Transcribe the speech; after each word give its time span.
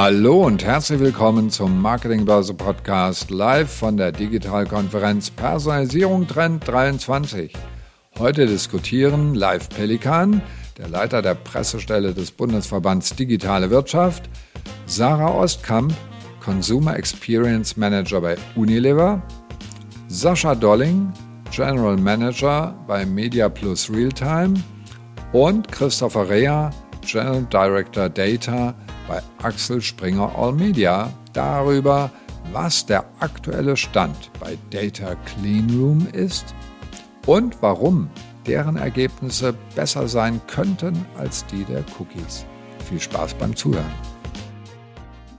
Hallo 0.00 0.46
und 0.46 0.64
herzlich 0.64 1.00
willkommen 1.00 1.50
zum 1.50 1.82
Marketingbörse 1.82 2.54
Podcast 2.54 3.32
live 3.32 3.68
von 3.68 3.96
der 3.96 4.12
Digitalkonferenz 4.12 5.28
Personalisierung 5.32 6.28
Trend 6.28 6.68
23. 6.68 7.52
Heute 8.16 8.46
diskutieren 8.46 9.34
Live 9.34 9.68
Pelikan, 9.70 10.40
der 10.78 10.86
Leiter 10.88 11.20
der 11.20 11.34
Pressestelle 11.34 12.14
des 12.14 12.30
Bundesverbands 12.30 13.16
Digitale 13.16 13.70
Wirtschaft, 13.70 14.30
Sarah 14.86 15.34
Ostkamp, 15.34 15.92
Consumer 16.44 16.96
Experience 16.96 17.76
Manager 17.76 18.20
bei 18.20 18.36
Unilever, 18.54 19.20
Sascha 20.06 20.54
Dolling, 20.54 21.12
General 21.50 21.96
Manager 21.96 22.72
bei 22.86 23.04
Media 23.04 23.48
Plus 23.48 23.90
Realtime 23.90 24.54
und 25.32 25.72
Christopher 25.72 26.30
Rea, 26.30 26.70
General 27.04 27.42
Director 27.50 28.08
Data 28.08 28.76
bei 29.08 29.22
Axel 29.42 29.80
Springer 29.80 30.32
All 30.36 30.52
Media 30.52 31.12
darüber, 31.32 32.10
was 32.52 32.86
der 32.86 33.04
aktuelle 33.20 33.76
Stand 33.76 34.30
bei 34.38 34.58
Data 34.70 35.16
Cleanroom 35.16 36.06
ist 36.12 36.54
und 37.26 37.60
warum 37.62 38.10
deren 38.46 38.76
Ergebnisse 38.76 39.54
besser 39.74 40.08
sein 40.08 40.40
könnten 40.46 41.04
als 41.16 41.44
die 41.46 41.64
der 41.64 41.84
Cookies. 41.98 42.46
Viel 42.88 43.00
Spaß 43.00 43.34
beim 43.34 43.56
Zuhören. 43.56 43.92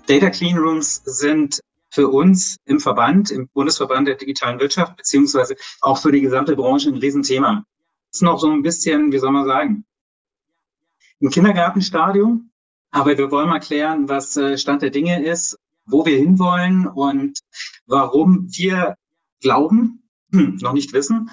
Data 0.07 0.29
Cleanrooms 0.29 1.01
sind 1.05 1.61
für 1.91 2.07
uns 2.07 2.57
im 2.65 2.79
Verband, 2.79 3.31
im 3.31 3.47
Bundesverband 3.47 4.07
der 4.07 4.15
digitalen 4.15 4.59
Wirtschaft, 4.59 4.95
beziehungsweise 4.97 5.55
auch 5.81 5.97
für 5.97 6.11
die 6.11 6.21
gesamte 6.21 6.55
Branche 6.55 6.89
ein 6.89 6.97
Riesenthema. 6.97 7.63
Das 8.11 8.17
ist 8.17 8.21
noch 8.21 8.39
so 8.39 8.49
ein 8.49 8.61
bisschen, 8.61 9.11
wie 9.11 9.19
soll 9.19 9.31
man 9.31 9.45
sagen, 9.45 9.85
im 11.19 11.29
Kindergartenstadium. 11.29 12.48
Aber 12.91 13.17
wir 13.17 13.31
wollen 13.31 13.49
mal 13.49 13.59
klären, 13.59 14.09
was 14.09 14.35
äh, 14.37 14.57
Stand 14.57 14.81
der 14.81 14.89
Dinge 14.89 15.23
ist, 15.23 15.57
wo 15.85 16.05
wir 16.05 16.17
hinwollen 16.17 16.87
und 16.87 17.39
warum 17.85 18.47
wir 18.51 18.95
glauben, 19.41 20.09
hm, 20.31 20.57
noch 20.61 20.73
nicht 20.73 20.93
wissen, 20.93 21.29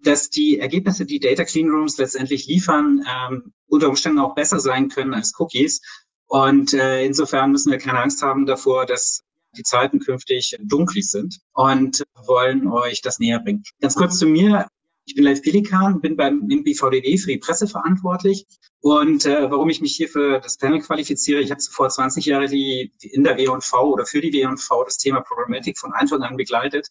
dass 0.00 0.30
die 0.30 0.58
Ergebnisse, 0.58 1.04
die 1.04 1.20
Data 1.20 1.44
Cleanrooms 1.44 1.98
letztendlich 1.98 2.46
liefern, 2.46 3.04
ähm, 3.08 3.52
unter 3.66 3.88
Umständen 3.88 4.20
auch 4.20 4.34
besser 4.34 4.60
sein 4.60 4.88
können 4.88 5.14
als 5.14 5.34
Cookies. 5.38 5.82
Und 6.26 6.72
äh, 6.72 7.04
insofern 7.04 7.50
müssen 7.50 7.72
wir 7.72 7.78
keine 7.78 8.00
Angst 8.00 8.22
haben 8.22 8.46
davor, 8.46 8.86
dass 8.86 9.22
die 9.56 9.62
Zeiten 9.62 9.98
künftig 9.98 10.56
dunklig 10.62 11.10
sind 11.10 11.40
und 11.52 12.04
wollen 12.14 12.68
euch 12.68 13.00
das 13.00 13.18
näher 13.18 13.40
bringen. 13.40 13.64
Ganz 13.80 13.94
kurz 13.94 14.18
zu 14.18 14.26
mir. 14.26 14.68
Ich 15.08 15.14
bin 15.14 15.24
Live 15.24 15.40
Pelikan, 15.40 16.02
bin 16.02 16.16
beim 16.16 16.46
BVDW 16.46 17.16
für 17.16 17.30
die 17.30 17.38
Presse 17.38 17.66
verantwortlich. 17.66 18.46
Und 18.80 19.24
äh, 19.24 19.50
warum 19.50 19.70
ich 19.70 19.80
mich 19.80 19.96
hier 19.96 20.06
für 20.06 20.38
das 20.38 20.58
Panel 20.58 20.82
qualifiziere, 20.82 21.40
ich 21.40 21.50
habe 21.50 21.60
zuvor 21.60 21.88
20 21.88 22.26
Jahre 22.26 22.46
die, 22.46 22.92
in 23.00 23.24
der 23.24 23.38
W&V 23.38 23.90
oder 23.90 24.04
für 24.04 24.20
die 24.20 24.34
W&V 24.34 24.84
das 24.84 24.98
Thema 24.98 25.22
Programmatic 25.22 25.78
von 25.78 25.94
Anfang 25.94 26.22
an 26.22 26.36
begleitet 26.36 26.88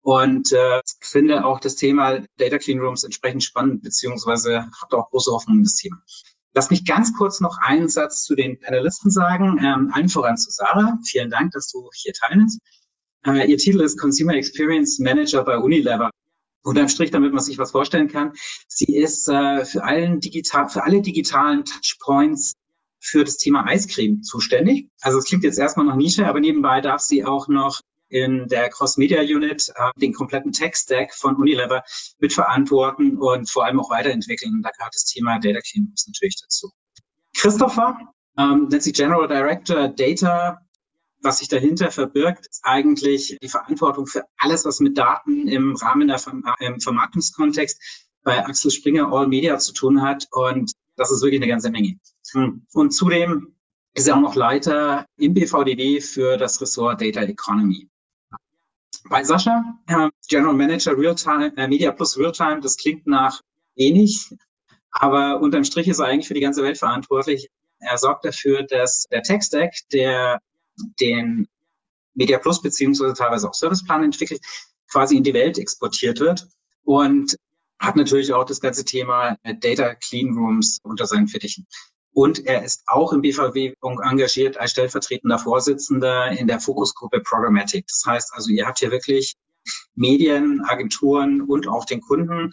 und 0.00 0.50
äh, 0.52 0.80
finde 1.02 1.44
auch 1.44 1.60
das 1.60 1.76
Thema 1.76 2.20
Data 2.38 2.56
Clean 2.56 2.80
Rooms 2.80 3.04
entsprechend 3.04 3.44
spannend, 3.44 3.82
beziehungsweise 3.82 4.70
habe 4.80 4.96
auch 4.96 5.10
große 5.10 5.30
Hoffnung 5.30 5.58
in 5.58 5.64
das 5.64 5.74
Thema. 5.74 6.02
Lass 6.54 6.70
mich 6.70 6.86
ganz 6.86 7.14
kurz 7.14 7.40
noch 7.40 7.58
einen 7.58 7.90
Satz 7.90 8.22
zu 8.22 8.34
den 8.34 8.58
Panelisten 8.58 9.10
sagen. 9.10 9.58
Ähm, 9.62 9.90
allen 9.92 10.08
voran 10.08 10.38
zu 10.38 10.50
Sarah. 10.50 10.98
Vielen 11.04 11.28
Dank, 11.28 11.52
dass 11.52 11.70
du 11.70 11.90
hier 11.94 12.14
teilnimmst. 12.14 12.60
Äh, 13.26 13.50
ihr 13.50 13.58
Titel 13.58 13.82
ist 13.82 13.98
Consumer 13.98 14.36
Experience 14.36 14.98
Manager 15.00 15.44
bei 15.44 15.58
Unilever. 15.58 16.10
Unterm 16.62 16.88
Strich, 16.88 17.10
damit 17.10 17.32
man 17.32 17.42
sich 17.42 17.58
was 17.58 17.72
vorstellen 17.72 18.08
kann. 18.08 18.32
Sie 18.66 18.96
ist 18.96 19.28
äh, 19.28 19.64
für, 19.64 19.84
allen 19.84 20.20
digital, 20.20 20.68
für 20.68 20.84
alle 20.84 21.00
digitalen 21.00 21.64
Touchpoints 21.64 22.54
für 23.00 23.24
das 23.24 23.36
Thema 23.36 23.64
Eiscreme 23.66 24.22
zuständig. 24.22 24.88
Also 25.00 25.18
es 25.18 25.24
klingt 25.24 25.44
jetzt 25.44 25.58
erstmal 25.58 25.86
noch 25.86 25.96
Nische, 25.96 26.26
aber 26.26 26.40
nebenbei 26.40 26.80
darf 26.80 27.00
sie 27.00 27.24
auch 27.24 27.48
noch 27.48 27.80
in 28.08 28.48
der 28.48 28.70
Cross-Media-Unit 28.70 29.72
äh, 29.74 29.90
den 30.00 30.14
kompletten 30.14 30.52
Tech-Stack 30.52 31.14
von 31.14 31.36
Unilever 31.36 31.84
mitverantworten 32.18 33.18
und 33.18 33.50
vor 33.50 33.64
allem 33.64 33.80
auch 33.80 33.90
weiterentwickeln. 33.90 34.62
Da 34.62 34.70
gehört 34.70 34.94
das 34.94 35.04
Thema 35.04 35.38
Data 35.38 35.60
Cleanrooms 35.60 36.06
natürlich 36.06 36.40
dazu. 36.40 36.70
Christopher 37.36 37.98
ähm, 38.36 38.68
nennt 38.70 38.82
sich 38.82 38.94
General 38.94 39.28
Director 39.28 39.88
Data. 39.88 40.60
Was 41.20 41.38
sich 41.38 41.48
dahinter 41.48 41.90
verbirgt, 41.90 42.46
ist 42.46 42.60
eigentlich 42.64 43.38
die 43.42 43.48
Verantwortung 43.48 44.06
für 44.06 44.24
alles, 44.36 44.64
was 44.64 44.80
mit 44.80 44.96
Daten 44.96 45.48
im 45.48 45.74
Rahmen 45.74 46.08
der 46.08 46.18
Verm 46.18 46.44
im 46.60 46.80
Vermarktungskontext 46.80 48.06
bei 48.22 48.44
Axel 48.44 48.70
Springer 48.70 49.12
All 49.12 49.26
Media 49.26 49.58
zu 49.58 49.72
tun 49.72 50.02
hat. 50.02 50.28
Und 50.30 50.72
das 50.96 51.10
ist 51.10 51.22
wirklich 51.22 51.40
eine 51.40 51.48
ganze 51.48 51.70
Menge. 51.70 51.98
Hm. 52.32 52.66
Und 52.72 52.90
zudem 52.92 53.54
ist 53.94 54.06
er 54.06 54.16
auch 54.16 54.20
noch 54.20 54.36
Leiter 54.36 55.06
im 55.16 55.34
BVDW 55.34 56.00
für 56.00 56.36
das 56.36 56.60
Ressort 56.60 57.00
Data 57.00 57.22
Economy. 57.22 57.88
Bei 59.08 59.24
Sascha, 59.24 59.78
äh, 59.86 60.10
General 60.28 60.54
Manager 60.54 60.96
Realtime, 60.96 61.52
äh, 61.56 61.66
Media 61.66 61.90
Plus 61.92 62.18
Realtime, 62.18 62.60
das 62.60 62.76
klingt 62.76 63.06
nach 63.06 63.40
wenig, 63.74 64.34
aber 64.90 65.40
unterm 65.40 65.64
Strich 65.64 65.88
ist 65.88 65.98
er 65.98 66.06
eigentlich 66.06 66.28
für 66.28 66.34
die 66.34 66.40
ganze 66.40 66.62
Welt 66.62 66.78
verantwortlich. 66.78 67.48
Er 67.80 67.96
sorgt 67.96 68.24
dafür, 68.24 68.64
dass 68.64 69.06
der 69.10 69.22
Tech-Stack, 69.22 69.72
der 69.92 70.40
den 71.00 71.48
Media 72.14 72.38
Plus 72.38 72.60
beziehungsweise 72.60 73.14
teilweise 73.14 73.48
auch 73.48 73.54
Serviceplan 73.54 74.04
entwickelt, 74.04 74.40
quasi 74.90 75.16
in 75.16 75.22
die 75.22 75.34
Welt 75.34 75.58
exportiert 75.58 76.20
wird 76.20 76.48
und 76.84 77.36
hat 77.78 77.96
natürlich 77.96 78.32
auch 78.32 78.44
das 78.44 78.60
ganze 78.60 78.84
Thema 78.84 79.36
Data 79.44 79.94
Clean 79.94 80.36
Rooms 80.36 80.80
unter 80.82 81.06
seinen 81.06 81.28
Fittichen. 81.28 81.66
Und 82.12 82.44
er 82.46 82.64
ist 82.64 82.82
auch 82.86 83.12
im 83.12 83.20
BVW 83.20 83.74
engagiert 83.80 84.56
als 84.56 84.72
stellvertretender 84.72 85.38
Vorsitzender 85.38 86.32
in 86.32 86.48
der 86.48 86.58
Fokusgruppe 86.58 87.20
Programmatic. 87.20 87.86
Das 87.86 88.02
heißt 88.04 88.32
also, 88.34 88.50
ihr 88.50 88.66
habt 88.66 88.80
hier 88.80 88.90
wirklich 88.90 89.36
Medien, 89.94 90.62
Agenturen 90.64 91.42
und 91.42 91.68
auch 91.68 91.84
den 91.84 92.00
Kunden 92.00 92.52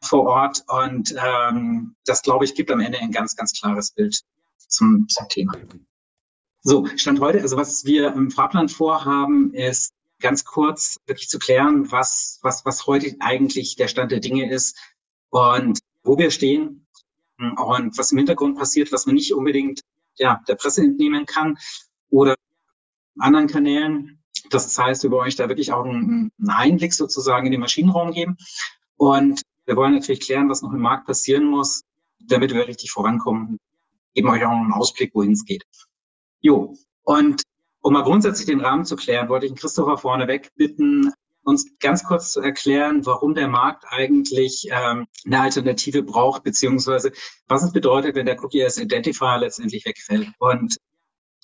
vor 0.00 0.26
Ort. 0.26 0.64
Und 0.68 1.14
ähm, 1.18 1.96
das, 2.04 2.22
glaube 2.22 2.44
ich, 2.44 2.54
gibt 2.54 2.70
am 2.70 2.80
Ende 2.80 2.98
ein 2.98 3.10
ganz, 3.10 3.34
ganz 3.34 3.52
klares 3.52 3.90
Bild 3.90 4.20
zum, 4.68 5.08
zum 5.08 5.28
Thema. 5.28 5.54
So, 6.66 6.86
Stand 6.96 7.20
heute, 7.20 7.42
also 7.42 7.58
was 7.58 7.84
wir 7.84 8.14
im 8.14 8.30
Fahrplan 8.30 8.70
vorhaben, 8.70 9.52
ist 9.52 9.92
ganz 10.18 10.46
kurz 10.46 10.98
wirklich 11.04 11.28
zu 11.28 11.38
klären, 11.38 11.92
was, 11.92 12.38
was, 12.40 12.64
was 12.64 12.86
heute 12.86 13.14
eigentlich 13.20 13.76
der 13.76 13.86
Stand 13.86 14.10
der 14.12 14.20
Dinge 14.20 14.50
ist 14.50 14.78
und 15.28 15.80
wo 16.04 16.16
wir 16.16 16.30
stehen 16.30 16.86
und 17.38 17.98
was 17.98 18.12
im 18.12 18.18
Hintergrund 18.18 18.56
passiert, 18.56 18.92
was 18.92 19.04
man 19.04 19.14
nicht 19.14 19.34
unbedingt 19.34 19.82
ja, 20.16 20.40
der 20.48 20.54
Presse 20.54 20.80
entnehmen 20.80 21.26
kann 21.26 21.58
oder 22.08 22.34
anderen 23.18 23.48
Kanälen. 23.48 24.22
Das 24.48 24.78
heißt, 24.78 25.02
wir 25.02 25.10
wollen 25.10 25.26
euch 25.26 25.36
da 25.36 25.50
wirklich 25.50 25.70
auch 25.70 25.84
einen, 25.84 26.32
Einblick 26.48 26.94
sozusagen 26.94 27.44
in 27.44 27.52
den 27.52 27.60
Maschinenraum 27.60 28.12
geben. 28.12 28.38
Und 28.96 29.42
wir 29.66 29.76
wollen 29.76 29.92
natürlich 29.92 30.20
klären, 30.20 30.48
was 30.48 30.62
noch 30.62 30.72
im 30.72 30.80
Markt 30.80 31.06
passieren 31.06 31.44
muss, 31.44 31.82
damit 32.20 32.54
wir 32.54 32.66
richtig 32.66 32.90
vorankommen. 32.90 33.58
Geben 34.14 34.30
euch 34.30 34.46
auch 34.46 34.50
einen 34.50 34.72
Ausblick, 34.72 35.14
wohin 35.14 35.32
es 35.32 35.44
geht. 35.44 35.66
Jo. 36.44 36.76
Und 37.04 37.42
um 37.80 37.94
mal 37.94 38.02
grundsätzlich 38.02 38.46
den 38.46 38.60
Rahmen 38.60 38.84
zu 38.84 38.96
klären, 38.96 39.30
wollte 39.30 39.46
ich 39.46 39.54
Christopher 39.54 39.96
vorneweg 39.96 40.50
bitten, 40.56 41.10
uns 41.42 41.78
ganz 41.80 42.04
kurz 42.04 42.32
zu 42.32 42.40
erklären, 42.40 43.06
warum 43.06 43.34
der 43.34 43.48
Markt 43.48 43.84
eigentlich 43.88 44.68
ähm, 44.70 45.06
eine 45.24 45.40
Alternative 45.40 46.02
braucht, 46.02 46.44
beziehungsweise 46.44 47.12
was 47.48 47.62
es 47.62 47.72
bedeutet, 47.72 48.14
wenn 48.14 48.26
der 48.26 48.42
Cookie 48.42 48.62
as 48.62 48.78
Identifier 48.78 49.38
letztendlich 49.38 49.86
wegfällt. 49.86 50.28
Und 50.38 50.76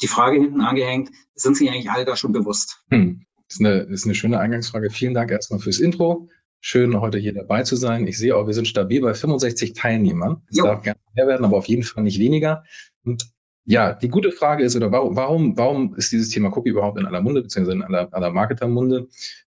die 0.03 0.07
Frage 0.07 0.39
hinten 0.39 0.61
angehängt, 0.61 1.11
sind 1.35 1.57
Sie 1.57 1.71
eigentlich 1.71 1.91
alle 1.91 2.05
da 2.05 2.15
schon 2.15 2.33
bewusst? 2.33 2.85
Hm. 2.91 3.25
Das, 3.49 3.57
ist 3.57 3.61
eine, 3.61 3.87
das 3.87 4.01
ist 4.01 4.05
eine 4.05 4.15
schöne 4.15 4.39
Eingangsfrage. 4.39 4.91
Vielen 4.91 5.15
Dank 5.15 5.31
erstmal 5.31 5.61
fürs 5.61 5.81
Intro. 5.81 6.29
Schön, 6.61 7.01
heute 7.01 7.19
hier 7.19 7.33
dabei 7.33 7.63
zu 7.63 7.77
sein. 7.77 8.07
Ich 8.07 8.19
sehe 8.19 8.37
auch, 8.37 8.47
wir 8.47 8.55
sind 8.55 8.69
stabil 8.69 9.01
bei 9.01 9.15
65 9.15 9.73
Teilnehmern. 9.73 10.43
Es 10.51 10.59
darf 10.59 10.83
gerne 10.83 11.01
mehr 11.15 11.27
werden, 11.27 11.47
aber 11.47 11.57
auf 11.57 11.67
jeden 11.67 11.85
Fall 11.85 12.03
nicht 12.03 12.19
weniger. 12.19 12.65
Und 13.03 13.31
ja, 13.65 13.93
die 13.93 14.09
gute 14.09 14.33
Frage 14.33 14.65
ist, 14.65 14.77
oder 14.77 14.91
warum, 14.91 15.17
warum, 15.17 15.57
warum 15.57 15.95
ist 15.95 16.13
dieses 16.13 16.31
Thema 16.31 16.57
Cookie 16.57 16.71
überhaupt 16.71 16.99
in 16.99 17.07
aller 17.07 17.21
Munde, 17.21 17.43
beziehungsweise 17.43 17.77
in 17.77 17.83
aller, 17.83 18.13
aller 18.13 18.31
Marketermunde? 18.31 19.09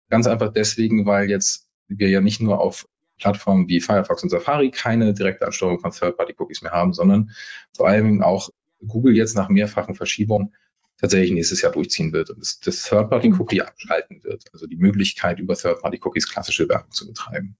Ganz 0.08 0.26
einfach 0.26 0.52
deswegen, 0.52 1.06
weil 1.06 1.30
jetzt 1.30 1.68
wir 1.88 2.08
ja 2.08 2.20
nicht 2.20 2.40
nur 2.40 2.60
auf 2.60 2.86
Plattformen 3.18 3.68
wie 3.68 3.80
Firefox 3.80 4.22
und 4.22 4.30
Safari 4.30 4.70
keine 4.70 5.12
direkte 5.12 5.46
Ansteuerung 5.46 5.78
von 5.78 5.92
Third-Party-Cookies 5.92 6.62
mehr 6.62 6.72
haben, 6.72 6.92
sondern 6.92 7.30
vor 7.76 7.88
allem 7.88 8.22
auch 8.22 8.50
Google 8.86 9.14
jetzt 9.14 9.36
nach 9.36 9.48
mehrfachen 9.48 9.94
Verschiebungen 9.94 10.54
tatsächlich 10.98 11.32
nächstes 11.32 11.62
Jahr 11.62 11.72
durchziehen 11.72 12.12
wird 12.12 12.30
und 12.30 12.40
das, 12.40 12.60
das 12.60 12.84
Third-Party-Cookie 12.84 13.62
abschalten 13.62 14.22
wird. 14.22 14.44
Also 14.52 14.66
die 14.66 14.76
Möglichkeit, 14.76 15.38
über 15.38 15.54
Third-Party-Cookies 15.54 16.30
klassische 16.30 16.68
Werbung 16.68 16.90
zu 16.90 17.06
betreiben. 17.06 17.56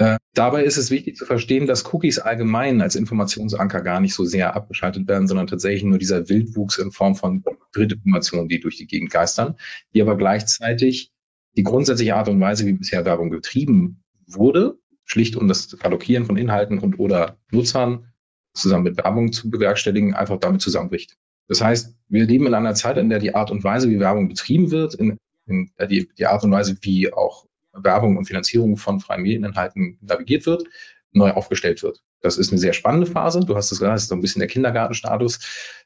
Äh, 0.00 0.16
dabei 0.32 0.64
ist 0.64 0.78
es 0.78 0.90
wichtig 0.90 1.16
zu 1.16 1.26
verstehen, 1.26 1.66
dass 1.66 1.92
Cookies 1.92 2.18
allgemein 2.18 2.80
als 2.80 2.96
Informationsanker 2.96 3.82
gar 3.82 4.00
nicht 4.00 4.14
so 4.14 4.24
sehr 4.24 4.56
abgeschaltet 4.56 5.06
werden, 5.06 5.28
sondern 5.28 5.46
tatsächlich 5.46 5.84
nur 5.84 5.98
dieser 5.98 6.30
Wildwuchs 6.30 6.78
in 6.78 6.90
Form 6.90 7.16
von 7.16 7.44
Drittinformationen, 7.72 8.48
die 8.48 8.60
durch 8.60 8.78
die 8.78 8.86
Gegend 8.86 9.10
geistern, 9.10 9.56
die 9.92 10.00
aber 10.00 10.16
gleichzeitig 10.16 11.12
die 11.54 11.64
grundsätzliche 11.64 12.16
Art 12.16 12.30
und 12.30 12.40
Weise, 12.40 12.64
wie 12.64 12.72
bisher 12.72 13.04
Werbung 13.04 13.28
getrieben 13.28 14.02
wurde, 14.26 14.78
schlicht 15.04 15.36
um 15.36 15.48
das 15.48 15.76
Allokieren 15.82 16.24
von 16.24 16.38
Inhalten 16.38 16.78
und 16.78 16.98
oder 16.98 17.36
Nutzern 17.50 18.10
zusammen 18.54 18.84
mit 18.84 18.96
Werbung 18.96 19.32
zu 19.32 19.50
bewerkstelligen, 19.50 20.14
einfach 20.14 20.38
damit 20.40 20.62
zusammenbricht. 20.62 21.18
Das 21.46 21.60
heißt, 21.60 21.94
wir 22.08 22.24
leben 22.24 22.46
in 22.46 22.54
einer 22.54 22.74
Zeit, 22.74 22.96
in 22.96 23.10
der 23.10 23.18
die 23.18 23.34
Art 23.34 23.50
und 23.50 23.64
Weise, 23.64 23.90
wie 23.90 24.00
Werbung 24.00 24.28
betrieben 24.28 24.70
wird, 24.70 24.94
in, 24.94 25.18
in 25.44 25.70
die, 25.90 26.08
die 26.16 26.26
Art 26.26 26.42
und 26.42 26.52
Weise, 26.52 26.78
wie 26.80 27.12
auch 27.12 27.49
Werbung 27.72 28.16
und 28.16 28.26
Finanzierung 28.26 28.76
von 28.76 29.00
freien 29.00 29.22
Medieninhalten 29.22 29.98
navigiert 30.00 30.46
wird, 30.46 30.64
neu 31.12 31.30
aufgestellt 31.30 31.82
wird. 31.82 32.02
Das 32.20 32.36
ist 32.36 32.50
eine 32.50 32.58
sehr 32.58 32.72
spannende 32.72 33.06
Phase. 33.06 33.40
Du 33.40 33.56
hast 33.56 33.72
es 33.72 33.78
gesagt, 33.78 33.94
das 33.94 34.02
ist 34.02 34.08
so 34.08 34.14
ein 34.14 34.20
bisschen 34.20 34.40
der 34.40 34.48
Kindergartenstatus. 34.48 35.38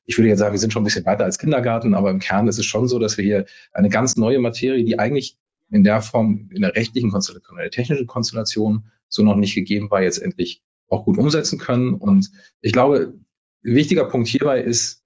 Ich 0.05 0.19
würde 0.19 0.29
jetzt 0.29 0.41
sagen, 0.41 0.53
wir 0.53 0.59
sind 0.59 0.73
schon 0.73 0.83
ein 0.83 0.85
bisschen 0.85 1.07
weiter 1.07 1.25
als 1.25 1.39
Kindergarten, 1.39 1.95
aber 1.95 2.11
im 2.11 2.19
Kern 2.19 2.49
ist 2.49 2.59
es 2.59 2.67
schon 2.67 2.89
so, 2.89 2.99
dass 2.99 3.17
wir 3.17 3.25
hier 3.25 3.47
eine 3.73 3.89
ganz 3.89 4.17
neue 4.17 4.41
Materie, 4.41 4.85
die 4.85 4.99
eigentlich 4.99 5.39
in 5.71 5.85
der 5.85 6.03
Form, 6.03 6.51
in 6.53 6.63
der 6.63 6.75
rechtlichen 6.75 7.11
Konstellation, 7.11 7.57
in 7.57 7.63
der 7.63 7.71
technischen 7.71 8.07
Konstellation 8.07 8.91
so 9.09 9.23
noch 9.23 9.37
nicht 9.37 9.55
gegeben 9.55 9.91
war, 9.91 10.03
jetzt 10.03 10.19
endlich 10.19 10.63
auch 10.89 11.05
gut 11.05 11.19
umsetzen 11.19 11.59
können. 11.59 11.95
Und 11.95 12.31
ich 12.61 12.73
glaube, 12.73 13.15
wichtiger 13.63 14.05
Punkt 14.05 14.29
hierbei 14.29 14.61
ist, 14.61 15.03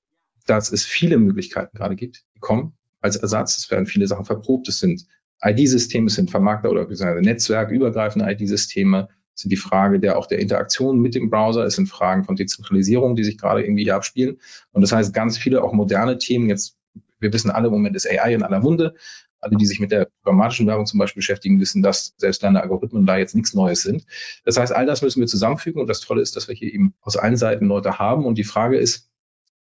dass 0.47 0.73
es 0.73 0.85
viele 0.85 1.19
Möglichkeiten 1.19 1.77
gerade 1.77 1.95
gibt, 1.95 2.25
die 2.35 2.41
kommen 2.41 2.73
als 3.01 3.17
Ersatz. 3.17 3.57
Es 3.59 3.71
werden 3.71 3.87
viele 3.87 4.07
Sachen 4.07 4.25
verprobt. 4.25 4.69
Es 4.69 4.79
sind 4.79 5.07
ID-Systeme, 5.43 6.07
es 6.07 6.15
sind 6.15 6.31
Vermarkter 6.31 6.71
oder 6.71 6.87
netzwerkübergreifende 7.21 8.31
ID-Systeme. 8.31 9.09
Es 9.35 9.43
sind 9.43 9.51
die 9.51 9.57
Frage 9.57 10.01
der 10.01 10.19
auch 10.19 10.27
der 10.27 10.41
Interaktion 10.41 10.99
mit 10.99 11.15
dem 11.15 11.31
Browser. 11.31 11.65
Es 11.65 11.77
sind 11.77 11.87
Fragen 11.87 12.25
von 12.25 12.35
Dezentralisierung, 12.35 13.15
die 13.15 13.23
sich 13.23 13.39
gerade 13.39 13.63
irgendwie 13.63 13.85
hier 13.85 13.95
abspielen. 13.95 14.39
Und 14.73 14.83
das 14.83 14.91
heißt, 14.91 15.15
ganz 15.15 15.39
viele 15.39 15.63
auch 15.63 15.73
moderne 15.73 16.19
Themen. 16.19 16.49
Jetzt, 16.49 16.77
wir 17.21 17.33
wissen 17.33 17.51
alle, 17.51 17.69
im 17.69 17.73
Moment 17.73 17.95
ist 17.95 18.11
AI 18.11 18.35
in 18.35 18.43
aller 18.43 18.61
Munde. 18.61 18.95
Alle, 19.41 19.57
die 19.57 19.67
sich 19.67 19.79
mit 19.79 19.93
der 19.93 20.09
programmatischen 20.23 20.67
Werbung 20.67 20.87
zum 20.87 20.99
Beispiel 20.99 21.21
beschäftigen, 21.21 21.61
wissen, 21.61 21.83
dass 21.83 22.15
selbst 22.17 22.43
deine 22.43 22.61
Algorithmen 22.61 23.07
da 23.07 23.17
jetzt 23.17 23.37
nichts 23.37 23.55
Neues 23.55 23.83
sind. 23.83 24.05
Das 24.45 24.59
heißt, 24.59 24.73
all 24.73 24.87
das 24.87 25.03
müssen 25.03 25.21
wir 25.21 25.29
zusammenfügen. 25.29 25.81
Und 25.81 25.87
das 25.87 26.01
Tolle 26.01 26.21
ist, 26.21 26.35
dass 26.35 26.49
wir 26.49 26.57
hier 26.57 26.75
eben 26.75 26.95
aus 27.01 27.17
allen 27.17 27.37
Seiten 27.37 27.67
Leute 27.67 28.01
haben. 28.01 28.27
Und 28.27 28.39
die 28.39 28.45
Frage 28.45 28.77
ist, 28.77 29.09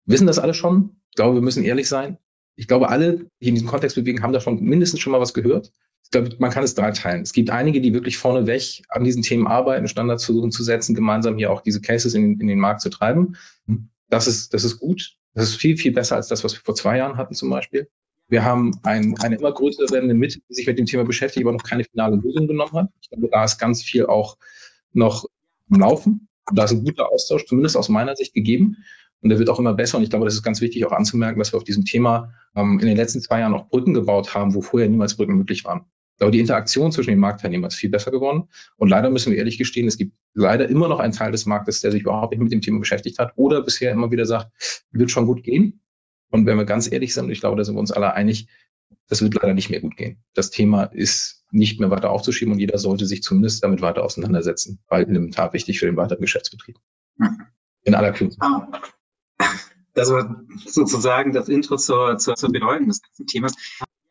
wissen 0.05 0.27
das 0.27 0.37
alle 0.37 0.53
schon? 0.53 0.97
Ich 1.09 1.15
glaube, 1.15 1.33
wir 1.33 1.41
müssen 1.41 1.63
ehrlich 1.63 1.89
sein. 1.89 2.19
Ich 2.55 2.67
glaube, 2.67 2.89
alle, 2.89 3.25
die 3.41 3.49
in 3.49 3.55
diesem 3.55 3.67
Kontext 3.67 3.95
bewegen, 3.95 4.21
haben 4.21 4.33
davon 4.33 4.61
mindestens 4.61 4.99
schon 4.99 5.11
mal 5.11 5.21
was 5.21 5.33
gehört. 5.33 5.71
Ich 6.03 6.11
glaube, 6.11 6.35
man 6.37 6.51
kann 6.51 6.63
es 6.63 6.75
dreiteilen. 6.75 7.21
Es 7.21 7.33
gibt 7.33 7.49
einige, 7.49 7.81
die 7.81 7.93
wirklich 7.93 8.17
vorneweg 8.17 8.83
an 8.89 9.03
diesen 9.03 9.23
Themen 9.23 9.47
arbeiten, 9.47 9.87
Standards 9.87 10.25
versuchen 10.25 10.51
zu 10.51 10.63
setzen, 10.63 10.93
gemeinsam 10.93 11.37
hier 11.37 11.51
auch 11.51 11.61
diese 11.61 11.81
Cases 11.81 12.13
in, 12.13 12.39
in 12.39 12.47
den 12.47 12.59
Markt 12.59 12.81
zu 12.81 12.89
treiben. 12.89 13.37
Das 14.09 14.27
ist, 14.27 14.53
das 14.53 14.63
ist 14.63 14.79
gut. 14.79 15.15
Das 15.33 15.45
ist 15.45 15.55
viel, 15.55 15.77
viel 15.77 15.91
besser 15.91 16.15
als 16.15 16.27
das, 16.27 16.43
was 16.43 16.53
wir 16.53 16.61
vor 16.63 16.75
zwei 16.75 16.97
Jahren 16.97 17.17
hatten 17.17 17.33
zum 17.33 17.49
Beispiel. 17.49 17.89
Wir 18.27 18.43
haben 18.43 18.79
ein, 18.83 19.15
eine 19.19 19.37
immer 19.37 19.51
größere 19.51 19.89
werdende 19.91 20.13
Mitte, 20.13 20.39
die 20.47 20.53
sich 20.53 20.67
mit 20.67 20.77
dem 20.77 20.85
Thema 20.85 21.03
beschäftigt, 21.03 21.45
aber 21.45 21.53
noch 21.53 21.63
keine 21.63 21.83
finale 21.83 22.15
Lösung 22.17 22.47
genommen 22.47 22.73
hat. 22.73 22.89
Ich 23.01 23.09
glaube, 23.09 23.29
da 23.31 23.43
ist 23.43 23.57
ganz 23.57 23.83
viel 23.83 24.05
auch 24.05 24.37
noch 24.93 25.25
im 25.69 25.79
Laufen. 25.79 26.27
Da 26.53 26.65
ist 26.65 26.71
ein 26.71 26.83
guter 26.83 27.11
Austausch, 27.11 27.45
zumindest 27.45 27.77
aus 27.77 27.89
meiner 27.89 28.15
Sicht, 28.15 28.33
gegeben. 28.33 28.77
Und 29.23 29.29
der 29.29 29.39
wird 29.39 29.49
auch 29.49 29.59
immer 29.59 29.73
besser. 29.73 29.97
Und 29.97 30.03
ich 30.03 30.09
glaube, 30.09 30.25
das 30.25 30.33
ist 30.33 30.43
ganz 30.43 30.61
wichtig 30.61 30.85
auch 30.85 30.91
anzumerken, 30.91 31.39
dass 31.39 31.53
wir 31.53 31.57
auf 31.57 31.63
diesem 31.63 31.85
Thema 31.85 32.33
ähm, 32.55 32.79
in 32.79 32.85
den 32.85 32.97
letzten 32.97 33.21
zwei 33.21 33.39
Jahren 33.39 33.53
auch 33.53 33.69
Brücken 33.69 33.93
gebaut 33.93 34.35
haben, 34.35 34.53
wo 34.53 34.61
vorher 34.61 34.89
niemals 34.89 35.15
Brücken 35.15 35.35
möglich 35.35 35.63
waren. 35.63 35.85
Aber 36.19 36.29
die 36.29 36.39
Interaktion 36.39 36.91
zwischen 36.91 37.09
den 37.09 37.19
Marktteilnehmern 37.19 37.69
ist 37.69 37.75
viel 37.75 37.89
besser 37.89 38.11
geworden. 38.11 38.49
Und 38.77 38.89
leider 38.89 39.09
müssen 39.09 39.31
wir 39.31 39.37
ehrlich 39.37 39.57
gestehen, 39.57 39.87
es 39.87 39.97
gibt 39.97 40.13
leider 40.33 40.69
immer 40.69 40.87
noch 40.87 40.99
einen 40.99 41.13
Teil 41.13 41.31
des 41.31 41.45
Marktes, 41.45 41.81
der 41.81 41.91
sich 41.91 42.01
überhaupt 42.01 42.31
nicht 42.31 42.41
mit 42.41 42.51
dem 42.51 42.61
Thema 42.61 42.79
beschäftigt 42.79 43.17
hat 43.17 43.33
oder 43.35 43.61
bisher 43.61 43.91
immer 43.91 44.11
wieder 44.11 44.25
sagt, 44.25 44.85
wird 44.91 45.09
schon 45.09 45.25
gut 45.25 45.43
gehen. 45.43 45.81
Und 46.29 46.45
wenn 46.45 46.57
wir 46.57 46.65
ganz 46.65 46.91
ehrlich 46.91 47.13
sind, 47.13 47.29
ich 47.29 47.39
glaube, 47.39 47.57
da 47.57 47.63
sind 47.63 47.75
wir 47.75 47.79
uns 47.79 47.91
alle 47.91 48.13
einig, 48.13 48.47
das 49.07 49.21
wird 49.21 49.35
leider 49.35 49.53
nicht 49.53 49.69
mehr 49.69 49.81
gut 49.81 49.97
gehen. 49.97 50.23
Das 50.33 50.49
Thema 50.49 50.83
ist 50.83 51.45
nicht 51.51 51.79
mehr 51.79 51.91
weiter 51.91 52.09
aufzuschieben 52.09 52.53
und 52.53 52.59
jeder 52.59 52.77
sollte 52.77 53.05
sich 53.05 53.21
zumindest 53.21 53.63
damit 53.63 53.81
weiter 53.81 54.03
auseinandersetzen, 54.03 54.79
weil 54.87 55.03
elementar 55.03 55.53
wichtig 55.53 55.79
für 55.79 55.85
den 55.85 55.97
weiteren 55.97 56.21
Geschäftsbetrieb. 56.21 56.77
In 57.83 57.95
aller 57.95 58.11
Kürze. 58.11 58.37
War 59.95 60.43
sozusagen 60.65 61.33
das 61.33 61.49
Intro 61.49 61.77
zur, 61.77 62.17
zur, 62.17 62.35
zur 62.35 62.51
Bedeutung 62.51 62.87
des 62.87 63.01
ganzen 63.01 63.27
Themas. 63.27 63.53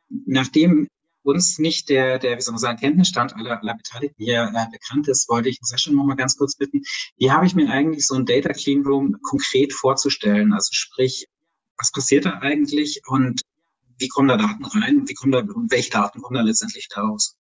Nachdem 0.08 0.88
uns 1.22 1.58
nicht 1.58 1.88
der, 1.88 2.18
der, 2.18 2.36
wie 2.36 2.40
soll 2.40 2.52
man 2.52 2.60
sagen, 2.60 2.78
Kenntnisstand 2.78 3.34
aller, 3.36 3.60
aller 3.60 3.74
Beteiligten 3.74 4.24
hier 4.24 4.52
äh, 4.54 4.66
bekannt 4.70 5.08
ist, 5.08 5.28
wollte 5.28 5.48
ich 5.48 5.58
Sascha 5.62 5.90
noch 5.92 6.04
mal 6.04 6.16
ganz 6.16 6.36
kurz 6.36 6.56
bitten, 6.56 6.82
wie 7.16 7.30
habe 7.30 7.46
ich 7.46 7.54
mir 7.54 7.70
eigentlich 7.70 8.06
so 8.06 8.14
ein 8.14 8.26
Data 8.26 8.52
Clean 8.52 8.84
Room 8.84 9.18
konkret 9.22 9.72
vorzustellen? 9.72 10.52
Also 10.52 10.70
sprich, 10.72 11.28
was 11.78 11.92
passiert 11.92 12.26
da 12.26 12.38
eigentlich 12.40 13.02
und 13.06 13.42
wie 13.98 14.08
kommen 14.08 14.28
da 14.28 14.36
Daten 14.36 14.64
rein 14.64 14.98
und 14.98 15.08
wie 15.08 15.14
kommen 15.14 15.32
da, 15.32 15.38
und 15.38 15.70
welche 15.70 15.90
Daten 15.90 16.20
kommen 16.20 16.36
da 16.36 16.42
letztendlich 16.42 16.88
daraus? 16.88 17.36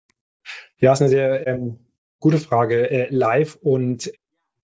Ja, 0.78 0.94
ist 0.94 1.02
eine 1.02 1.10
sehr 1.10 1.48
ähm, 1.48 1.80
gute 2.20 2.40
Frage. 2.40 2.90
Äh, 2.90 3.08
live 3.14 3.56
und 3.62 4.12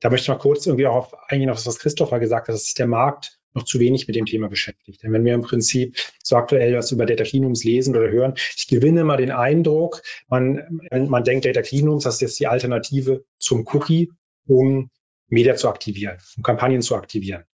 da 0.01 0.09
möchte 0.09 0.23
ich 0.23 0.29
mal 0.29 0.39
kurz 0.41 0.65
irgendwie 0.65 0.87
auch 0.87 0.95
auf 0.95 1.29
eingehen, 1.29 1.49
auf 1.49 1.57
das, 1.57 1.67
was 1.67 1.79
Christopher 1.79 2.19
gesagt 2.19 2.47
hat, 2.47 2.55
das 2.55 2.67
ist 2.67 2.79
der 2.79 2.87
Markt 2.87 3.39
noch 3.55 3.63
zu 3.63 3.79
wenig 3.79 4.07
mit 4.07 4.15
dem 4.15 4.25
Thema 4.25 4.47
beschäftigt. 4.47 5.01
Denn 5.01 5.13
wenn 5.13 5.25
wir 5.25 5.33
im 5.33 5.41
Prinzip 5.41 5.97
so 6.23 6.35
aktuell 6.35 6.75
was 6.77 6.91
über 6.91 7.05
Data 7.05 7.23
Cleanrooms 7.23 7.63
lesen 7.63 7.95
oder 7.95 8.09
hören, 8.09 8.33
ich 8.55 8.67
gewinne 8.67 9.03
mal 9.03 9.17
den 9.17 9.31
Eindruck, 9.31 10.01
man, 10.27 10.81
man 10.91 11.23
denkt 11.23 11.45
Data 11.45 11.61
Cleanrooms, 11.61 12.03
das 12.03 12.15
ist 12.15 12.21
jetzt 12.21 12.39
die 12.39 12.47
Alternative 12.47 13.23
zum 13.39 13.65
Cookie, 13.73 14.11
um 14.45 14.89
Media 15.27 15.55
zu 15.55 15.69
aktivieren, 15.69 16.17
um 16.37 16.43
Kampagnen 16.43 16.81
zu 16.81 16.95
aktivieren. 16.95 17.45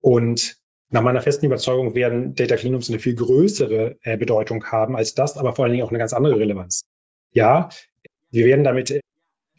Und 0.00 0.56
nach 0.90 1.02
meiner 1.02 1.20
festen 1.20 1.46
Überzeugung 1.46 1.94
werden 1.94 2.34
Data 2.34 2.56
Cleanrooms 2.56 2.90
eine 2.90 3.00
viel 3.00 3.14
größere 3.14 3.98
äh, 4.02 4.16
Bedeutung 4.16 4.64
haben 4.66 4.96
als 4.96 5.14
das, 5.14 5.36
aber 5.36 5.54
vor 5.54 5.64
allen 5.64 5.72
Dingen 5.72 5.84
auch 5.84 5.90
eine 5.90 5.98
ganz 5.98 6.12
andere 6.12 6.38
Relevanz. 6.38 6.84
Ja, 7.32 7.70
wir 8.30 8.44
werden 8.44 8.64
damit 8.64 9.00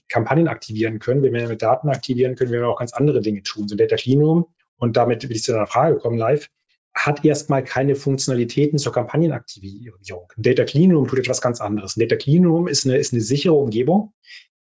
Kampagnen 0.08 0.48
aktivieren 0.48 1.00
können, 1.00 1.22
wir 1.22 1.34
werden 1.34 1.46
damit 1.46 1.62
Daten 1.62 1.90
aktivieren 1.90 2.36
können, 2.36 2.52
wir 2.52 2.60
werden 2.60 2.72
auch 2.72 2.80
ganz 2.80 2.94
andere 2.94 3.22
Dinge 3.22 3.44
tun. 3.44 3.68
So 3.68 3.76
Data 3.76 3.98
Cleanroom 3.98 4.46
und 4.78 4.98
damit 4.98 5.28
will 5.28 5.36
ich 5.36 5.44
zu 5.44 5.52
deiner 5.52 5.68
Frage 5.68 5.98
kommen 5.98 6.18
live, 6.18 6.50
hat 6.94 7.24
erstmal 7.24 7.64
keine 7.64 7.96
Funktionalitäten 7.96 8.80
zur 8.80 8.92
Kampagnenaktivierung. 8.92 10.32
Ein 10.36 10.42
Data 10.42 10.64
Cleanroom 10.66 11.08
tut 11.08 11.20
etwas 11.20 11.42
ganz 11.42 11.62
anderes. 11.62 11.96
Ein 11.96 12.02
Data 12.02 12.16
Cleanroom 12.16 12.68
ist 12.68 12.86
eine, 12.86 12.98
ist 12.98 13.14
eine 13.14 13.22
sichere 13.22 13.54
Umgebung, 13.54 14.14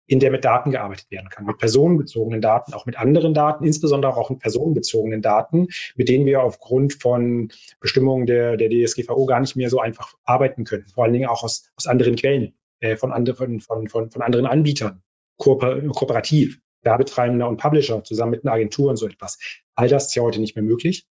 in 0.06 0.20
der 0.20 0.32
mit 0.32 0.44
Daten 0.44 0.72
gearbeitet 0.72 1.10
werden 1.12 1.30
kann, 1.30 1.46
mit 1.46 1.58
personenbezogenen 1.58 2.42
Daten, 2.42 2.74
auch 2.74 2.86
mit 2.86 2.98
anderen 2.98 3.34
Daten, 3.34 3.64
insbesondere 3.66 4.18
auch 4.18 4.30
mit 4.30 4.40
personenbezogenen 4.40 5.22
Daten, 5.22 5.68
mit 5.96 6.10
denen 6.10 6.26
wir 6.26 6.42
aufgrund 6.42 6.94
von 7.02 7.50
Bestimmungen 7.80 8.26
der, 8.26 8.58
der 8.58 8.70
DSGVO 8.70 9.26
gar 9.26 9.40
nicht 9.40 9.56
mehr 9.56 9.70
so 9.70 9.80
einfach 9.80 10.14
arbeiten 10.24 10.66
können. 10.66 10.88
Vor 10.94 11.06
allen 11.06 11.14
Dingen 11.14 11.28
auch 11.28 11.44
aus, 11.44 11.72
aus 11.78 11.88
anderen 11.88 12.16
Quellen, 12.16 12.54
äh, 12.80 12.98
von, 12.98 13.14
andre, 13.14 13.36
von, 13.36 13.60
von, 13.62 13.88
von, 13.88 14.12
von 14.12 14.22
anderen 14.22 14.46
Anbietern, 14.46 15.02
kooper, 15.38 15.82
kooperativ. 15.90 16.60
Werbetreibender 16.84 17.48
und 17.48 17.58
Publisher 17.58 18.04
zusammen 18.04 18.32
mit 18.32 18.46
einer 18.46 18.54
Agentur 18.54 18.90
und 18.90 18.98
so 18.98 19.08
etwas. 19.08 19.40
All 19.76 19.88
das 19.88 20.08
ist 20.08 20.16
ja 20.16 20.24
heute 20.24 20.40
nicht 20.40 20.56
mehr 20.56 20.64
möglich. 20.64 21.08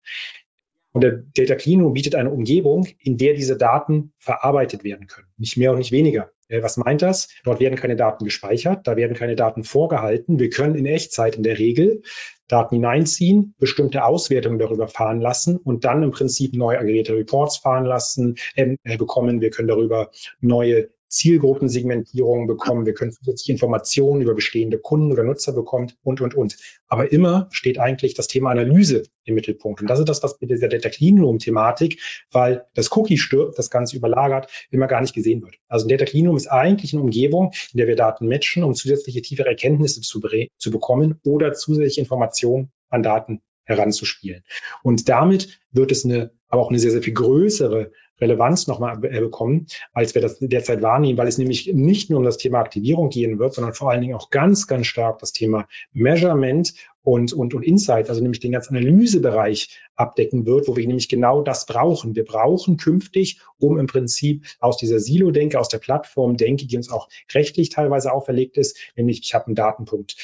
Und 0.92 1.02
der 1.02 1.22
Data 1.34 1.54
Cleanroom 1.54 1.94
bietet 1.94 2.14
eine 2.14 2.30
Umgebung, 2.30 2.86
in 2.98 3.16
der 3.16 3.32
diese 3.32 3.56
Daten 3.56 4.12
verarbeitet 4.18 4.84
werden 4.84 5.06
können. 5.06 5.28
Nicht 5.38 5.56
mehr 5.56 5.72
und 5.72 5.78
nicht 5.78 5.92
weniger. 5.92 6.30
Äh, 6.48 6.62
was 6.62 6.76
meint 6.76 7.02
das? 7.02 7.28
Dort 7.44 7.60
werden 7.60 7.76
keine 7.76 7.96
Daten 7.96 8.24
gespeichert, 8.24 8.86
da 8.86 8.96
werden 8.96 9.16
keine 9.16 9.34
Daten 9.34 9.64
vorgehalten. 9.64 10.38
Wir 10.38 10.50
können 10.50 10.74
in 10.74 10.86
Echtzeit 10.86 11.36
in 11.36 11.42
der 11.42 11.58
Regel 11.58 12.02
Daten 12.48 12.74
hineinziehen, 12.74 13.54
bestimmte 13.58 14.04
Auswertungen 14.04 14.58
darüber 14.58 14.86
fahren 14.86 15.22
lassen 15.22 15.56
und 15.56 15.86
dann 15.86 16.02
im 16.02 16.10
Prinzip 16.10 16.54
neu 16.54 16.76
aggregierte 16.76 17.16
Reports 17.16 17.56
fahren 17.56 17.86
lassen, 17.86 18.36
äh, 18.54 18.76
bekommen. 18.98 19.40
Wir 19.40 19.48
können 19.48 19.68
darüber 19.68 20.10
neue 20.40 20.90
Zielgruppensegmentierung 21.12 22.46
bekommen, 22.46 22.86
wir 22.86 22.94
können 22.94 23.12
zusätzliche 23.12 23.52
Informationen 23.52 24.22
über 24.22 24.34
bestehende 24.34 24.78
Kunden 24.78 25.12
oder 25.12 25.24
Nutzer 25.24 25.52
bekommen 25.52 25.92
und, 26.02 26.22
und, 26.22 26.34
und. 26.34 26.56
Aber 26.88 27.12
immer 27.12 27.48
steht 27.50 27.78
eigentlich 27.78 28.14
das 28.14 28.28
Thema 28.28 28.50
Analyse 28.50 29.02
im 29.24 29.34
Mittelpunkt. 29.34 29.82
Und 29.82 29.90
das 29.90 29.98
ist 29.98 30.08
das, 30.08 30.22
was 30.22 30.40
mit 30.40 30.50
dieser 30.50 30.68
Data 30.68 30.88
Clean 30.88 31.20
Room 31.20 31.38
Thematik, 31.38 32.00
weil 32.30 32.64
das 32.74 32.96
Cookie 32.96 33.18
stirbt, 33.18 33.58
das 33.58 33.68
Ganze 33.68 33.96
überlagert, 33.96 34.50
immer 34.70 34.86
gar 34.86 35.02
nicht 35.02 35.14
gesehen 35.14 35.42
wird. 35.42 35.56
Also 35.68 35.84
ein 35.84 35.90
Data 35.90 36.06
Clean 36.06 36.26
Room 36.26 36.36
ist 36.36 36.46
eigentlich 36.46 36.94
eine 36.94 37.02
Umgebung, 37.02 37.52
in 37.72 37.78
der 37.78 37.88
wir 37.88 37.96
Daten 37.96 38.26
matchen, 38.26 38.64
um 38.64 38.74
zusätzliche 38.74 39.20
tiefere 39.20 39.48
Erkenntnisse 39.48 40.00
zu, 40.00 40.20
zu 40.56 40.70
bekommen 40.70 41.20
oder 41.24 41.52
zusätzliche 41.52 42.00
Informationen 42.00 42.72
an 42.88 43.02
Daten 43.02 43.42
heranzuspielen. 43.64 44.42
Und 44.82 45.08
damit 45.08 45.60
wird 45.70 45.92
es 45.92 46.04
eine, 46.04 46.32
aber 46.48 46.62
auch 46.62 46.70
eine 46.70 46.78
sehr, 46.78 46.90
sehr 46.90 47.02
viel 47.02 47.14
größere 47.14 47.92
Relevanz 48.22 48.66
nochmal 48.66 49.04
äh, 49.04 49.20
bekommen, 49.20 49.66
als 49.92 50.14
wir 50.14 50.22
das 50.22 50.38
derzeit 50.38 50.80
wahrnehmen, 50.80 51.18
weil 51.18 51.28
es 51.28 51.38
nämlich 51.38 51.72
nicht 51.74 52.08
nur 52.08 52.20
um 52.20 52.24
das 52.24 52.38
Thema 52.38 52.60
Aktivierung 52.60 53.10
gehen 53.10 53.38
wird, 53.38 53.54
sondern 53.54 53.74
vor 53.74 53.90
allen 53.90 54.00
Dingen 54.00 54.14
auch 54.14 54.30
ganz, 54.30 54.66
ganz 54.66 54.86
stark 54.86 55.18
das 55.18 55.32
Thema 55.32 55.66
Measurement 55.92 56.72
und, 57.02 57.32
und, 57.32 57.52
und 57.52 57.62
Insight, 57.64 58.08
also 58.08 58.22
nämlich 58.22 58.40
den 58.40 58.52
ganzen 58.52 58.76
Analysebereich 58.76 59.80
abdecken 59.96 60.46
wird, 60.46 60.68
wo 60.68 60.76
wir 60.76 60.86
nämlich 60.86 61.08
genau 61.08 61.42
das 61.42 61.66
brauchen. 61.66 62.14
Wir 62.14 62.24
brauchen 62.24 62.76
künftig, 62.76 63.40
um 63.58 63.78
im 63.78 63.86
Prinzip 63.86 64.46
aus 64.60 64.76
dieser 64.76 65.00
Silo-Denke, 65.00 65.58
aus 65.58 65.68
der 65.68 65.78
Plattform-Denke, 65.78 66.66
die 66.66 66.76
uns 66.76 66.90
auch 66.90 67.08
rechtlich 67.34 67.70
teilweise 67.70 68.12
auferlegt 68.12 68.56
ist, 68.56 68.78
nämlich 68.96 69.20
ich 69.22 69.34
habe 69.34 69.46
einen 69.46 69.56
Datenpunkt 69.56 70.16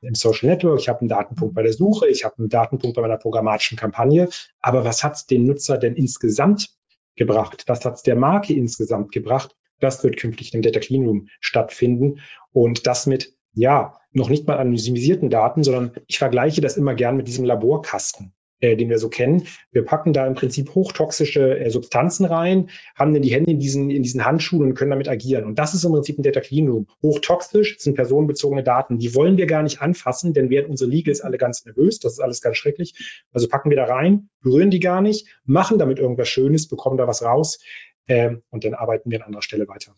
im 0.00 0.14
Social 0.14 0.48
Network, 0.48 0.80
ich 0.80 0.88
habe 0.88 1.00
einen 1.00 1.08
Datenpunkt 1.08 1.54
bei 1.54 1.62
der 1.62 1.72
Suche, 1.72 2.08
ich 2.08 2.24
habe 2.24 2.38
einen 2.38 2.48
Datenpunkt 2.48 2.94
bei 2.94 3.02
meiner 3.02 3.16
programmatischen 3.16 3.76
Kampagne. 3.76 4.28
Aber 4.60 4.84
was 4.84 5.02
hat 5.02 5.30
den 5.30 5.44
Nutzer 5.44 5.78
denn 5.78 5.96
insgesamt 5.96 6.77
gebracht? 7.18 7.64
Was 7.66 7.84
hat 7.84 7.96
es 7.96 8.02
der 8.02 8.16
Marke 8.16 8.54
insgesamt 8.54 9.12
gebracht? 9.12 9.54
Das 9.80 10.02
wird 10.02 10.16
künftig 10.16 10.54
im 10.54 10.62
Data 10.62 10.80
Clean 10.80 11.04
Room 11.04 11.28
stattfinden. 11.40 12.20
Und 12.52 12.86
das 12.86 13.06
mit, 13.06 13.34
ja, 13.52 13.98
noch 14.12 14.28
nicht 14.28 14.46
mal 14.46 14.58
anonymisierten 14.58 15.30
Daten, 15.30 15.62
sondern 15.62 15.92
ich 16.06 16.18
vergleiche 16.18 16.60
das 16.60 16.76
immer 16.76 16.94
gern 16.94 17.16
mit 17.16 17.28
diesem 17.28 17.44
Laborkasten. 17.44 18.32
Äh, 18.60 18.76
den 18.76 18.88
wir 18.88 18.98
so 18.98 19.08
kennen. 19.08 19.44
Wir 19.72 19.84
packen 19.84 20.12
da 20.12 20.26
im 20.26 20.34
Prinzip 20.34 20.74
hochtoxische 20.74 21.58
äh, 21.58 21.70
Substanzen 21.70 22.24
rein, 22.24 22.70
haben 22.94 23.12
dann 23.12 23.22
die 23.22 23.32
Hände 23.32 23.50
in 23.50 23.58
diesen, 23.58 23.90
in 23.90 24.02
diesen 24.02 24.24
Handschuhen 24.24 24.68
und 24.68 24.74
können 24.74 24.90
damit 24.90 25.08
agieren. 25.08 25.44
Und 25.44 25.58
das 25.58 25.74
ist 25.74 25.84
im 25.84 25.92
Prinzip 25.92 26.18
ein 26.18 26.22
Data 26.22 26.40
Clean 26.40 26.68
Room. 26.68 26.86
Hochtoxisch 27.02 27.78
sind 27.78 27.94
personenbezogene 27.94 28.62
Daten. 28.62 28.98
Die 28.98 29.14
wollen 29.14 29.36
wir 29.36 29.46
gar 29.46 29.62
nicht 29.62 29.80
anfassen, 29.80 30.32
denn 30.32 30.50
werden 30.50 30.70
unsere 30.70 30.90
Legals 30.90 31.20
alle 31.20 31.38
ganz 31.38 31.64
nervös. 31.64 31.98
Das 31.98 32.14
ist 32.14 32.20
alles 32.20 32.40
ganz 32.40 32.56
schrecklich. 32.56 33.22
Also 33.32 33.48
packen 33.48 33.70
wir 33.70 33.76
da 33.76 33.84
rein, 33.84 34.28
berühren 34.42 34.70
die 34.70 34.80
gar 34.80 35.00
nicht, 35.00 35.26
machen 35.44 35.78
damit 35.78 35.98
irgendwas 35.98 36.28
Schönes, 36.28 36.68
bekommen 36.68 36.96
da 36.96 37.06
was 37.06 37.22
raus 37.22 37.58
äh, 38.06 38.36
und 38.50 38.64
dann 38.64 38.74
arbeiten 38.74 39.10
wir 39.10 39.18
an 39.18 39.26
anderer 39.26 39.42
Stelle 39.42 39.68
weiter. 39.68 39.94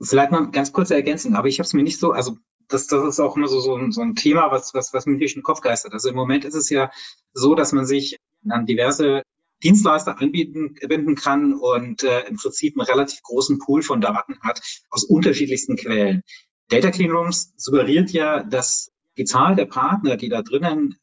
Vielleicht 0.00 0.30
mal 0.30 0.50
ganz 0.50 0.72
kurze 0.72 0.94
Ergänzung, 0.94 1.34
aber 1.34 1.48
ich 1.48 1.58
habe 1.58 1.66
es 1.66 1.72
mir 1.72 1.82
nicht 1.82 1.98
so, 1.98 2.12
also 2.12 2.36
das, 2.68 2.86
das 2.86 3.04
ist 3.06 3.20
auch 3.20 3.36
immer 3.36 3.48
so, 3.48 3.60
so, 3.60 3.74
ein, 3.76 3.92
so 3.92 4.02
ein 4.02 4.14
Thema, 4.14 4.50
was, 4.50 4.74
was, 4.74 4.92
was 4.92 5.06
mir 5.06 5.18
durch 5.18 5.34
den 5.34 5.42
Kopf 5.42 5.60
geistert. 5.60 5.92
Also 5.92 6.08
im 6.08 6.14
Moment 6.14 6.44
ist 6.44 6.54
es 6.54 6.70
ja 6.70 6.90
so, 7.32 7.54
dass 7.54 7.72
man 7.72 7.86
sich 7.86 8.18
an 8.48 8.66
diverse 8.66 9.22
Dienstleister 9.62 10.20
anbieten 10.20 10.76
wenden 10.82 11.16
kann 11.16 11.54
und 11.54 12.04
äh, 12.04 12.26
im 12.28 12.36
Prinzip 12.36 12.78
einen 12.78 12.86
relativ 12.86 13.22
großen 13.22 13.58
Pool 13.58 13.82
von 13.82 14.00
Daten 14.00 14.38
hat 14.40 14.60
aus 14.90 15.04
unterschiedlichsten 15.04 15.76
Quellen. 15.76 16.22
Data 16.68 16.90
Clean 16.90 17.10
Rooms 17.10 17.54
suggeriert 17.56 18.10
ja, 18.10 18.42
dass 18.42 18.90
die 19.16 19.24
Zahl 19.24 19.56
der 19.56 19.66
Partner, 19.66 20.16
die 20.16 20.28
da 20.28 20.42
drinnen 20.42 20.96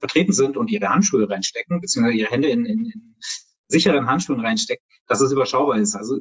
vertreten 0.00 0.32
sind 0.32 0.56
und 0.56 0.70
ihre 0.70 0.88
Handschuhe 0.88 1.28
reinstecken, 1.30 1.80
beziehungsweise 1.80 2.18
ihre 2.18 2.30
Hände 2.30 2.48
in, 2.48 2.64
in, 2.64 2.86
in 2.86 3.16
sicheren 3.68 4.06
Handschuhen 4.06 4.40
reinstecken, 4.40 4.84
dass 5.06 5.20
es 5.20 5.30
überschaubar 5.30 5.78
ist. 5.78 5.94
Also 5.94 6.18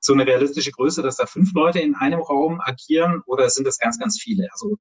so 0.00 0.12
eine 0.12 0.26
realistische 0.26 0.72
Größe, 0.72 1.02
dass 1.02 1.16
da 1.16 1.26
fünf 1.26 1.52
Leute 1.54 1.80
in 1.80 1.94
einem 1.94 2.20
Raum 2.20 2.60
agieren 2.60 3.22
oder 3.26 3.48
sind 3.50 3.66
das 3.66 3.78
ganz, 3.78 3.98
ganz 3.98 4.20
viele? 4.20 4.48
Also 4.52 4.76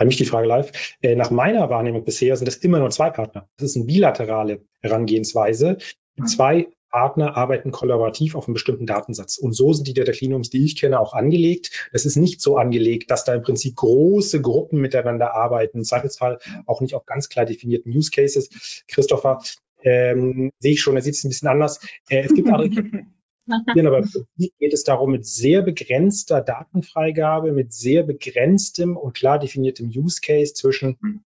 an 0.00 0.06
mich 0.06 0.16
die 0.16 0.24
Frage 0.24 0.48
live. 0.48 0.72
Äh, 1.02 1.14
nach 1.14 1.30
meiner 1.30 1.68
Wahrnehmung 1.68 2.04
bisher 2.04 2.34
sind 2.36 2.46
das 2.46 2.56
immer 2.56 2.78
nur 2.78 2.90
zwei 2.90 3.10
Partner. 3.10 3.48
Das 3.58 3.70
ist 3.70 3.76
eine 3.76 3.84
bilaterale 3.84 4.64
Herangehensweise. 4.80 5.76
Mhm. 6.16 6.26
Zwei 6.26 6.68
Partner 6.90 7.36
arbeiten 7.36 7.70
kollaborativ 7.70 8.34
auf 8.34 8.46
einem 8.46 8.54
bestimmten 8.54 8.86
Datensatz. 8.86 9.38
Und 9.38 9.52
so 9.52 9.72
sind 9.72 9.86
die 9.86 9.94
Data 9.94 10.12
Cleanrooms, 10.12 10.50
die 10.50 10.64
ich 10.64 10.76
kenne, 10.76 10.98
auch 10.98 11.12
angelegt. 11.12 11.88
Es 11.92 12.04
ist 12.04 12.16
nicht 12.16 12.40
so 12.40 12.56
angelegt, 12.56 13.10
dass 13.10 13.24
da 13.24 13.34
im 13.34 13.42
Prinzip 13.42 13.76
große 13.76 14.40
Gruppen 14.40 14.80
miteinander 14.80 15.34
arbeiten. 15.34 15.78
Im 15.78 15.84
Zweifelsfall 15.84 16.38
auch 16.66 16.80
nicht 16.80 16.94
auf 16.94 17.06
ganz 17.06 17.28
klar 17.28 17.44
definierten 17.44 17.92
Use 17.94 18.10
Cases. 18.10 18.48
Christopher, 18.88 19.40
ähm, 19.82 20.50
sehe 20.58 20.72
ich 20.72 20.80
schon, 20.80 20.96
er 20.96 21.02
sieht 21.02 21.14
es 21.14 21.24
ein 21.24 21.28
bisschen 21.28 21.48
anders. 21.48 21.80
Äh, 22.08 22.24
es 22.24 22.34
gibt 22.34 22.48
andere 22.48 22.70
Ja, 23.46 23.86
aber 23.86 24.02
geht 24.58 24.72
es 24.72 24.84
darum, 24.84 25.10
mit 25.10 25.26
sehr 25.26 25.62
begrenzter 25.62 26.40
Datenfreigabe, 26.40 27.52
mit 27.52 27.72
sehr 27.72 28.02
begrenztem 28.02 28.96
und 28.96 29.14
klar 29.14 29.38
definiertem 29.38 29.88
Use 29.88 30.20
Case 30.20 30.54
zwischen 30.54 31.24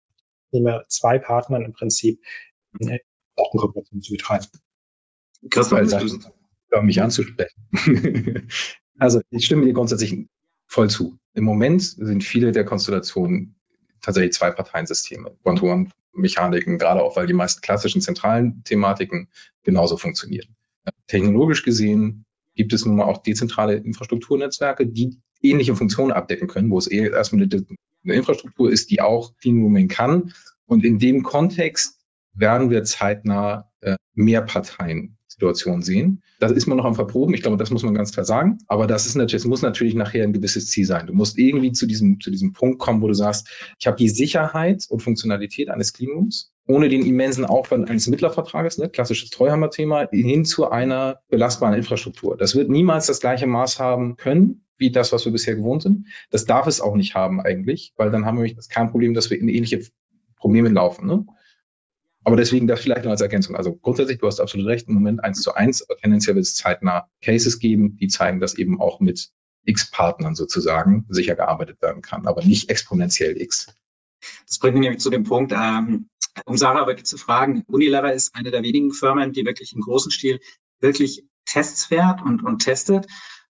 zwei 0.88 1.20
Partnern 1.20 1.64
im 1.64 1.74
Prinzip 1.74 2.22
Datenkooperation 3.36 4.02
zu 4.02 4.14
betreiben. 4.14 4.48
Christoph, 5.50 6.22
um 6.72 6.86
mich 6.86 7.02
anzusprechen. 7.02 7.62
also 8.98 9.22
ich 9.30 9.46
stimme 9.46 9.66
dir 9.66 9.74
grundsätzlich 9.74 10.28
voll 10.66 10.90
zu. 10.90 11.18
Im 11.34 11.44
Moment 11.44 11.82
sind 11.82 12.24
viele 12.24 12.52
der 12.52 12.66
Konstellationen 12.66 13.56
tatsächlich 14.02 14.34
zwei 14.34 14.52
Parteiensysteme, 14.52 15.38
One-to-One-Mechaniken, 15.44 16.78
gerade 16.78 17.02
auch 17.02 17.16
weil 17.16 17.28
die 17.28 17.34
meisten 17.34 17.62
klassischen 17.62 18.02
zentralen 18.02 18.64
Thematiken 18.64 19.30
genauso 19.64 19.98
funktionieren. 19.98 20.56
Technologisch 21.08 21.64
gesehen 21.64 22.26
gibt 22.56 22.74
es 22.74 22.86
nun 22.86 22.98
mal 22.98 23.06
auch 23.06 23.24
dezentrale 23.24 23.76
Infrastrukturnetzwerke, 23.76 24.88
die 24.88 25.18
ähnliche 25.42 25.76
Funktionen 25.76 26.12
abdecken 26.12 26.48
können, 26.48 26.70
wo 26.70 26.78
es 26.78 26.88
eher 26.88 27.12
erstmal 27.12 27.44
eine 27.44 28.14
Infrastruktur 28.14 28.72
ist, 28.72 28.90
die 28.92 29.02
auch 29.02 29.36
Clean 29.38 29.88
kann. 29.88 30.34
Und 30.66 30.84
in 30.84 31.00
dem 31.00 31.24
Kontext 31.24 32.00
werden 32.34 32.70
wir 32.70 32.84
zeitnah 32.84 33.72
äh, 33.82 33.96
mehr 34.14 34.42
Parteien 34.42 35.17
Situation 35.38 35.84
sehen. 35.84 36.24
Das 36.40 36.52
ist 36.52 36.66
man 36.66 36.78
noch 36.78 36.86
am 36.86 36.96
Verproben. 36.96 37.36
Ich 37.36 37.44
glaube, 37.44 37.58
das 37.58 37.70
muss 37.70 37.84
man 37.84 37.94
ganz 37.94 38.12
klar 38.12 38.26
sagen. 38.26 38.58
Aber 38.68 38.88
das 38.88 39.06
ist 39.06 39.16
natürlich, 39.16 39.44
es 39.44 39.48
muss 39.48 39.62
natürlich 39.62 39.94
nachher 39.94 40.24
ein 40.24 40.34
gewisses 40.34 40.68
Ziel 40.72 40.86
sein. 40.86 41.06
Du 41.06 41.14
musst 41.14 41.38
irgendwie 41.38 41.72
zu 41.72 41.86
diesem, 41.86 42.20
zu 42.20 42.32
diesem 42.32 42.54
Punkt 42.54 42.80
kommen, 42.80 43.04
wo 43.04 43.08
du 43.08 43.14
sagst, 43.14 43.48
ich 43.80 43.86
habe 43.86 43.98
die 43.98 44.10
Sicherheit 44.10 44.86
und 44.90 45.02
Funktionalität 45.02 45.70
eines 45.70 45.94
Cleanrooms 45.94 46.52
ohne 46.70 46.90
den 46.90 47.06
immensen 47.06 47.46
Aufwand 47.46 47.90
eines 47.90 48.08
Mittlervertrages, 48.08 48.78
ne, 48.78 48.90
klassisches 48.90 49.30
Treuhammer-Thema, 49.30 50.10
hin 50.12 50.44
zu 50.44 50.70
einer 50.70 51.22
belastbaren 51.30 51.76
Infrastruktur. 51.76 52.36
Das 52.36 52.56
wird 52.56 52.70
niemals 52.70 53.08
das 53.08 53.22
gleiche 53.22 53.48
Maß 53.48 53.80
haben 53.80 54.18
können, 54.18 54.66
wie 54.78 54.92
das, 54.92 55.14
was 55.14 55.24
wir 55.24 55.32
bisher 55.32 55.56
gewohnt 55.56 55.84
sind. 55.84 56.08
Das 56.30 56.44
darf 56.44 56.68
es 56.68 56.82
auch 56.82 56.96
nicht 56.96 57.16
haben 57.16 57.40
eigentlich, 57.40 57.94
weil 57.96 58.12
dann 58.12 58.26
haben 58.26 58.38
wir 58.38 58.44
nämlich 58.44 58.68
kein 58.68 58.92
Problem, 58.92 59.14
dass 59.14 59.30
wir 59.30 59.40
in 59.40 59.48
ähnliche 59.48 59.80
Probleme 60.36 60.68
laufen. 60.68 61.08
Ne? 61.08 61.26
Aber 62.28 62.36
deswegen 62.36 62.68
das 62.68 62.82
vielleicht 62.82 63.06
noch 63.06 63.12
als 63.12 63.22
Ergänzung. 63.22 63.56
Also 63.56 63.74
grundsätzlich, 63.74 64.18
du 64.18 64.28
hast 64.28 64.42
absolut 64.42 64.68
recht, 64.68 64.90
im 64.90 64.96
Moment 64.96 65.24
eins 65.24 65.42
zu 65.42 65.54
eins, 65.54 65.88
tendenziell 66.02 66.36
wird 66.36 66.46
es 66.46 66.56
zeitnah 66.56 67.08
Cases 67.22 67.58
geben, 67.58 67.96
die 67.96 68.10
zeigen, 68.10 68.42
dass 68.42 68.56
eben 68.56 68.82
auch 68.82 69.00
mit 69.00 69.30
X-Partnern 69.64 70.36
sozusagen 70.36 71.06
sicher 71.08 71.36
gearbeitet 71.36 71.82
werden 71.82 72.02
kann, 72.02 72.28
aber 72.28 72.44
nicht 72.44 72.70
exponentiell 72.70 73.40
X. 73.42 73.74
Das 74.46 74.60
bringt 74.60 74.74
mich 74.74 74.82
nämlich 74.82 75.00
zu 75.00 75.10
dem 75.10 75.24
Punkt, 75.24 75.54
ähm, 75.56 76.10
um 76.44 76.58
Sarah 76.58 76.82
aber 76.82 76.98
zu 76.98 77.18
fragen, 77.18 77.64
Unilever 77.66 78.12
ist 78.12 78.36
eine 78.36 78.52
der 78.52 78.62
wenigen 78.62 78.92
Firmen, 78.92 79.32
die 79.32 79.46
wirklich 79.46 79.72
im 79.72 79.80
großen 79.80 80.12
Stil 80.12 80.42
wirklich 80.82 81.24
Tests 81.46 81.86
fährt 81.86 82.22
und, 82.22 82.44
und 82.44 82.60
testet. 82.60 83.08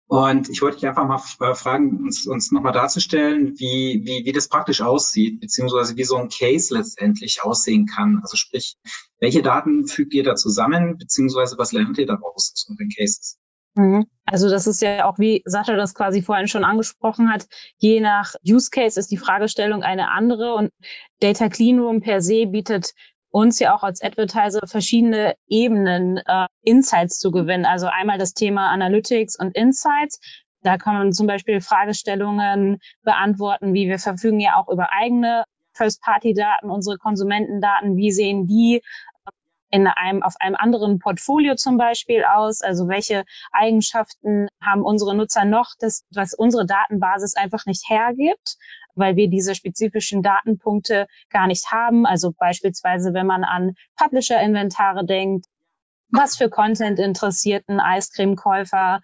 Und 0.08 0.48
ich 0.48 0.62
wollte 0.62 0.78
dich 0.78 0.88
einfach 0.88 1.06
mal 1.06 1.22
äh, 1.50 1.54
fragen, 1.54 1.98
uns, 1.98 2.26
uns 2.28 2.52
nochmal 2.52 2.72
darzustellen, 2.72 3.60
wie, 3.60 4.02
wie, 4.06 4.26
wie 4.26 4.32
das 4.32 4.48
praktisch 4.48 4.82
aussieht, 4.82 5.42
beziehungsweise 5.42 5.98
wie 5.98 6.06
so 6.06 6.16
ein 6.16 6.30
Case 6.30 6.74
letztendlich 6.74 7.44
aussehen 7.44 7.88
kann. 7.88 8.20
Also 8.22 8.38
sprich, 8.38 8.78
welche 9.20 9.42
Daten 9.42 9.86
fügt 9.86 10.14
ihr 10.14 10.24
da 10.24 10.36
zusammen, 10.36 10.98
beziehungsweise 10.98 11.58
was 11.58 11.74
lernt 11.74 11.98
ihr 11.98 12.06
daraus 12.06 12.54
aus 12.54 12.68
euren 12.70 12.90
Cases? 12.90 13.38
Mhm. 13.76 14.08
Also 14.26 14.50
das 14.50 14.66
ist 14.66 14.82
ja 14.82 15.06
auch, 15.06 15.20
wie 15.20 15.44
Sascha 15.46 15.76
das 15.76 15.94
quasi 15.94 16.22
vorhin 16.22 16.48
schon 16.48 16.64
angesprochen 16.64 17.30
hat, 17.30 17.48
je 17.78 18.00
nach 18.00 18.34
Use 18.48 18.70
Case 18.72 18.98
ist 18.98 19.12
die 19.12 19.18
Fragestellung 19.18 19.84
eine 19.84 20.10
andere 20.10 20.56
und 20.56 20.72
Data 21.20 21.50
Clean 21.50 21.80
Room 21.80 22.00
per 22.00 22.22
se 22.22 22.48
bietet 22.48 22.94
uns 23.30 23.60
ja 23.60 23.76
auch 23.76 23.84
als 23.84 24.02
Advertiser 24.02 24.66
verschiedene 24.66 25.36
Ebenen 25.48 26.18
äh, 26.18 26.48
Insights 26.64 27.20
zu 27.20 27.32
gewinnen. 27.32 27.66
Also 27.66 27.88
einmal 27.88 28.18
das 28.18 28.34
Thema 28.34 28.70
Analytics 28.70 29.38
und 29.38 29.56
Insights. 29.56 30.20
Da 30.62 30.78
kann 30.78 30.96
man 30.96 31.14
zum 31.14 31.28
Beispiel 31.28 31.62
Fragestellungen 31.62 32.80
beantworten, 33.04 33.74
wie 33.74 33.88
wir 33.88 34.00
verfügen 34.00 34.40
ja 34.40 34.56
auch 34.56 34.70
über 34.70 34.92
eigene 34.92 35.44
First-Party-Daten, 35.74 36.70
unsere 36.70 36.98
Konsumentendaten, 36.98 37.96
wie 37.96 38.12
sehen 38.12 38.48
die 38.48 38.82
in 39.70 39.88
einem, 39.88 40.24
auf 40.24 40.36
einem 40.40 40.56
anderen 40.56 41.00
Portfolio 41.00 41.56
zum 41.56 41.78
Beispiel 41.78 42.24
aus? 42.24 42.62
Also 42.62 42.88
welche 42.88 43.26
Eigenschaften 43.52 44.48
haben 44.62 44.84
unsere 44.84 45.16
Nutzer 45.16 45.46
noch, 45.46 45.72
das, 45.80 46.04
was 46.14 46.34
unsere 46.34 46.66
Datenbasis 46.66 47.36
einfach 47.36 47.66
nicht 47.66 47.90
hergibt? 47.90 48.58
weil 48.98 49.16
wir 49.16 49.30
diese 49.30 49.54
spezifischen 49.56 50.24
Datenpunkte 50.24 51.06
gar 51.30 51.48
nicht 51.48 51.72
haben. 51.72 52.06
Also 52.08 52.34
beispielsweise, 52.36 53.14
wenn 53.14 53.28
man 53.28 53.44
an 53.44 53.76
Publisher-Inventare 53.96 55.06
denkt, 55.06 55.46
was 56.10 56.38
für 56.38 56.50
Content 56.50 57.00
interessiert 57.00 57.68
ein 57.68 57.80
Eiscreme-Käufer, 57.80 59.02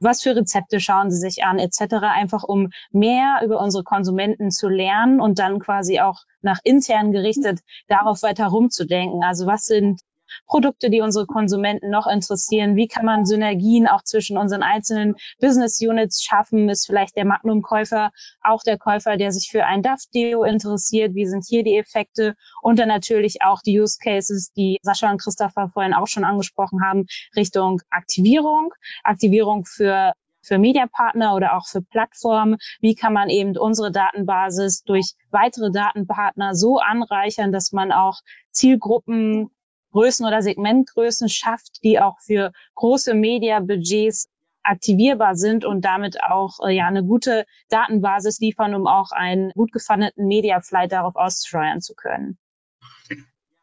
was 0.00 0.22
für 0.22 0.36
Rezepte 0.36 0.80
schauen 0.80 1.10
sie 1.10 1.18
sich 1.18 1.44
an, 1.44 1.58
etc., 1.58 1.94
einfach 2.02 2.44
um 2.44 2.70
mehr 2.90 3.40
über 3.44 3.60
unsere 3.60 3.84
Konsumenten 3.84 4.50
zu 4.50 4.68
lernen 4.68 5.20
und 5.20 5.38
dann 5.38 5.58
quasi 5.58 6.00
auch 6.00 6.24
nach 6.40 6.58
intern 6.64 7.12
gerichtet 7.12 7.60
darauf 7.88 8.22
weiter 8.22 8.46
rumzudenken. 8.46 9.22
Also 9.22 9.46
was 9.46 9.64
sind 9.64 10.00
Produkte, 10.46 10.90
die 10.90 11.00
unsere 11.00 11.26
Konsumenten 11.26 11.90
noch 11.90 12.06
interessieren? 12.06 12.76
Wie 12.76 12.88
kann 12.88 13.04
man 13.04 13.26
Synergien 13.26 13.86
auch 13.86 14.02
zwischen 14.02 14.38
unseren 14.38 14.62
einzelnen 14.62 15.14
Business 15.40 15.80
Units 15.80 16.22
schaffen? 16.22 16.68
Ist 16.68 16.86
vielleicht 16.86 17.16
der 17.16 17.24
Magnum-Käufer 17.24 18.10
auch 18.42 18.62
der 18.62 18.78
Käufer, 18.78 19.16
der 19.16 19.32
sich 19.32 19.50
für 19.50 19.64
ein 19.64 19.82
DAF-Deo 19.82 20.44
interessiert? 20.44 21.14
Wie 21.14 21.26
sind 21.26 21.44
hier 21.46 21.62
die 21.64 21.76
Effekte? 21.76 22.34
Und 22.62 22.78
dann 22.78 22.88
natürlich 22.88 23.42
auch 23.42 23.60
die 23.62 23.80
Use 23.80 23.98
Cases, 24.02 24.52
die 24.52 24.78
Sascha 24.82 25.10
und 25.10 25.20
Christopher 25.20 25.68
vorhin 25.72 25.94
auch 25.94 26.06
schon 26.06 26.24
angesprochen 26.24 26.82
haben, 26.84 27.06
Richtung 27.36 27.80
Aktivierung. 27.90 28.72
Aktivierung 29.04 29.64
für 29.64 30.12
für 30.48 30.58
Mediapartner 30.58 31.34
oder 31.34 31.56
auch 31.56 31.66
für 31.66 31.82
Plattformen. 31.82 32.56
Wie 32.80 32.94
kann 32.94 33.12
man 33.12 33.28
eben 33.28 33.56
unsere 33.56 33.92
Datenbasis 33.92 34.82
durch 34.82 35.14
weitere 35.30 35.70
Datenpartner 35.70 36.54
so 36.54 36.78
anreichern, 36.78 37.52
dass 37.52 37.72
man 37.72 37.92
auch 37.92 38.20
Zielgruppen 38.50 39.50
Größen 39.92 40.26
oder 40.26 40.42
Segmentgrößen 40.42 41.28
schafft, 41.28 41.82
die 41.82 41.98
auch 42.00 42.18
für 42.20 42.52
große 42.74 43.14
Media-Budgets 43.14 44.28
aktivierbar 44.62 45.34
sind 45.34 45.64
und 45.64 45.84
damit 45.84 46.22
auch 46.22 46.58
äh, 46.66 46.76
ja 46.76 46.86
eine 46.86 47.04
gute 47.04 47.46
Datenbasis 47.70 48.38
liefern, 48.40 48.74
um 48.74 48.86
auch 48.86 49.12
einen 49.12 49.50
gut 49.52 49.72
gefundeten 49.72 50.26
Mediaflight 50.26 50.92
darauf 50.92 51.16
auszusteuern 51.16 51.80
zu 51.80 51.94
können. 51.94 52.38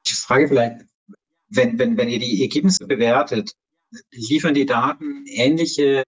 Ich 0.03 0.13
frage 0.13 0.47
vielleicht, 0.47 0.85
wenn, 1.49 1.77
wenn, 1.79 1.97
wenn 1.97 2.09
ihr 2.09 2.19
die 2.19 2.41
Ergebnisse 2.41 2.87
bewertet, 2.87 3.53
liefern 4.11 4.53
die 4.53 4.65
Daten 4.65 5.25
ähnliche, 5.27 6.03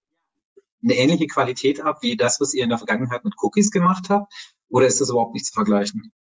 eine 0.84 0.96
ähnliche 0.96 1.28
Qualität 1.28 1.80
ab 1.80 2.00
wie 2.02 2.16
das, 2.16 2.42
was 2.42 2.54
ihr 2.54 2.64
in 2.64 2.70
der 2.70 2.78
Vergangenheit 2.78 3.24
mit 3.24 3.36
Cookies 3.42 3.72
gemacht 3.72 4.10
habt? 4.10 4.32
Oder 4.70 4.88
ist 4.88 5.00
das 5.00 5.10
überhaupt 5.10 5.34
nicht 5.34 5.46
zu 5.46 5.54
vergleichen? 5.54 6.12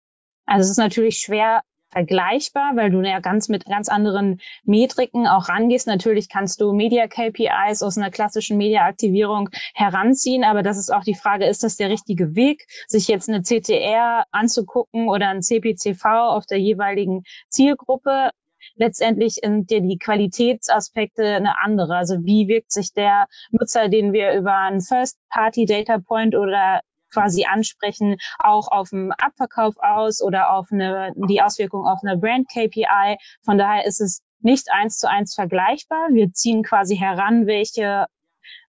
Also 0.45 0.65
es 0.65 0.71
ist 0.71 0.79
natürlich 0.79 1.19
schwer 1.19 1.63
vergleichbar, 1.91 2.73
weil 2.75 2.91
du 2.91 3.01
ja 3.01 3.21
ganz 3.21 3.49
mit 3.49 3.65
ganz 3.65 3.89
anderen 3.89 4.41
Metriken 4.65 5.27
auch 5.27 5.49
rangehst. 5.49 5.87
Natürlich 5.87 6.29
kannst 6.29 6.61
du 6.61 6.73
Media 6.73 7.07
KPIs 7.07 7.83
aus 7.83 7.97
einer 7.97 8.11
klassischen 8.11 8.57
Media-Aktivierung 8.57 9.51
heranziehen, 9.75 10.45
aber 10.45 10.63
das 10.63 10.79
ist 10.79 10.93
auch 10.93 11.05
die 11.05 11.15
Frage, 11.15 11.47
ist 11.47 11.63
das 11.63 11.77
der 11.77 11.91
richtige 11.91 12.35
Weg, 12.35 12.67
sich 12.87 13.09
jetzt 13.09 13.29
eine 13.29 13.43
CTR 13.43 14.25
anzugucken 14.31 15.09
oder 15.09 15.29
ein 15.29 15.43
CPCV 15.43 16.05
auf 16.05 16.47
der 16.47 16.59
jeweiligen 16.59 17.23
Zielgruppe? 17.49 18.31
letztendlich 18.75 19.35
sind 19.35 19.71
dir 19.71 19.81
die 19.81 19.99
Qualitätsaspekte 19.99 21.25
eine 21.25 21.59
andere. 21.59 21.97
Also 21.97 22.17
wie 22.25 22.49
wirkt 22.49 22.73
sich 22.73 22.93
der 22.93 23.27
Nutzer, 23.51 23.89
den 23.89 24.13
wir 24.13 24.35
über 24.35 24.57
einen 24.57 24.81
First-Party-Data 24.81 25.99
Point 25.99 26.35
oder 26.35 26.81
quasi 27.13 27.45
ansprechen, 27.45 28.17
auch 28.39 28.69
auf 28.69 28.91
den 28.91 29.13
Abverkauf 29.13 29.75
aus 29.79 30.23
oder 30.23 30.53
auf 30.53 30.69
eine, 30.71 31.13
die 31.29 31.43
Auswirkung 31.43 31.87
auf 31.87 32.01
eine 32.03 32.17
Brand 32.19 32.49
KPI. 32.49 33.17
Von 33.45 33.59
daher 33.59 33.87
ist 33.87 34.01
es 34.01 34.23
nicht 34.41 34.71
eins 34.73 34.99
zu 34.99 35.09
eins 35.09 35.35
vergleichbar. 35.35 36.09
Wir 36.11 36.33
ziehen 36.33 36.63
quasi 36.63 36.97
heran, 36.97 37.47
welche, 37.47 38.07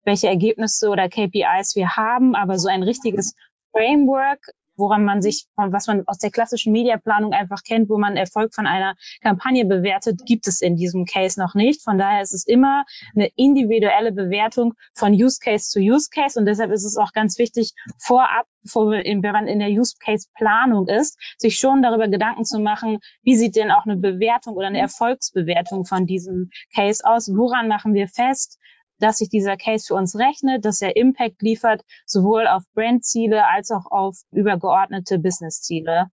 welche 0.03 0.27
Ergebnisse 0.27 0.89
oder 0.89 1.09
KPIs 1.09 1.75
wir 1.75 1.95
haben, 1.95 2.35
aber 2.35 2.57
so 2.57 2.69
ein 2.69 2.83
richtiges 2.83 3.35
Framework 3.71 4.39
woran 4.77 5.03
man 5.03 5.21
sich, 5.21 5.47
was 5.55 5.87
man 5.87 6.03
aus 6.07 6.19
der 6.19 6.31
klassischen 6.31 6.71
Mediaplanung 6.71 7.33
einfach 7.33 7.63
kennt, 7.63 7.89
wo 7.89 7.97
man 7.97 8.15
Erfolg 8.15 8.53
von 8.53 8.67
einer 8.67 8.95
Kampagne 9.21 9.65
bewertet, 9.65 10.21
gibt 10.25 10.47
es 10.47 10.61
in 10.61 10.75
diesem 10.75 11.05
Case 11.05 11.39
noch 11.39 11.55
nicht. 11.55 11.83
Von 11.83 11.97
daher 11.97 12.21
ist 12.21 12.33
es 12.33 12.45
immer 12.45 12.85
eine 13.15 13.29
individuelle 13.35 14.11
Bewertung 14.11 14.73
von 14.93 15.13
Use 15.13 15.39
Case 15.41 15.69
zu 15.69 15.79
Use 15.79 16.09
Case 16.13 16.39
und 16.39 16.45
deshalb 16.45 16.71
ist 16.71 16.85
es 16.85 16.97
auch 16.97 17.11
ganz 17.11 17.37
wichtig, 17.39 17.73
vorab, 17.99 18.45
bevor 18.63 18.91
wenn 18.91 19.21
man 19.21 19.47
in 19.47 19.59
der 19.59 19.69
Use 19.69 19.95
Case 19.99 20.27
Planung 20.35 20.87
ist, 20.87 21.17
sich 21.37 21.57
schon 21.57 21.81
darüber 21.81 22.07
Gedanken 22.07 22.45
zu 22.45 22.59
machen, 22.59 22.99
wie 23.23 23.35
sieht 23.35 23.55
denn 23.55 23.71
auch 23.71 23.85
eine 23.85 23.97
Bewertung 23.97 24.55
oder 24.55 24.67
eine 24.67 24.79
Erfolgsbewertung 24.79 25.85
von 25.85 26.05
diesem 26.05 26.49
Case 26.73 27.03
aus? 27.03 27.29
Woran 27.29 27.67
machen 27.67 27.93
wir 27.93 28.07
fest? 28.07 28.59
Dass 28.99 29.17
sich 29.17 29.29
dieser 29.29 29.57
Case 29.57 29.85
für 29.87 29.95
uns 29.95 30.15
rechnet, 30.15 30.65
dass 30.65 30.81
er 30.81 30.95
Impact 30.95 31.41
liefert, 31.41 31.83
sowohl 32.05 32.47
auf 32.47 32.63
Brandziele 32.73 33.47
als 33.47 33.71
auch 33.71 33.85
auf 33.91 34.17
übergeordnete 34.31 35.19
Businessziele. 35.19 36.07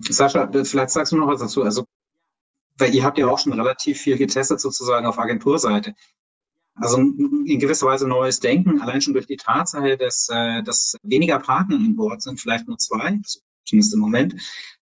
Sascha, 0.00 0.50
vielleicht 0.64 0.90
sagst 0.90 1.12
du 1.12 1.16
noch 1.16 1.28
was 1.28 1.40
dazu. 1.40 1.62
Also, 1.62 1.86
weil 2.78 2.94
ihr 2.94 3.04
habt 3.04 3.18
ja 3.18 3.26
auch 3.26 3.38
schon 3.38 3.52
relativ 3.52 3.98
viel 3.98 4.18
getestet 4.18 4.60
sozusagen 4.60 5.06
auf 5.06 5.18
Agenturseite. 5.18 5.94
Also 6.78 6.98
in 6.98 7.58
gewisser 7.58 7.86
Weise 7.86 8.06
neues 8.06 8.40
Denken, 8.40 8.82
allein 8.82 9.00
schon 9.00 9.14
durch 9.14 9.26
die 9.26 9.38
Tatsache, 9.38 9.96
dass, 9.96 10.28
äh, 10.30 10.62
dass 10.62 10.96
weniger 11.02 11.38
Partner 11.38 11.76
an 11.76 11.96
Bord 11.96 12.20
sind, 12.20 12.38
vielleicht 12.38 12.68
nur 12.68 12.76
zwei, 12.76 13.18
zumindest 13.64 13.94
im 13.94 14.00
Moment, 14.00 14.34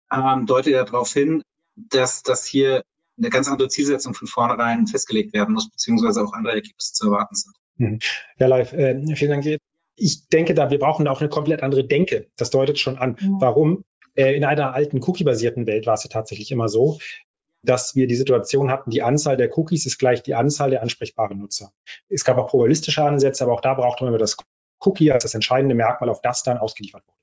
ähm, 0.09 0.45
deutet 0.45 0.73
ja 0.73 0.85
darauf 0.85 1.11
hin, 1.11 1.43
dass, 1.75 2.23
dass 2.23 2.45
hier 2.45 2.83
eine 3.17 3.29
ganz 3.29 3.47
andere 3.49 3.67
Zielsetzung 3.69 4.13
von 4.13 4.27
vornherein 4.27 4.87
festgelegt 4.87 5.33
werden 5.33 5.53
muss, 5.53 5.69
beziehungsweise 5.69 6.23
auch 6.23 6.33
andere 6.33 6.55
Ergebnisse 6.55 6.93
zu 6.93 7.05
erwarten 7.07 7.35
sind. 7.35 7.55
Mhm. 7.77 7.99
Ja, 8.37 8.47
live. 8.47 8.73
Äh, 8.73 9.15
vielen 9.15 9.31
Dank. 9.31 9.59
Ich 9.95 10.27
denke 10.29 10.53
da, 10.53 10.71
wir 10.71 10.79
brauchen 10.79 11.05
da 11.05 11.11
auch 11.11 11.21
eine 11.21 11.29
komplett 11.29 11.63
andere 11.63 11.85
Denke. 11.85 12.27
Das 12.37 12.49
deutet 12.49 12.79
schon 12.79 12.97
an. 12.97 13.17
Mhm. 13.19 13.37
Warum? 13.39 13.83
Äh, 14.15 14.35
in 14.35 14.43
einer 14.43 14.73
alten 14.73 15.01
Cookie-basierten 15.03 15.67
Welt 15.67 15.85
war 15.85 15.93
es 15.93 16.03
ja 16.03 16.09
tatsächlich 16.09 16.51
immer 16.51 16.69
so, 16.69 16.99
dass 17.63 17.95
wir 17.95 18.07
die 18.07 18.15
Situation 18.15 18.71
hatten, 18.71 18.89
die 18.89 19.03
Anzahl 19.03 19.37
der 19.37 19.55
Cookies 19.57 19.85
ist 19.85 19.99
gleich 19.99 20.23
die 20.23 20.35
Anzahl 20.35 20.71
der 20.71 20.81
ansprechbaren 20.81 21.37
Nutzer. 21.37 21.71
Es 22.09 22.23
gab 22.25 22.37
auch 22.37 22.47
probabilistische 22.47 23.03
Ansätze, 23.03 23.43
aber 23.43 23.53
auch 23.53 23.61
da 23.61 23.75
brauchte 23.75 24.03
man 24.03 24.13
immer 24.13 24.19
das 24.19 24.37
Cookie 24.79 25.11
als 25.11 25.23
das 25.23 25.35
entscheidende 25.35 25.75
Merkmal, 25.75 26.09
auf 26.09 26.21
das 26.21 26.43
dann 26.43 26.57
ausgeliefert 26.57 27.03
wurde. 27.07 27.20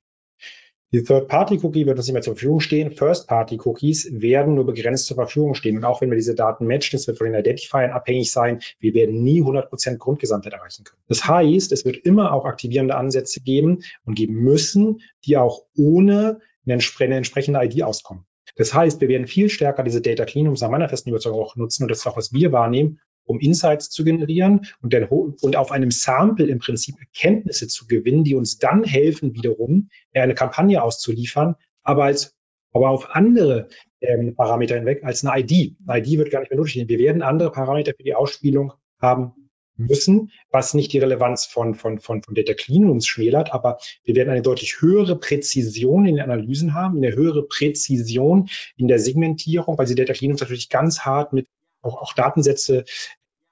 Die 0.91 1.03
Third-Party-Cookie 1.03 1.85
wird 1.85 1.99
uns 1.99 2.07
nicht 2.07 2.15
mehr 2.15 2.23
zur 2.23 2.35
Verfügung 2.35 2.61
stehen. 2.61 2.93
First-Party-Cookies 2.93 4.09
werden 4.23 4.55
nur 4.55 4.65
begrenzt 4.65 5.07
zur 5.07 5.17
Verfügung 5.17 5.55
stehen. 5.55 5.77
Und 5.77 5.85
auch 5.85 6.01
wenn 6.01 6.09
wir 6.11 6.17
diese 6.17 6.35
Daten 6.35 6.67
matchen, 6.67 6.97
das 6.97 7.07
wird 7.07 7.19
von 7.19 7.27
den 7.27 7.39
Identifiern 7.39 7.91
abhängig 7.91 8.33
sein. 8.33 8.61
Wir 8.81 8.95
werden 8.95 9.23
nie 9.23 9.43
100% 9.43 9.99
Grundgesamtheit 9.99 10.55
erreichen 10.55 10.85
können. 10.85 11.03
Das 11.07 11.27
heißt, 11.27 11.73
es 11.73 11.85
wird 11.85 11.99
immer 11.99 12.33
auch 12.33 12.47
aktivierende 12.47 12.95
Ansätze 12.95 13.41
geben 13.41 13.81
und 14.07 14.15
geben 14.15 14.37
müssen, 14.37 15.03
die 15.27 15.37
auch 15.37 15.65
ohne 15.77 16.41
eine 16.65 16.75
entsprechende 16.75 17.63
ID 17.63 17.83
auskommen. 17.83 18.25
Das 18.57 18.73
heißt, 18.73 19.01
wir 19.03 19.09
werden 19.09 19.27
viel 19.27 19.51
stärker 19.51 19.83
diese 19.83 20.01
Data 20.01 20.25
Cleanrooms 20.25 20.63
nach 20.63 20.71
meiner 20.71 20.89
festen 20.89 21.11
Überzeugung 21.11 21.41
auch 21.41 21.57
nutzen 21.57 21.85
und 21.85 21.91
das 21.91 21.99
ist 21.99 22.07
auch, 22.07 22.17
was 22.17 22.33
wir 22.33 22.51
wahrnehmen, 22.51 23.01
um 23.29 23.39
Insights 23.41 23.91
zu 23.91 24.05
generieren 24.05 24.67
und, 24.83 24.93
dann, 24.93 25.05
und 25.05 25.57
auf 25.57 25.71
einem 25.71 25.91
Sample 25.91 26.47
im 26.47 26.59
Prinzip 26.59 26.97
Erkenntnisse 26.99 27.69
zu 27.69 27.87
gewinnen, 27.87 28.25
die 28.25 28.35
uns 28.35 28.59
dann 28.59 28.85
helfen, 28.85 29.35
wiederum 29.35 29.91
eine 30.15 30.35
Kampagne 30.35 30.83
auszuliefern, 30.83 31.55
aber 31.83 32.05
als 32.05 32.35
aber 32.73 32.91
auf 32.91 33.15
andere 33.15 33.69
ähm, 34.01 34.35
Parameter 34.37 34.77
hinweg 34.77 35.03
als 35.03 35.25
eine 35.25 35.41
ID. 35.41 35.77
Eine 35.87 36.01
ID 36.01 36.19
wird 36.19 36.31
gar 36.31 36.41
nicht 36.41 36.51
mehr 36.51 36.61
nötig. 36.61 36.87
Wir 36.87 36.99
werden 36.99 37.23
andere 37.23 37.51
Parameter 37.51 37.93
für 37.97 38.03
die 38.03 38.15
Ausspielung 38.15 38.73
haben 39.01 39.33
müssen, 39.77 40.33
was 40.51 40.75
nicht 40.75 40.93
die 40.93 40.99
Relevanz 40.99 41.47
von, 41.47 41.75
von, 41.75 42.01
von, 42.01 42.23
von 42.23 42.35
Data 42.35 42.53
Clean 42.55 42.91
uns 42.91 43.07
schmälert, 43.07 43.53
aber 43.53 43.79
wir 44.05 44.17
werden 44.17 44.31
eine 44.31 44.43
deutlich 44.43 44.81
höhere 44.81 45.17
Präzision 45.17 46.05
in 46.05 46.17
den 46.17 46.25
Analysen 46.25 46.75
haben, 46.75 46.99
eine 46.99 47.15
höhere 47.15 47.45
Präzision 47.45 48.49
in 48.77 48.89
der 48.89 48.99
Segmentierung, 48.99 49.79
weil 49.79 49.87
sie 49.87 49.95
Data 49.95 50.13
Clean 50.13 50.33
uns 50.33 50.41
natürlich 50.41 50.69
ganz 50.69 51.01
hart 51.01 51.33
mit 51.33 51.47
auch, 51.81 52.03
auch 52.03 52.13
Datensätze 52.13 52.85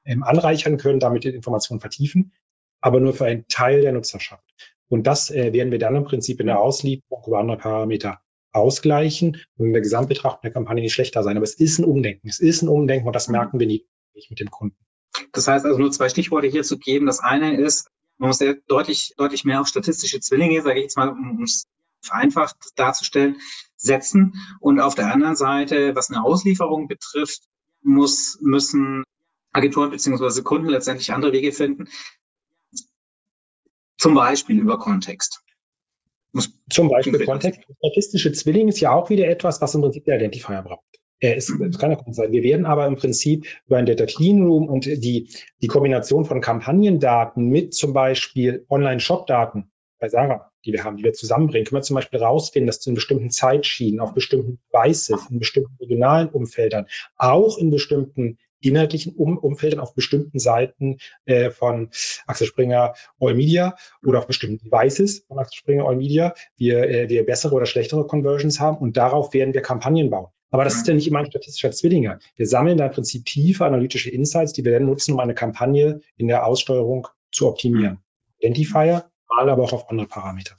ähm, 0.06 0.22
anreichern 0.22 0.78
können, 0.78 1.00
damit 1.00 1.24
die 1.24 1.28
Informationen 1.28 1.80
vertiefen, 1.80 2.32
aber 2.80 3.00
nur 3.00 3.12
für 3.12 3.26
einen 3.26 3.46
Teil 3.48 3.82
der 3.82 3.92
Nutzerschaft. 3.92 4.44
Und 4.88 5.06
das 5.06 5.30
äh, 5.30 5.52
werden 5.52 5.72
wir 5.72 5.78
dann 5.78 5.96
im 5.96 6.04
Prinzip 6.04 6.40
in 6.40 6.46
der 6.46 6.60
Auslieferung 6.60 7.24
über 7.26 7.38
andere 7.38 7.58
Parameter 7.58 8.20
ausgleichen 8.52 9.42
und 9.56 9.66
in 9.66 9.72
der 9.72 9.82
Gesamtbetrachtung 9.82 10.42
der 10.42 10.52
Kampagne 10.52 10.82
nicht 10.82 10.94
schlechter 10.94 11.22
sein. 11.22 11.36
Aber 11.36 11.44
es 11.44 11.54
ist 11.54 11.78
ein 11.78 11.84
Umdenken. 11.84 12.28
Es 12.28 12.38
ist 12.38 12.62
ein 12.62 12.68
Umdenken 12.68 13.06
und 13.06 13.14
das 13.14 13.28
merken 13.28 13.60
wir 13.60 13.66
nicht 13.66 13.86
mit 14.30 14.40
dem 14.40 14.50
Kunden. 14.50 14.78
Das 15.32 15.48
heißt 15.48 15.66
also 15.66 15.78
nur 15.78 15.92
zwei 15.92 16.08
Stichworte 16.08 16.46
hier 16.46 16.62
zu 16.62 16.78
geben. 16.78 17.06
Das 17.06 17.20
eine 17.20 17.56
ist, 17.56 17.88
man 18.18 18.28
muss 18.28 18.38
sehr 18.38 18.54
deutlich, 18.66 19.12
deutlich 19.16 19.44
mehr 19.44 19.60
auf 19.60 19.68
statistische 19.68 20.20
Zwillinge, 20.20 20.62
sage 20.62 20.78
ich 20.78 20.84
jetzt 20.84 20.96
mal, 20.96 21.10
um 21.10 21.42
es 21.42 21.66
vereinfacht 22.00 22.56
darzustellen, 22.76 23.36
setzen. 23.76 24.34
Und 24.60 24.80
auf 24.80 24.94
der 24.94 25.12
anderen 25.12 25.36
Seite, 25.36 25.94
was 25.94 26.10
eine 26.10 26.24
Auslieferung 26.24 26.88
betrifft, 26.88 27.42
muss, 27.82 28.38
müssen 28.40 29.04
Agenturen 29.56 29.90
beziehungsweise 29.90 30.42
Kunden 30.42 30.68
letztendlich 30.68 31.12
andere 31.12 31.32
Wege 31.32 31.52
finden. 31.52 31.88
Zum 33.98 34.14
Beispiel 34.14 34.60
über 34.60 34.78
Kontext. 34.78 35.42
Muss 36.32 36.52
Zum 36.70 36.90
Beispiel 36.90 37.24
Kontext. 37.24 37.62
Statistische 37.78 38.32
Zwilling 38.32 38.68
ist 38.68 38.80
ja 38.80 38.92
auch 38.92 39.08
wieder 39.08 39.26
etwas, 39.26 39.60
was 39.62 39.74
im 39.74 39.80
Prinzip 39.80 40.04
der 40.04 40.16
Identifier 40.16 40.62
braucht. 40.62 40.84
Er 41.18 41.36
ist, 41.36 41.50
das 41.58 41.78
kann 41.78 41.90
ja 41.90 42.12
sein. 42.12 42.30
Wir 42.30 42.42
werden 42.42 42.66
aber 42.66 42.86
im 42.86 42.96
Prinzip 42.96 43.46
über 43.66 43.78
ein 43.78 43.86
Data 43.86 44.04
Clean 44.04 44.42
Room 44.42 44.68
und 44.68 44.84
die, 44.84 45.30
die 45.62 45.66
Kombination 45.66 46.26
von 46.26 46.42
Kampagnendaten 46.42 47.48
mit 47.48 47.72
zum 47.72 47.94
Beispiel 47.94 48.66
Online-Shop-Daten 48.68 49.70
bei 49.98 50.10
Sarah, 50.10 50.52
die 50.66 50.74
wir 50.74 50.84
haben, 50.84 50.98
die 50.98 51.04
wir 51.04 51.14
zusammenbringen, 51.14 51.66
können 51.66 51.78
wir 51.80 51.84
zum 51.84 51.94
Beispiel 51.94 52.20
rausfinden, 52.20 52.66
dass 52.66 52.86
in 52.86 52.94
bestimmten 52.94 53.30
Zeitschienen, 53.30 54.00
auf 54.00 54.12
bestimmten 54.12 54.58
Devices, 54.70 55.30
in 55.30 55.38
bestimmten 55.38 55.74
regionalen 55.80 56.28
Umfeldern, 56.28 56.86
auch 57.16 57.56
in 57.56 57.70
bestimmten 57.70 58.36
inhaltlichen 58.60 59.14
um 59.14 59.38
Umfeldern 59.38 59.80
auf 59.80 59.94
bestimmten 59.94 60.38
Seiten 60.38 60.98
äh, 61.24 61.50
von 61.50 61.90
Axel 62.26 62.46
Springer 62.46 62.94
All 63.20 63.34
Media 63.34 63.76
oder 64.04 64.20
auf 64.20 64.26
bestimmten 64.26 64.58
Devices 64.58 65.24
von 65.28 65.38
Axel 65.38 65.58
Springer 65.58 65.86
All 65.86 65.96
Media 65.96 66.34
wir, 66.56 66.88
äh, 66.88 67.08
wir 67.08 67.24
bessere 67.24 67.54
oder 67.54 67.66
schlechtere 67.66 68.06
Conversions 68.06 68.60
haben 68.60 68.78
und 68.78 68.96
darauf 68.96 69.34
werden 69.34 69.54
wir 69.54 69.62
Kampagnen 69.62 70.10
bauen. 70.10 70.28
Aber 70.50 70.64
das 70.64 70.76
ist 70.76 70.86
ja 70.86 70.94
nicht 70.94 71.08
immer 71.08 71.18
ein 71.18 71.26
statistischer 71.26 71.72
Zwillinger. 71.72 72.18
Wir 72.36 72.46
sammeln 72.46 72.78
da 72.78 72.86
im 72.86 72.92
Prinzip 72.92 73.24
tiefe 73.24 73.64
analytische 73.64 74.10
Insights, 74.10 74.52
die 74.52 74.64
wir 74.64 74.72
dann 74.72 74.86
nutzen, 74.86 75.12
um 75.12 75.20
eine 75.20 75.34
Kampagne 75.34 76.00
in 76.16 76.28
der 76.28 76.46
Aussteuerung 76.46 77.08
zu 77.32 77.48
optimieren. 77.48 77.98
Identifier, 78.38 79.10
mal 79.28 79.50
aber 79.50 79.64
auch 79.64 79.72
auf 79.72 79.90
andere 79.90 80.06
Parameter. 80.06 80.56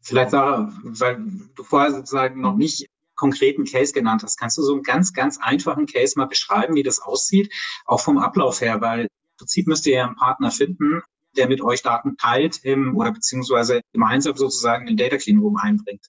Vielleicht, 0.00 0.30
Sarah, 0.30 0.72
weil 0.82 1.18
du 1.54 1.62
vorher 1.62 1.92
sozusagen 1.92 2.40
noch 2.40 2.56
nicht 2.56 2.88
konkreten 3.18 3.64
Case 3.64 3.92
genannt 3.92 4.22
hast. 4.22 4.38
Kannst 4.38 4.56
du 4.56 4.62
so 4.62 4.72
einen 4.72 4.82
ganz, 4.82 5.12
ganz 5.12 5.38
einfachen 5.38 5.86
Case 5.86 6.14
mal 6.16 6.26
beschreiben, 6.26 6.74
wie 6.74 6.82
das 6.82 7.00
aussieht? 7.00 7.52
Auch 7.84 8.00
vom 8.00 8.16
Ablauf 8.16 8.62
her, 8.62 8.80
weil 8.80 9.02
im 9.02 9.08
Prinzip 9.36 9.66
müsst 9.66 9.86
ihr 9.86 9.96
ja 9.96 10.06
einen 10.06 10.16
Partner 10.16 10.50
finden, 10.50 11.02
der 11.36 11.48
mit 11.48 11.60
euch 11.60 11.82
Daten 11.82 12.16
teilt 12.16 12.64
im, 12.64 12.96
oder 12.96 13.12
beziehungsweise 13.12 13.82
gemeinsam 13.92 14.36
sozusagen 14.36 14.86
den 14.86 14.96
Data 14.96 15.18
Clean 15.18 15.38
Room 15.38 15.56
einbringt. 15.56 16.06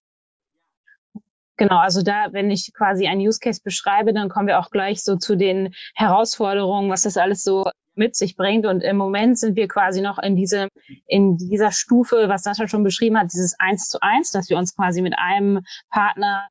Genau, 1.58 1.78
also 1.78 2.02
da, 2.02 2.32
wenn 2.32 2.50
ich 2.50 2.72
quasi 2.74 3.08
einen 3.08 3.20
Use 3.20 3.40
Case 3.40 3.60
beschreibe, 3.62 4.14
dann 4.14 4.30
kommen 4.30 4.48
wir 4.48 4.60
auch 4.60 4.70
gleich 4.70 5.04
so 5.04 5.18
zu 5.18 5.36
den 5.36 5.74
Herausforderungen, 5.94 6.90
was 6.90 7.02
das 7.02 7.18
alles 7.18 7.44
so 7.44 7.70
mit 7.96 8.16
sich 8.16 8.38
bringt. 8.38 8.66
Und 8.66 8.82
im 8.82 8.96
Moment 8.96 9.38
sind 9.38 9.58
wir 9.58 9.68
quasi 9.68 10.02
noch 10.02 10.20
in 10.20 10.38
diese, 10.38 10.70
in 11.06 11.36
dieser 11.36 11.74
Stufe, 11.74 12.30
was 12.30 12.44
Sascha 12.44 12.70
schon 12.70 12.84
beschrieben 12.84 13.20
hat, 13.20 13.34
dieses 13.34 13.60
Eins 13.60 13.90
zu 13.90 14.02
eins, 14.02 14.32
dass 14.32 14.50
wir 14.50 14.58
uns 14.58 14.74
quasi 14.74 15.02
mit 15.02 15.16
einem 15.18 15.66
Partner 15.90 16.48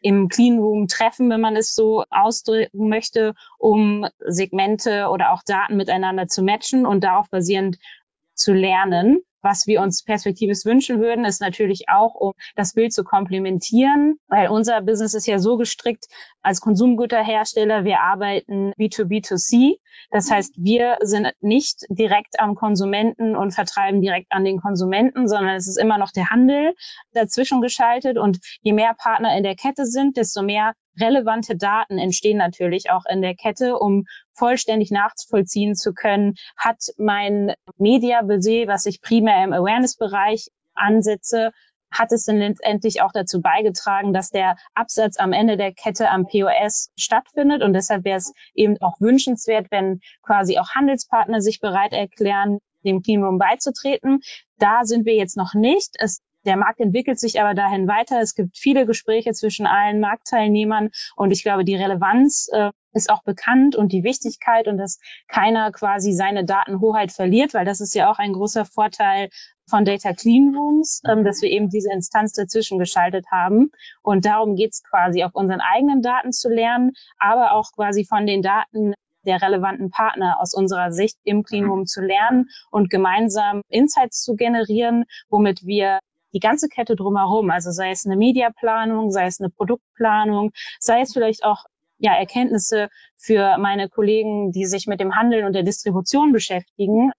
im 0.00 0.28
Clean 0.28 0.58
Room 0.58 0.88
treffen, 0.88 1.30
wenn 1.30 1.40
man 1.40 1.56
es 1.56 1.74
so 1.74 2.04
ausdrücken 2.10 2.88
möchte, 2.88 3.34
um 3.58 4.06
Segmente 4.20 5.08
oder 5.08 5.32
auch 5.32 5.42
Daten 5.44 5.76
miteinander 5.76 6.28
zu 6.28 6.42
matchen 6.42 6.86
und 6.86 7.04
darauf 7.04 7.28
basierend 7.30 7.78
zu 8.34 8.52
lernen. 8.52 9.20
Was 9.42 9.66
wir 9.66 9.80
uns 9.80 10.02
perspektivisch 10.02 10.64
wünschen 10.64 11.00
würden, 11.00 11.24
ist 11.24 11.40
natürlich 11.40 11.88
auch, 11.88 12.14
um 12.14 12.32
das 12.54 12.72
Bild 12.72 12.92
zu 12.92 13.04
komplementieren, 13.04 14.18
weil 14.28 14.48
unser 14.48 14.80
Business 14.82 15.14
ist 15.14 15.26
ja 15.26 15.38
so 15.38 15.56
gestrickt 15.56 16.06
als 16.42 16.60
Konsumgüterhersteller, 16.60 17.84
wir 17.84 18.00
arbeiten 18.00 18.72
B2B2C. 18.78 19.78
Das 20.10 20.30
heißt, 20.30 20.54
wir 20.56 20.98
sind 21.02 21.32
nicht 21.40 21.84
direkt 21.88 22.38
am 22.38 22.54
Konsumenten 22.54 23.34
und 23.34 23.52
vertreiben 23.52 24.00
direkt 24.00 24.30
an 24.30 24.44
den 24.44 24.60
Konsumenten, 24.60 25.28
sondern 25.28 25.56
es 25.56 25.66
ist 25.66 25.78
immer 25.78 25.98
noch 25.98 26.12
der 26.12 26.30
Handel 26.30 26.74
dazwischen 27.12 27.60
geschaltet. 27.60 28.18
Und 28.18 28.38
je 28.62 28.72
mehr 28.72 28.94
Partner 28.94 29.36
in 29.36 29.42
der 29.42 29.56
Kette 29.56 29.86
sind, 29.86 30.16
desto 30.16 30.42
mehr 30.42 30.74
relevante 30.98 31.56
Daten 31.56 31.98
entstehen 31.98 32.38
natürlich 32.38 32.90
auch 32.90 33.04
in 33.10 33.22
der 33.22 33.34
Kette, 33.34 33.78
um 33.78 34.04
vollständig 34.36 34.90
nachvollziehen 34.90 35.74
zu 35.74 35.92
können, 35.92 36.34
hat 36.56 36.78
mein 36.98 37.54
Media-Budget, 37.78 38.68
was 38.68 38.86
ich 38.86 39.00
primär 39.00 39.42
im 39.44 39.52
Awareness-Bereich 39.52 40.48
ansetze, 40.74 41.52
hat 41.90 42.12
es 42.12 42.24
denn 42.24 42.38
letztendlich 42.38 43.00
auch 43.00 43.12
dazu 43.12 43.40
beigetragen, 43.40 44.12
dass 44.12 44.30
der 44.30 44.56
Absatz 44.74 45.18
am 45.18 45.32
Ende 45.32 45.56
der 45.56 45.72
Kette 45.72 46.10
am 46.10 46.26
POS 46.26 46.90
stattfindet. 46.96 47.62
Und 47.62 47.72
deshalb 47.72 48.04
wäre 48.04 48.18
es 48.18 48.32
eben 48.54 48.76
auch 48.80 49.00
wünschenswert, 49.00 49.68
wenn 49.70 50.00
quasi 50.22 50.58
auch 50.58 50.70
Handelspartner 50.70 51.40
sich 51.40 51.60
bereit 51.60 51.92
erklären, 51.92 52.58
dem 52.84 53.02
Cleanroom 53.02 53.38
beizutreten. 53.38 54.20
Da 54.58 54.84
sind 54.84 55.06
wir 55.06 55.14
jetzt 55.14 55.36
noch 55.36 55.54
nicht. 55.54 55.94
Es 55.98 56.20
der 56.46 56.56
Markt 56.56 56.80
entwickelt 56.80 57.18
sich 57.18 57.40
aber 57.40 57.54
dahin 57.54 57.88
weiter. 57.88 58.20
Es 58.20 58.34
gibt 58.34 58.56
viele 58.56 58.86
Gespräche 58.86 59.32
zwischen 59.32 59.66
allen 59.66 60.00
Marktteilnehmern 60.00 60.90
und 61.16 61.32
ich 61.32 61.42
glaube, 61.42 61.64
die 61.64 61.76
Relevanz 61.76 62.48
äh, 62.52 62.70
ist 62.92 63.10
auch 63.10 63.22
bekannt 63.22 63.76
und 63.76 63.92
die 63.92 64.04
Wichtigkeit 64.04 64.68
und 64.68 64.78
dass 64.78 64.98
keiner 65.28 65.70
quasi 65.72 66.12
seine 66.12 66.44
Datenhoheit 66.44 67.12
verliert, 67.12 67.52
weil 67.52 67.66
das 67.66 67.80
ist 67.80 67.94
ja 67.94 68.10
auch 68.10 68.18
ein 68.18 68.32
großer 68.32 68.64
Vorteil 68.64 69.28
von 69.68 69.84
Data 69.84 70.12
Clean 70.12 70.54
Rooms, 70.56 71.02
ähm, 71.08 71.24
dass 71.24 71.42
wir 71.42 71.50
eben 71.50 71.68
diese 71.68 71.92
Instanz 71.92 72.32
dazwischen 72.32 72.78
geschaltet 72.78 73.26
haben. 73.30 73.70
Und 74.02 74.24
darum 74.24 74.54
geht's 74.54 74.82
quasi, 74.82 75.24
auf 75.24 75.34
unseren 75.34 75.60
eigenen 75.60 76.02
Daten 76.02 76.32
zu 76.32 76.48
lernen, 76.48 76.92
aber 77.18 77.52
auch 77.52 77.72
quasi 77.72 78.04
von 78.04 78.26
den 78.26 78.42
Daten 78.42 78.94
der 79.26 79.42
relevanten 79.42 79.90
Partner 79.90 80.40
aus 80.40 80.54
unserer 80.54 80.92
Sicht 80.92 81.18
im 81.24 81.42
Cleanroom 81.42 81.86
zu 81.86 82.00
lernen 82.00 82.48
und 82.70 82.90
gemeinsam 82.90 83.62
Insights 83.68 84.22
zu 84.22 84.36
generieren, 84.36 85.04
womit 85.28 85.66
wir 85.66 85.98
die 86.32 86.40
ganze 86.40 86.68
Kette 86.68 86.96
drumherum, 86.96 87.50
also 87.50 87.70
sei 87.70 87.90
es 87.90 88.06
eine 88.06 88.16
Mediaplanung, 88.16 89.10
sei 89.10 89.26
es 89.26 89.40
eine 89.40 89.50
Produktplanung, 89.50 90.52
sei 90.78 91.00
es 91.00 91.12
vielleicht 91.12 91.44
auch 91.44 91.64
ja, 91.98 92.14
Erkenntnisse 92.14 92.88
für 93.16 93.56
meine 93.58 93.88
Kollegen, 93.88 94.52
die 94.52 94.66
sich 94.66 94.86
mit 94.86 95.00
dem 95.00 95.14
Handeln 95.14 95.46
und 95.46 95.54
der 95.54 95.62
Distribution 95.62 96.32
beschäftigen, 96.32 97.10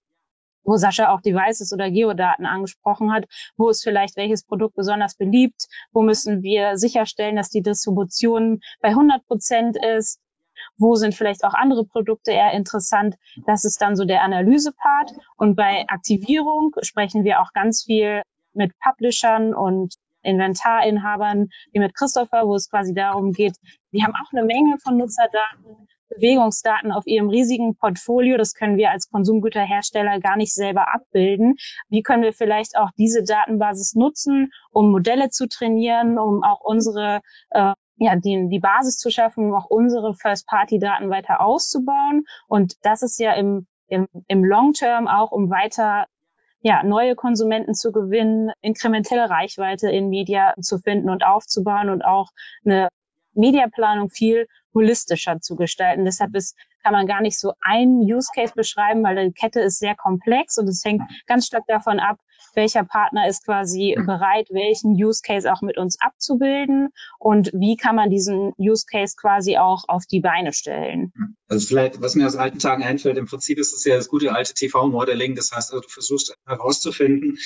wo 0.63 0.75
Sascha 0.75 1.13
auch 1.13 1.21
Devices 1.21 1.71
oder 1.73 1.89
Geodaten 1.89 2.45
angesprochen 2.45 3.11
hat, 3.11 3.25
wo 3.55 3.69
ist 3.69 3.83
vielleicht 3.83 4.17
welches 4.17 4.43
Produkt 4.43 4.75
besonders 4.75 5.15
beliebt, 5.15 5.67
wo 5.91 6.01
müssen 6.01 6.43
wir 6.43 6.77
sicherstellen, 6.77 7.37
dass 7.37 7.49
die 7.49 7.61
Distribution 7.61 8.59
bei 8.81 8.89
100 8.89 9.25
Prozent 9.25 9.77
ist, 9.97 10.19
wo 10.77 10.95
sind 10.95 11.15
vielleicht 11.15 11.43
auch 11.43 11.53
andere 11.53 11.85
Produkte 11.85 12.31
eher 12.31 12.51
interessant. 12.51 13.15
Das 13.45 13.63
ist 13.63 13.81
dann 13.81 13.95
so 13.95 14.05
der 14.05 14.23
Analysepart. 14.23 15.11
Und 15.37 15.55
bei 15.55 15.85
Aktivierung 15.87 16.75
sprechen 16.81 17.23
wir 17.23 17.41
auch 17.41 17.53
ganz 17.53 17.83
viel 17.83 18.21
mit 18.53 18.71
Publishern 18.79 19.53
und 19.53 19.95
Inventarinhabern, 20.23 21.47
wie 21.71 21.79
mit 21.79 21.95
Christopher, 21.95 22.47
wo 22.47 22.55
es 22.55 22.69
quasi 22.69 22.93
darum 22.93 23.31
geht, 23.31 23.55
die 23.91 24.03
haben 24.03 24.13
auch 24.13 24.31
eine 24.33 24.45
Menge 24.45 24.77
von 24.83 24.97
Nutzerdaten, 24.97 25.87
Bewegungsdaten 26.09 26.91
auf 26.91 27.05
ihrem 27.05 27.29
riesigen 27.29 27.75
Portfolio. 27.75 28.37
Das 28.37 28.53
können 28.53 28.77
wir 28.77 28.91
als 28.91 29.09
Konsumgüterhersteller 29.09 30.19
gar 30.19 30.37
nicht 30.37 30.53
selber 30.53 30.93
abbilden. 30.93 31.55
Wie 31.89 32.01
können 32.01 32.23
wir 32.23 32.33
vielleicht 32.33 32.77
auch 32.77 32.89
diese 32.97 33.23
Datenbasis 33.23 33.93
nutzen, 33.95 34.51
um 34.71 34.91
Modelle 34.91 35.29
zu 35.29 35.47
trainieren, 35.47 36.17
um 36.17 36.43
auch 36.43 36.61
unsere 36.61 37.21
äh, 37.51 37.73
ja, 37.99 38.15
die, 38.15 38.47
die 38.49 38.59
Basis 38.59 38.97
zu 38.97 39.09
schaffen, 39.09 39.45
um 39.45 39.55
auch 39.55 39.65
unsere 39.65 40.13
First-Party-Daten 40.13 41.09
weiter 41.09 41.41
auszubauen. 41.41 42.25
Und 42.47 42.75
das 42.83 43.01
ist 43.01 43.19
ja 43.19 43.33
im, 43.33 43.65
im, 43.87 44.07
im 44.27 44.43
Long-Term 44.43 45.07
auch, 45.07 45.31
um 45.31 45.49
weiter 45.49 46.05
ja, 46.61 46.83
neue 46.83 47.15
Konsumenten 47.15 47.73
zu 47.73 47.91
gewinnen, 47.91 48.51
inkrementelle 48.61 49.29
Reichweite 49.29 49.89
in 49.89 50.09
Media 50.09 50.53
zu 50.59 50.79
finden 50.79 51.09
und 51.09 51.23
aufzubauen 51.25 51.89
und 51.89 52.03
auch 52.03 52.29
eine 52.65 52.89
Mediaplanung 53.33 54.09
viel 54.09 54.47
holistischer 54.73 55.39
zu 55.39 55.55
gestalten. 55.55 56.05
Deshalb 56.05 56.35
ist, 56.35 56.55
kann 56.83 56.93
man 56.93 57.07
gar 57.07 57.21
nicht 57.21 57.39
so 57.39 57.53
einen 57.61 58.01
Use 58.01 58.29
Case 58.33 58.53
beschreiben, 58.55 59.03
weil 59.03 59.27
die 59.27 59.33
Kette 59.33 59.61
ist 59.61 59.79
sehr 59.79 59.95
komplex 59.95 60.57
und 60.57 60.67
es 60.67 60.83
hängt 60.83 61.03
ganz 61.25 61.47
stark 61.47 61.65
davon 61.67 61.99
ab, 61.99 62.17
welcher 62.53 62.83
Partner 62.83 63.27
ist 63.27 63.45
quasi 63.45 63.95
bereit, 64.05 64.47
welchen 64.51 64.91
Use 64.91 65.21
Case 65.23 65.51
auch 65.51 65.61
mit 65.61 65.77
uns 65.77 65.99
abzubilden 65.99 66.89
und 67.19 67.51
wie 67.53 67.75
kann 67.75 67.95
man 67.95 68.09
diesen 68.09 68.53
Use 68.57 68.85
Case 68.89 69.15
quasi 69.19 69.57
auch 69.57 69.85
auf 69.87 70.05
die 70.05 70.19
Beine 70.19 70.53
stellen. 70.53 71.13
Also 71.47 71.67
vielleicht, 71.67 72.01
was 72.01 72.15
mir 72.15 72.25
aus 72.25 72.35
alten 72.35 72.59
Tagen 72.59 72.83
einfällt, 72.83 73.17
im 73.17 73.25
Prinzip 73.25 73.57
ist 73.57 73.73
es 73.73 73.83
ja 73.85 73.95
das 73.95 74.07
gute 74.07 74.33
alte 74.33 74.53
TV-Modeling. 74.53 75.35
Das 75.35 75.51
heißt, 75.51 75.71
also 75.71 75.81
du 75.81 75.89
versuchst 75.89 76.35
herauszufinden, 76.45 77.37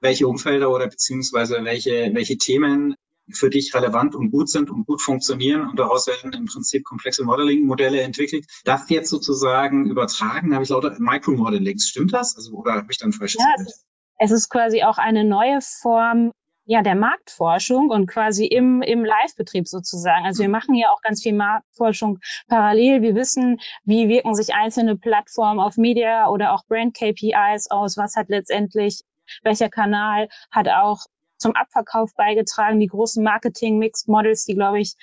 welche 0.00 0.28
Umfelder 0.28 0.70
oder 0.70 0.86
beziehungsweise 0.86 1.64
welche, 1.64 2.10
welche 2.12 2.38
Themen 2.38 2.96
für 3.32 3.50
dich 3.50 3.74
relevant 3.74 4.14
und 4.14 4.30
gut 4.30 4.48
sind 4.48 4.70
und 4.70 4.86
gut 4.86 5.02
funktionieren 5.02 5.68
und 5.68 5.78
daraus 5.78 6.06
werden 6.06 6.32
im 6.32 6.46
Prinzip 6.46 6.84
komplexe 6.84 7.24
Modeling-Modelle 7.24 8.00
entwickelt. 8.00 8.46
Das 8.64 8.88
jetzt 8.88 9.10
sozusagen 9.10 9.90
übertragen, 9.90 10.54
habe 10.54 10.64
ich 10.64 10.70
lauter 10.70 10.94
Micromodelings. 10.98 11.88
Stimmt 11.88 12.12
das? 12.12 12.36
Also, 12.36 12.52
oder 12.52 12.74
habe 12.74 12.86
ich 12.90 12.98
dann 12.98 13.12
falsch 13.12 13.36
ja, 13.38 13.44
es 13.56 13.66
ist, 13.66 13.86
es 14.18 14.30
ist 14.30 14.48
quasi 14.48 14.82
auch 14.82 14.98
eine 14.98 15.24
neue 15.24 15.60
Form 15.60 16.32
ja, 16.68 16.82
der 16.82 16.96
Marktforschung 16.96 17.90
und 17.90 18.06
quasi 18.08 18.44
im, 18.44 18.82
im 18.82 19.04
Live-Betrieb 19.04 19.68
sozusagen. 19.68 20.26
Also 20.26 20.42
wir 20.42 20.48
machen 20.48 20.74
ja 20.74 20.90
auch 20.90 21.00
ganz 21.00 21.22
viel 21.22 21.32
Marktforschung 21.32 22.18
parallel. 22.48 23.02
Wir 23.02 23.14
wissen, 23.14 23.60
wie 23.84 24.08
wirken 24.08 24.34
sich 24.34 24.52
einzelne 24.52 24.96
Plattformen 24.96 25.60
auf 25.60 25.76
Media 25.76 26.28
oder 26.28 26.52
auch 26.52 26.66
Brand-KPIs 26.66 27.70
aus. 27.70 27.96
Was 27.96 28.16
hat 28.16 28.28
letztendlich 28.30 29.02
welcher 29.42 29.68
Kanal 29.68 30.28
hat 30.50 30.68
auch 30.68 31.06
zum 31.38 31.54
Abverkauf 31.54 32.14
beigetragen. 32.16 32.80
Die 32.80 32.86
großen 32.86 33.22
Marketing-Mixed-Models, 33.22 34.44
die, 34.44 34.54
glaube 34.54 34.80
ich, 34.80 34.94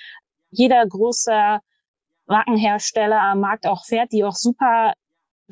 jeder 0.50 0.86
große 0.86 1.60
Markenhersteller 2.26 3.20
am 3.20 3.40
Markt 3.40 3.66
auch 3.66 3.84
fährt, 3.84 4.12
die 4.12 4.24
auch 4.24 4.34
super 4.34 4.94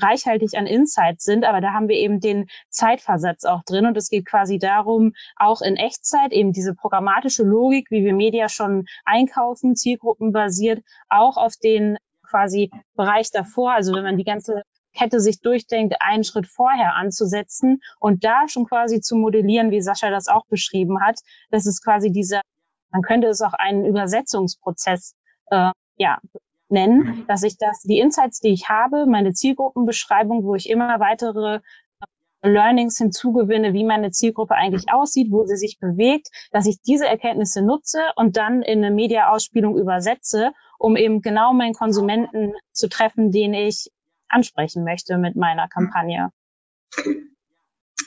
reichhaltig 0.00 0.56
an 0.56 0.66
Insights 0.66 1.24
sind, 1.24 1.44
aber 1.44 1.60
da 1.60 1.72
haben 1.72 1.88
wir 1.88 1.96
eben 1.96 2.20
den 2.20 2.46
Zeitversatz 2.70 3.44
auch 3.44 3.62
drin. 3.64 3.86
Und 3.86 3.96
es 3.96 4.08
geht 4.08 4.26
quasi 4.26 4.58
darum, 4.58 5.12
auch 5.36 5.60
in 5.60 5.76
Echtzeit 5.76 6.32
eben 6.32 6.52
diese 6.52 6.74
programmatische 6.74 7.42
Logik, 7.42 7.90
wie 7.90 8.04
wir 8.04 8.14
Media 8.14 8.48
schon 8.48 8.86
einkaufen, 9.04 9.76
zielgruppenbasiert, 9.76 10.82
auch 11.08 11.36
auf 11.36 11.56
den 11.56 11.98
quasi 12.22 12.70
Bereich 12.94 13.30
davor, 13.30 13.74
also 13.74 13.92
wenn 13.92 14.04
man 14.04 14.16
die 14.16 14.24
ganze 14.24 14.62
Kette 14.92 15.20
sich 15.20 15.40
durchdenkt, 15.40 15.96
einen 16.00 16.24
Schritt 16.24 16.46
vorher 16.46 16.94
anzusetzen 16.94 17.80
und 17.98 18.24
da 18.24 18.48
schon 18.48 18.66
quasi 18.66 19.00
zu 19.00 19.16
modellieren, 19.16 19.70
wie 19.70 19.80
Sascha 19.80 20.10
das 20.10 20.28
auch 20.28 20.46
beschrieben 20.46 21.00
hat. 21.00 21.20
Das 21.50 21.66
ist 21.66 21.82
quasi 21.82 22.10
dieser, 22.10 22.40
man 22.90 23.02
könnte 23.02 23.28
es 23.28 23.40
auch 23.40 23.54
einen 23.54 23.84
Übersetzungsprozess 23.86 25.14
äh, 25.50 25.70
ja, 25.96 26.18
nennen, 26.68 27.24
dass 27.28 27.42
ich 27.42 27.58
das, 27.58 27.82
die 27.82 27.98
Insights, 27.98 28.40
die 28.40 28.52
ich 28.52 28.68
habe, 28.68 29.06
meine 29.06 29.32
Zielgruppenbeschreibung, 29.32 30.44
wo 30.44 30.54
ich 30.54 30.68
immer 30.68 30.98
weitere 30.98 31.56
äh, 31.56 32.48
Learnings 32.48 32.98
hinzugewinne, 32.98 33.72
wie 33.72 33.84
meine 33.84 34.10
Zielgruppe 34.10 34.54
eigentlich 34.54 34.92
aussieht, 34.92 35.30
wo 35.30 35.44
sie 35.44 35.56
sich 35.56 35.78
bewegt, 35.78 36.28
dass 36.50 36.66
ich 36.66 36.80
diese 36.82 37.06
Erkenntnisse 37.06 37.62
nutze 37.62 38.00
und 38.16 38.36
dann 38.36 38.62
in 38.62 38.84
eine 38.84 38.94
Mediaausspielung 38.94 39.78
übersetze, 39.78 40.52
um 40.78 40.96
eben 40.96 41.20
genau 41.20 41.52
meinen 41.52 41.74
Konsumenten 41.74 42.54
zu 42.72 42.88
treffen, 42.88 43.30
den 43.30 43.54
ich 43.54 43.90
ansprechen 44.32 44.84
möchte 44.84 45.18
mit 45.18 45.36
meiner 45.36 45.68
Kampagne. 45.68 46.30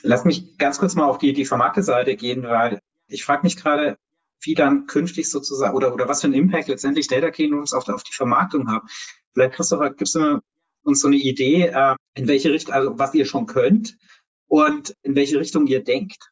Lass 0.02 0.24
mich 0.24 0.58
ganz 0.58 0.78
kurz 0.78 0.94
mal 0.94 1.06
auf 1.06 1.18
die, 1.18 1.32
die 1.32 1.44
Vermarkterseite 1.44 2.16
gehen, 2.16 2.42
weil 2.44 2.80
ich 3.08 3.24
frage 3.24 3.42
mich 3.42 3.56
gerade, 3.56 3.96
wie 4.40 4.54
dann 4.54 4.86
künftig 4.86 5.30
sozusagen 5.30 5.74
oder, 5.74 5.92
oder 5.94 6.08
was 6.08 6.20
für 6.20 6.26
einen 6.26 6.34
Impact 6.34 6.68
letztendlich 6.68 7.08
Data 7.08 7.30
Cleanrooms 7.30 7.72
auf, 7.72 7.88
auf 7.88 8.02
die 8.02 8.12
Vermarktung 8.12 8.68
haben. 8.68 8.86
Vielleicht, 9.32 9.54
Christopher, 9.54 9.90
gibst 9.90 10.14
du 10.14 10.40
uns 10.82 11.00
so 11.00 11.08
eine 11.08 11.16
Idee, 11.16 11.66
äh, 11.66 11.94
in 12.14 12.28
welche 12.28 12.52
Richtung, 12.52 12.74
also 12.74 12.98
was 12.98 13.14
ihr 13.14 13.24
schon 13.24 13.46
könnt 13.46 13.96
und 14.46 14.94
in 15.02 15.14
welche 15.16 15.38
Richtung 15.38 15.66
ihr 15.66 15.82
denkt? 15.82 16.30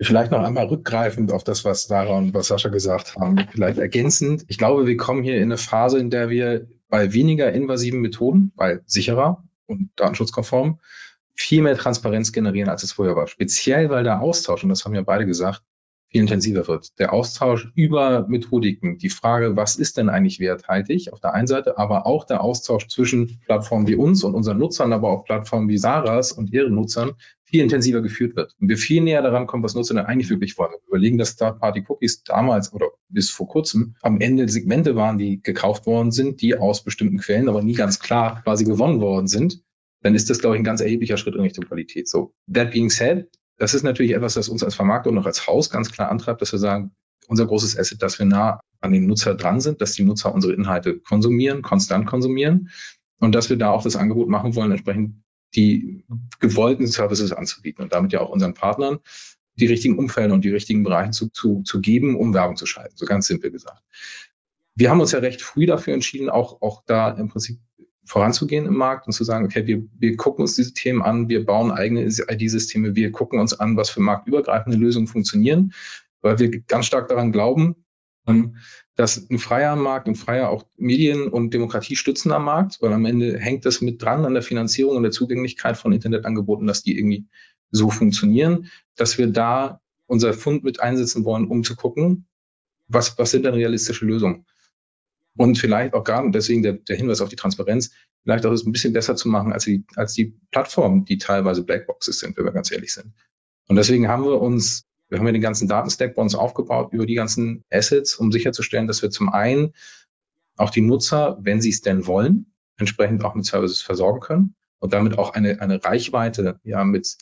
Vielleicht 0.00 0.30
noch 0.30 0.42
einmal 0.42 0.66
rückgreifend 0.66 1.30
auf 1.30 1.44
das, 1.44 1.64
was 1.64 1.84
Sarah 1.84 2.16
und 2.16 2.32
was 2.32 2.48
Sascha 2.48 2.70
gesagt 2.70 3.16
haben. 3.16 3.46
Vielleicht 3.50 3.78
ergänzend. 3.78 4.44
Ich 4.48 4.56
glaube, 4.56 4.86
wir 4.86 4.96
kommen 4.96 5.22
hier 5.22 5.36
in 5.36 5.42
eine 5.42 5.58
Phase, 5.58 5.98
in 5.98 6.08
der 6.08 6.30
wir 6.30 6.68
bei 6.90 7.12
weniger 7.14 7.52
invasiven 7.52 8.00
Methoden, 8.00 8.52
bei 8.56 8.80
sicherer 8.84 9.44
und 9.66 9.90
datenschutzkonform, 9.96 10.80
viel 11.34 11.62
mehr 11.62 11.76
Transparenz 11.76 12.32
generieren, 12.32 12.68
als 12.68 12.82
es 12.82 12.92
vorher 12.92 13.16
war. 13.16 13.26
Speziell, 13.26 13.88
weil 13.88 14.04
der 14.04 14.20
Austausch, 14.20 14.62
und 14.62 14.68
das 14.68 14.84
haben 14.84 14.94
ja 14.94 15.02
beide 15.02 15.24
gesagt, 15.24 15.62
viel 16.10 16.20
intensiver 16.20 16.66
wird. 16.66 16.98
Der 16.98 17.12
Austausch 17.12 17.70
über 17.76 18.26
Methodiken, 18.28 18.98
die 18.98 19.10
Frage, 19.10 19.56
was 19.56 19.76
ist 19.76 19.96
denn 19.96 20.08
eigentlich 20.08 20.40
werthaltig 20.40 21.12
auf 21.12 21.20
der 21.20 21.34
einen 21.34 21.46
Seite, 21.46 21.78
aber 21.78 22.04
auch 22.04 22.24
der 22.24 22.42
Austausch 22.42 22.88
zwischen 22.88 23.38
Plattformen 23.46 23.86
wie 23.86 23.94
uns 23.94 24.24
und 24.24 24.34
unseren 24.34 24.58
Nutzern, 24.58 24.92
aber 24.92 25.08
auch 25.08 25.24
Plattformen 25.24 25.68
wie 25.68 25.78
Saras 25.78 26.32
und 26.32 26.52
ihren 26.52 26.74
Nutzern 26.74 27.12
viel 27.44 27.62
intensiver 27.62 28.02
geführt 28.02 28.34
wird. 28.34 28.56
Und 28.60 28.68
wir 28.68 28.76
viel 28.76 29.02
näher 29.02 29.22
daran 29.22 29.46
kommen, 29.46 29.62
was 29.62 29.74
Nutzer 29.74 29.94
denn 29.94 30.04
eigentlich 30.04 30.30
wirklich 30.30 30.58
wollen. 30.58 30.72
Wir 30.72 30.88
überlegen, 30.88 31.16
dass 31.16 31.36
Third-Party-Cookies 31.36 32.24
damals 32.24 32.72
oder 32.72 32.88
bis 33.12 33.30
vor 33.30 33.48
kurzem. 33.48 33.96
Am 34.02 34.20
Ende 34.20 34.48
Segmente 34.48 34.96
waren, 34.96 35.18
die 35.18 35.42
gekauft 35.42 35.86
worden 35.86 36.12
sind, 36.12 36.40
die 36.40 36.56
aus 36.56 36.84
bestimmten 36.84 37.18
Quellen 37.18 37.48
aber 37.48 37.62
nie 37.62 37.74
ganz 37.74 37.98
klar 37.98 38.42
quasi 38.42 38.64
gewonnen 38.64 39.00
worden 39.00 39.26
sind. 39.26 39.62
Dann 40.02 40.14
ist 40.14 40.30
das, 40.30 40.38
glaube 40.38 40.56
ich, 40.56 40.60
ein 40.60 40.64
ganz 40.64 40.80
erheblicher 40.80 41.16
Schritt 41.16 41.34
in 41.34 41.42
Richtung 41.42 41.64
Qualität. 41.64 42.08
So, 42.08 42.32
that 42.52 42.70
being 42.70 42.90
said, 42.90 43.28
das 43.58 43.74
ist 43.74 43.82
natürlich 43.82 44.12
etwas, 44.12 44.34
das 44.34 44.48
uns 44.48 44.64
als 44.64 44.74
Vermarkter 44.74 45.10
und 45.10 45.18
auch 45.18 45.26
als 45.26 45.46
Haus 45.46 45.68
ganz 45.68 45.92
klar 45.92 46.10
antreibt, 46.10 46.40
dass 46.40 46.52
wir 46.52 46.58
sagen, 46.58 46.92
unser 47.28 47.46
großes 47.46 47.78
Asset, 47.78 48.02
dass 48.02 48.18
wir 48.18 48.26
nah 48.26 48.60
an 48.80 48.92
den 48.92 49.06
Nutzer 49.06 49.34
dran 49.34 49.60
sind, 49.60 49.80
dass 49.80 49.92
die 49.92 50.04
Nutzer 50.04 50.34
unsere 50.34 50.54
Inhalte 50.54 50.98
konsumieren, 50.98 51.62
konstant 51.62 52.06
konsumieren 52.06 52.70
und 53.18 53.34
dass 53.34 53.50
wir 53.50 53.58
da 53.58 53.70
auch 53.70 53.82
das 53.82 53.96
Angebot 53.96 54.28
machen 54.28 54.54
wollen, 54.56 54.72
entsprechend 54.72 55.22
die 55.54 56.04
gewollten 56.38 56.86
Services 56.86 57.32
anzubieten 57.32 57.82
und 57.82 57.92
damit 57.92 58.12
ja 58.12 58.20
auch 58.20 58.30
unseren 58.30 58.54
Partnern 58.54 59.00
die 59.60 59.66
richtigen 59.66 59.98
Umfelder 59.98 60.34
und 60.34 60.44
die 60.44 60.50
richtigen 60.50 60.82
Bereiche 60.82 61.10
zu, 61.10 61.28
zu, 61.28 61.62
zu 61.62 61.80
geben, 61.80 62.16
um 62.16 62.34
Werbung 62.34 62.56
zu 62.56 62.66
schalten, 62.66 62.96
so 62.96 63.06
ganz 63.06 63.26
simpel 63.26 63.50
gesagt. 63.50 63.82
Wir 64.74 64.90
haben 64.90 65.00
uns 65.00 65.12
ja 65.12 65.18
recht 65.18 65.42
früh 65.42 65.66
dafür 65.66 65.94
entschieden, 65.94 66.30
auch, 66.30 66.62
auch 66.62 66.82
da 66.86 67.10
im 67.10 67.28
Prinzip 67.28 67.58
voranzugehen 68.04 68.66
im 68.66 68.74
Markt 68.74 69.06
und 69.06 69.12
zu 69.12 69.24
sagen, 69.24 69.44
okay, 69.44 69.66
wir, 69.66 69.84
wir 69.98 70.16
gucken 70.16 70.42
uns 70.42 70.56
diese 70.56 70.72
Themen 70.72 71.02
an, 71.02 71.28
wir 71.28 71.44
bauen 71.44 71.70
eigene 71.70 72.02
ID-Systeme, 72.02 72.96
wir 72.96 73.12
gucken 73.12 73.38
uns 73.38 73.58
an, 73.58 73.76
was 73.76 73.90
für 73.90 74.00
marktübergreifende 74.00 74.76
Lösungen 74.76 75.06
funktionieren, 75.06 75.72
weil 76.20 76.38
wir 76.38 76.50
ganz 76.62 76.86
stark 76.86 77.08
daran 77.08 77.30
glauben, 77.30 77.76
ähm, 78.26 78.56
dass 78.96 79.30
ein 79.30 79.38
freier 79.38 79.76
Markt, 79.76 80.08
ein 80.08 80.14
freier 80.14 80.50
auch 80.50 80.64
Medien- 80.76 81.28
und 81.28 81.54
Demokratie 81.54 81.96
stützender 81.96 82.38
Markt, 82.38 82.78
weil 82.80 82.92
am 82.92 83.06
Ende 83.06 83.38
hängt 83.38 83.64
das 83.64 83.80
mit 83.80 84.02
dran 84.02 84.24
an 84.24 84.34
der 84.34 84.42
Finanzierung 84.42 84.96
und 84.96 85.04
der 85.04 85.12
Zugänglichkeit 85.12 85.76
von 85.76 85.92
Internetangeboten, 85.92 86.66
dass 86.66 86.82
die 86.82 86.98
irgendwie 86.98 87.26
so 87.70 87.90
funktionieren, 87.90 88.70
dass 88.96 89.18
wir 89.18 89.28
da 89.28 89.80
unser 90.06 90.32
Fund 90.32 90.64
mit 90.64 90.80
einsetzen 90.80 91.24
wollen, 91.24 91.46
um 91.46 91.62
zu 91.64 91.76
gucken, 91.76 92.26
was, 92.88 93.16
was 93.18 93.30
sind 93.30 93.44
denn 93.44 93.54
realistische 93.54 94.04
Lösungen? 94.04 94.44
und 95.36 95.56
vielleicht 95.56 95.94
auch 95.94 96.04
gar, 96.04 96.28
deswegen 96.30 96.62
der, 96.62 96.74
der 96.74 96.96
Hinweis 96.96 97.20
auf 97.20 97.28
die 97.28 97.36
Transparenz, 97.36 97.92
vielleicht 98.22 98.44
auch 98.44 98.52
es 98.52 98.66
ein 98.66 98.72
bisschen 98.72 98.92
besser 98.92 99.16
zu 99.16 99.28
machen 99.28 99.52
als 99.52 99.64
die, 99.64 99.84
als 99.96 100.12
die 100.12 100.36
Plattformen, 100.50 101.04
die 101.04 101.18
teilweise 101.18 101.64
Blackboxes 101.64 102.18
sind, 102.18 102.36
wenn 102.36 102.44
wir 102.44 102.52
ganz 102.52 102.70
ehrlich 102.70 102.92
sind. 102.92 103.14
Und 103.66 103.76
deswegen 103.76 104.08
haben 104.08 104.24
wir 104.24 104.40
uns, 104.40 104.84
wir 105.08 105.18
haben 105.18 105.26
ja 105.26 105.32
den 105.32 105.40
ganzen 105.40 105.68
Datenstack 105.68 106.14
bei 106.14 106.22
uns 106.22 106.34
aufgebaut 106.34 106.92
über 106.92 107.06
die 107.06 107.14
ganzen 107.14 107.64
Assets, 107.70 108.16
um 108.16 108.32
sicherzustellen, 108.32 108.86
dass 108.86 109.02
wir 109.02 109.10
zum 109.10 109.30
einen 109.30 109.72
auch 110.56 110.70
die 110.70 110.82
Nutzer, 110.82 111.38
wenn 111.40 111.60
sie 111.60 111.70
es 111.70 111.80
denn 111.80 112.06
wollen, 112.06 112.52
entsprechend 112.76 113.24
auch 113.24 113.34
mit 113.34 113.46
Services 113.46 113.80
versorgen 113.80 114.20
können 114.20 114.54
und 114.78 114.92
damit 114.92 115.16
auch 115.16 115.32
eine, 115.32 115.60
eine 115.60 115.82
Reichweite, 115.82 116.60
ja, 116.64 116.84
mit, 116.84 117.16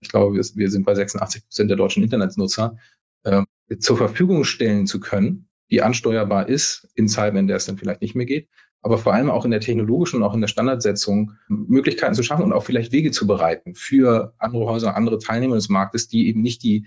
ich 0.00 0.08
glaube, 0.08 0.36
wir, 0.36 0.70
sind 0.70 0.84
bei 0.84 0.94
86 0.94 1.44
Prozent 1.44 1.70
der 1.70 1.76
deutschen 1.76 2.02
Internetnutzer, 2.02 2.76
äh, 3.24 3.42
zur 3.78 3.96
Verfügung 3.96 4.44
stellen 4.44 4.86
zu 4.86 5.00
können, 5.00 5.48
die 5.70 5.82
ansteuerbar 5.82 6.48
ist 6.48 6.88
in 6.94 7.08
Zeiten, 7.08 7.36
in 7.36 7.46
der 7.46 7.56
es 7.56 7.66
dann 7.66 7.76
vielleicht 7.76 8.00
nicht 8.00 8.14
mehr 8.14 8.26
geht, 8.26 8.48
aber 8.80 8.98
vor 8.98 9.12
allem 9.12 9.30
auch 9.30 9.44
in 9.44 9.50
der 9.50 9.60
technologischen 9.60 10.16
und 10.16 10.22
auch 10.22 10.34
in 10.34 10.40
der 10.40 10.48
Standardsetzung 10.48 11.32
Möglichkeiten 11.48 12.14
zu 12.14 12.22
schaffen 12.22 12.44
und 12.44 12.52
auch 12.52 12.64
vielleicht 12.64 12.92
Wege 12.92 13.10
zu 13.10 13.26
bereiten 13.26 13.74
für 13.74 14.34
andere 14.38 14.66
Häuser, 14.66 14.96
andere 14.96 15.18
Teilnehmer 15.18 15.56
des 15.56 15.68
Marktes, 15.68 16.08
die 16.08 16.28
eben 16.28 16.42
nicht 16.42 16.62
die, 16.62 16.86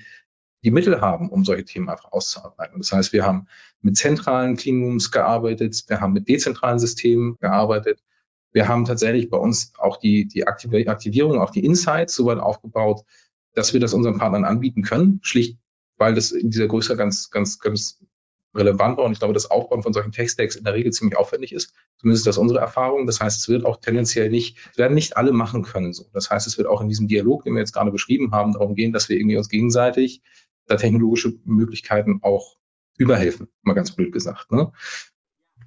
die 0.64 0.72
Mittel 0.72 1.02
haben, 1.02 1.30
um 1.30 1.44
solche 1.44 1.66
Themen 1.66 1.90
einfach 1.90 2.12
auszuarbeiten. 2.12 2.80
Das 2.80 2.92
heißt, 2.92 3.14
wir 3.14 3.26
haben 3.26 3.48
mit 3.82 3.98
zentralen 3.98 4.56
Cleanrooms 4.56 5.12
gearbeitet, 5.12 5.84
wir 5.88 6.00
haben 6.00 6.14
mit 6.14 6.28
dezentralen 6.28 6.80
Systemen 6.80 7.38
gearbeitet, 7.40 8.02
wir 8.52 8.68
haben 8.68 8.86
tatsächlich 8.86 9.30
bei 9.30 9.38
uns 9.38 9.74
auch 9.78 9.98
die, 9.98 10.28
die 10.28 10.48
Aktivierung, 10.48 11.40
auch 11.40 11.52
die 11.52 11.64
Insights 11.66 12.16
soweit 12.16 12.40
aufgebaut, 12.40 13.04
dass 13.54 13.74
wir 13.74 13.80
das 13.80 13.94
unseren 13.94 14.18
Partnern 14.18 14.46
anbieten 14.46 14.82
können, 14.82 15.20
schlicht 15.24 15.58
weil 16.02 16.16
das 16.16 16.32
in 16.32 16.50
dieser 16.50 16.68
Größe 16.68 16.98
ganz, 16.98 17.30
ganz, 17.30 17.60
ganz 17.60 18.04
relevant 18.56 18.98
war. 18.98 19.06
Und 19.06 19.12
ich 19.12 19.20
glaube, 19.20 19.36
das 19.36 19.52
Aufbauen 19.52 19.84
von 19.84 19.94
solchen 19.94 20.12
Tech-Stacks 20.12 20.56
in 20.56 20.64
der 20.64 20.74
Regel 20.74 20.92
ziemlich 20.92 21.16
aufwendig 21.16 21.54
ist. 21.54 21.76
Zumindest 22.00 22.22
ist 22.22 22.28
das 22.28 22.38
unsere 22.40 22.60
Erfahrung. 22.60 23.06
Das 23.06 23.22
heißt, 23.22 23.40
es 23.40 23.48
wird 23.48 23.66
auch 23.66 23.78
tendenziell 23.78 24.32
nicht, 24.32 24.58
werden 24.80 24.96
nicht 24.96 25.16
alle 25.16 25.32
machen 25.32 25.62
können. 25.62 25.94
So. 25.94 26.08
Das 26.12 26.32
heißt, 26.32 26.48
es 26.48 26.58
wird 26.58 26.68
auch 26.68 26.82
in 26.82 26.90
diesem 26.90 27.08
Dialog, 27.08 27.44
den 27.44 27.54
wir 27.54 27.60
jetzt 27.60 27.74
gerade 27.74 27.92
beschrieben 27.92 28.32
haben, 28.32 28.54
darum 28.54 28.74
gehen, 28.74 28.94
dass 28.94 29.10
wir 29.10 29.16
irgendwie 29.16 29.38
uns 29.38 29.48
gegenseitig 29.48 30.24
da 30.66 30.76
technologische 30.76 31.34
Möglichkeiten 31.46 32.20
auch 32.24 32.58
überhelfen, 32.98 33.48
mal 33.62 33.74
ganz 33.74 33.92
blöd 33.92 34.12
gesagt. 34.12 34.52
Ne? 34.52 34.72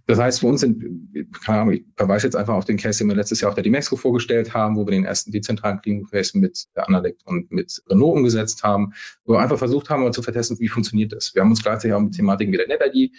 Das 0.06 0.18
heißt, 0.18 0.40
für 0.40 0.48
uns 0.48 0.60
sind, 0.60 1.08
keine 1.44 1.60
Ahnung, 1.60 1.74
ich 1.74 1.84
verweise 1.96 2.26
jetzt 2.26 2.36
einfach 2.36 2.54
auf 2.54 2.66
den 2.66 2.76
Case, 2.76 2.98
den 2.98 3.08
wir 3.08 3.16
letztes 3.16 3.40
Jahr 3.40 3.48
auf 3.48 3.54
der 3.54 3.64
Dimexco 3.64 3.96
vorgestellt 3.96 4.52
haben, 4.52 4.76
wo 4.76 4.86
wir 4.86 4.90
den 4.90 5.04
ersten 5.04 5.32
dezentralen 5.32 5.80
Cleaning 5.80 6.06
Case 6.06 6.38
mit 6.38 6.66
Analect 6.74 7.22
und 7.26 7.50
mit 7.50 7.82
Renault 7.88 8.16
umgesetzt 8.16 8.62
haben, 8.62 8.92
wo 9.24 9.34
wir 9.34 9.40
einfach 9.40 9.58
versucht 9.58 9.88
haben, 9.88 10.02
mal 10.02 10.12
zu 10.12 10.22
vertesten, 10.22 10.58
wie 10.58 10.68
funktioniert 10.68 11.12
das. 11.12 11.34
Wir 11.34 11.40
haben 11.40 11.50
uns 11.50 11.62
gleichzeitig 11.62 11.94
auch 11.94 12.00
mit 12.00 12.14
Thematiken 12.14 12.52
wie 12.52 12.58
der 12.58 12.68
NetID 12.68 13.12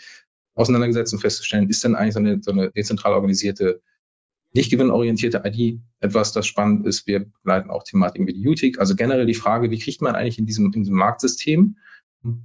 auseinandergesetzt 0.53 1.13
und 1.13 1.19
festzustellen, 1.19 1.69
ist 1.69 1.83
denn 1.83 1.95
eigentlich 1.95 2.13
so 2.13 2.19
eine, 2.19 2.41
so 2.41 2.51
eine 2.51 2.71
dezentral 2.71 3.13
organisierte, 3.13 3.81
nicht 4.53 4.69
gewinnorientierte 4.69 5.41
ID 5.43 5.81
etwas, 5.99 6.33
das 6.33 6.45
spannend 6.45 6.85
ist. 6.85 7.07
Wir 7.07 7.25
begleiten 7.25 7.71
auch 7.71 7.83
Thematiken 7.83 8.27
wie 8.27 8.33
die 8.33 8.47
UTIC. 8.47 8.79
Also 8.79 8.95
generell 8.95 9.25
die 9.25 9.33
Frage, 9.33 9.71
wie 9.71 9.79
kriegt 9.79 10.01
man 10.01 10.15
eigentlich 10.15 10.39
in 10.39 10.45
diesem, 10.45 10.67
in 10.67 10.83
diesem 10.83 10.95
Marktsystem 10.95 11.77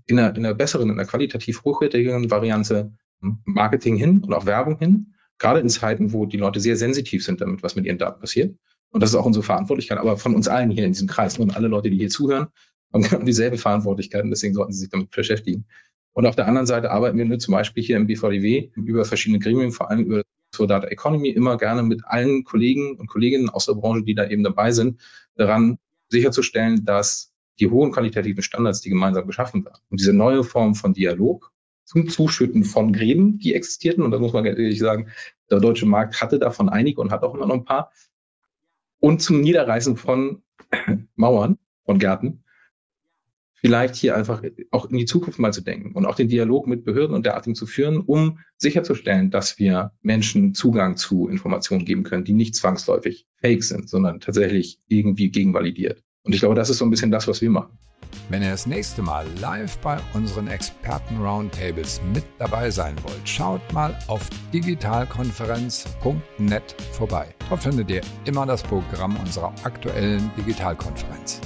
in 0.07 0.19
einer, 0.19 0.37
in 0.37 0.45
einer 0.45 0.55
besseren, 0.55 0.91
in 0.91 0.99
einer 0.99 1.09
qualitativ 1.09 1.63
hochwertigeren 1.65 2.31
Variante 2.31 2.93
Marketing 3.21 3.97
hin 3.97 4.21
und 4.21 4.33
auch 4.33 4.47
Werbung 4.47 4.79
hin, 4.79 5.15
gerade 5.39 5.61
in 5.61 5.69
Zeiten, 5.69 6.13
wo 6.13 6.27
die 6.27 6.37
Leute 6.37 6.61
sehr 6.61 6.77
sensitiv 6.77 7.25
sind 7.25 7.41
damit, 7.41 7.63
was 7.63 7.77
mit 7.77 7.87
ihren 7.87 7.99
Daten 7.99 8.21
passiert. 8.21 8.57
Und 8.91 9.03
das 9.03 9.11
ist 9.11 9.17
auch 9.17 9.27
unsere 9.27 9.45
Verantwortlichkeit, 9.45 9.99
aber 9.99 10.17
von 10.17 10.35
uns 10.35 10.49
allen 10.49 10.71
hier 10.71 10.85
in 10.85 10.93
diesem 10.93 11.09
Kreis 11.09 11.39
und 11.39 11.57
alle 11.57 11.69
Leute, 11.69 11.91
die 11.91 11.97
hier 11.97 12.09
zuhören, 12.09 12.49
haben 12.93 13.03
genau 13.03 13.23
dieselbe 13.23 13.57
Verantwortlichkeit 13.57 14.25
und 14.25 14.31
deswegen 14.31 14.55
sollten 14.55 14.73
sie 14.73 14.81
sich 14.81 14.91
damit 14.91 15.11
beschäftigen. 15.11 15.67
Und 16.13 16.27
auf 16.27 16.35
der 16.35 16.49
anderen 16.49 16.67
Seite 16.67 16.91
arbeiten 16.91 17.19
wir 17.19 17.39
zum 17.39 17.53
Beispiel 17.53 17.85
hier 17.85 17.97
im 17.97 18.07
BVDW 18.07 18.71
über 18.75 19.05
verschiedene 19.05 19.39
Gremien, 19.39 19.71
vor 19.71 19.91
allem 19.91 20.05
über 20.05 20.23
zur 20.53 20.67
Data 20.67 20.89
Economy, 20.89 21.29
immer 21.29 21.57
gerne 21.57 21.85
mit 21.85 22.05
allen 22.05 22.43
Kollegen 22.43 22.97
und 22.97 23.07
Kolleginnen 23.07 23.49
aus 23.49 23.67
der 23.67 23.75
Branche, 23.75 24.03
die 24.03 24.17
da 24.17 24.29
eben 24.29 24.43
dabei 24.43 24.73
sind, 24.73 25.01
daran 25.37 25.79
sicherzustellen, 26.09 26.85
dass 26.85 27.33
die 27.61 27.71
hohen 27.71 27.93
qualitativen 27.93 28.43
Standards, 28.43 28.81
die 28.81 28.89
gemeinsam 28.89 29.27
geschaffen 29.27 29.65
werden 29.65 29.79
und 29.91 30.01
diese 30.01 30.13
neue 30.13 30.43
Form 30.43 30.75
von 30.75 30.93
Dialog 30.93 31.53
zum 31.91 32.09
Zuschütten 32.09 32.63
von 32.63 32.93
Gräben, 32.93 33.41
die 33.41 33.53
existierten. 33.53 34.05
Und 34.05 34.13
da 34.13 34.21
muss 34.21 34.33
man 34.33 34.47
ehrlich 34.47 34.79
sagen, 34.79 35.09
der 35.51 35.59
deutsche 35.59 35.87
Markt 35.87 36.23
hatte 36.23 36.39
davon 36.39 36.69
einige 36.69 37.01
und 37.01 37.11
hat 37.11 37.25
auch 37.25 37.35
immer 37.35 37.47
noch 37.47 37.57
ein 37.57 37.65
paar. 37.65 37.91
Und 39.01 39.21
zum 39.23 39.41
Niederreißen 39.41 39.97
von 39.97 40.43
Mauern, 41.17 41.59
von 41.85 41.99
Gärten. 41.99 42.45
Vielleicht 43.55 43.97
hier 43.97 44.17
einfach 44.17 44.41
auch 44.71 44.89
in 44.89 44.99
die 44.99 45.05
Zukunft 45.05 45.41
mal 45.41 45.53
zu 45.53 45.63
denken 45.63 45.93
und 45.97 46.07
auch 46.07 46.15
den 46.15 46.29
Dialog 46.29 46.69
mit 46.69 46.85
Behörden 46.85 47.15
und 47.15 47.27
derartigen 47.27 47.57
zu 47.57 47.67
führen, 47.67 47.99
um 47.99 48.39
sicherzustellen, 48.57 49.33
dass 49.33 49.59
wir 49.59 49.91
Menschen 50.01 50.55
Zugang 50.55 50.97
zu 50.97 51.29
Informationen 51.29 51.85
geben 51.85 52.05
können, 52.05 52.25
die 52.25 52.35
nicht 52.35 52.55
zwangsläufig 52.55 53.27
fake 53.35 53.65
sind, 53.65 53.91
sondern 53.91 54.21
tatsächlich 54.21 54.79
irgendwie 54.87 55.31
gegenvalidiert. 55.31 56.05
Und 56.31 56.35
ich 56.35 56.41
glaube, 56.43 56.55
das 56.55 56.71
ist 56.71 56.79
so 56.79 56.85
ein 56.85 56.91
bisschen 56.91 57.11
das, 57.11 57.27
was 57.27 57.41
wir 57.41 57.51
machen. 57.51 57.77
Wenn 58.29 58.41
ihr 58.41 58.53
das 58.53 58.65
nächste 58.65 59.03
Mal 59.03 59.27
live 59.41 59.77
bei 59.79 59.99
unseren 60.15 60.47
Experten-Roundtables 60.47 62.01
mit 62.15 62.23
dabei 62.39 62.71
sein 62.71 62.95
wollt, 63.03 63.29
schaut 63.29 63.61
mal 63.73 63.99
auf 64.07 64.31
digitalkonferenz.net 64.53 66.77
vorbei. 66.93 67.35
Dort 67.49 67.65
findet 67.65 67.91
ihr 67.91 68.03
immer 68.27 68.47
das 68.47 68.63
Programm 68.63 69.17
unserer 69.17 69.53
aktuellen 69.65 70.31
Digitalkonferenz. 70.37 71.41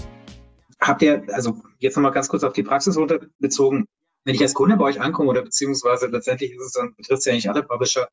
Habt 0.83 1.01
ihr, 1.01 1.25
also 1.33 1.63
jetzt 1.79 1.97
nochmal 1.97 2.13
ganz 2.13 2.29
kurz 2.29 2.45
auf 2.45 2.53
die 2.53 2.63
Praxis 2.63 2.99
runterbezogen, 2.99 3.87
wenn 4.27 4.35
ich 4.35 4.43
als 4.43 4.53
Kunde 4.53 4.77
bei 4.77 4.85
euch 4.85 5.01
ankomme 5.01 5.31
oder 5.31 5.41
beziehungsweise 5.41 6.09
letztendlich 6.09 6.53
ist 6.53 6.61
es 6.61 6.73
dann, 6.73 6.95
betrifft 6.95 7.21
es 7.21 7.25
ja 7.25 7.33
nicht 7.33 7.49
alle 7.49 7.63
Publisher, 7.63 8.07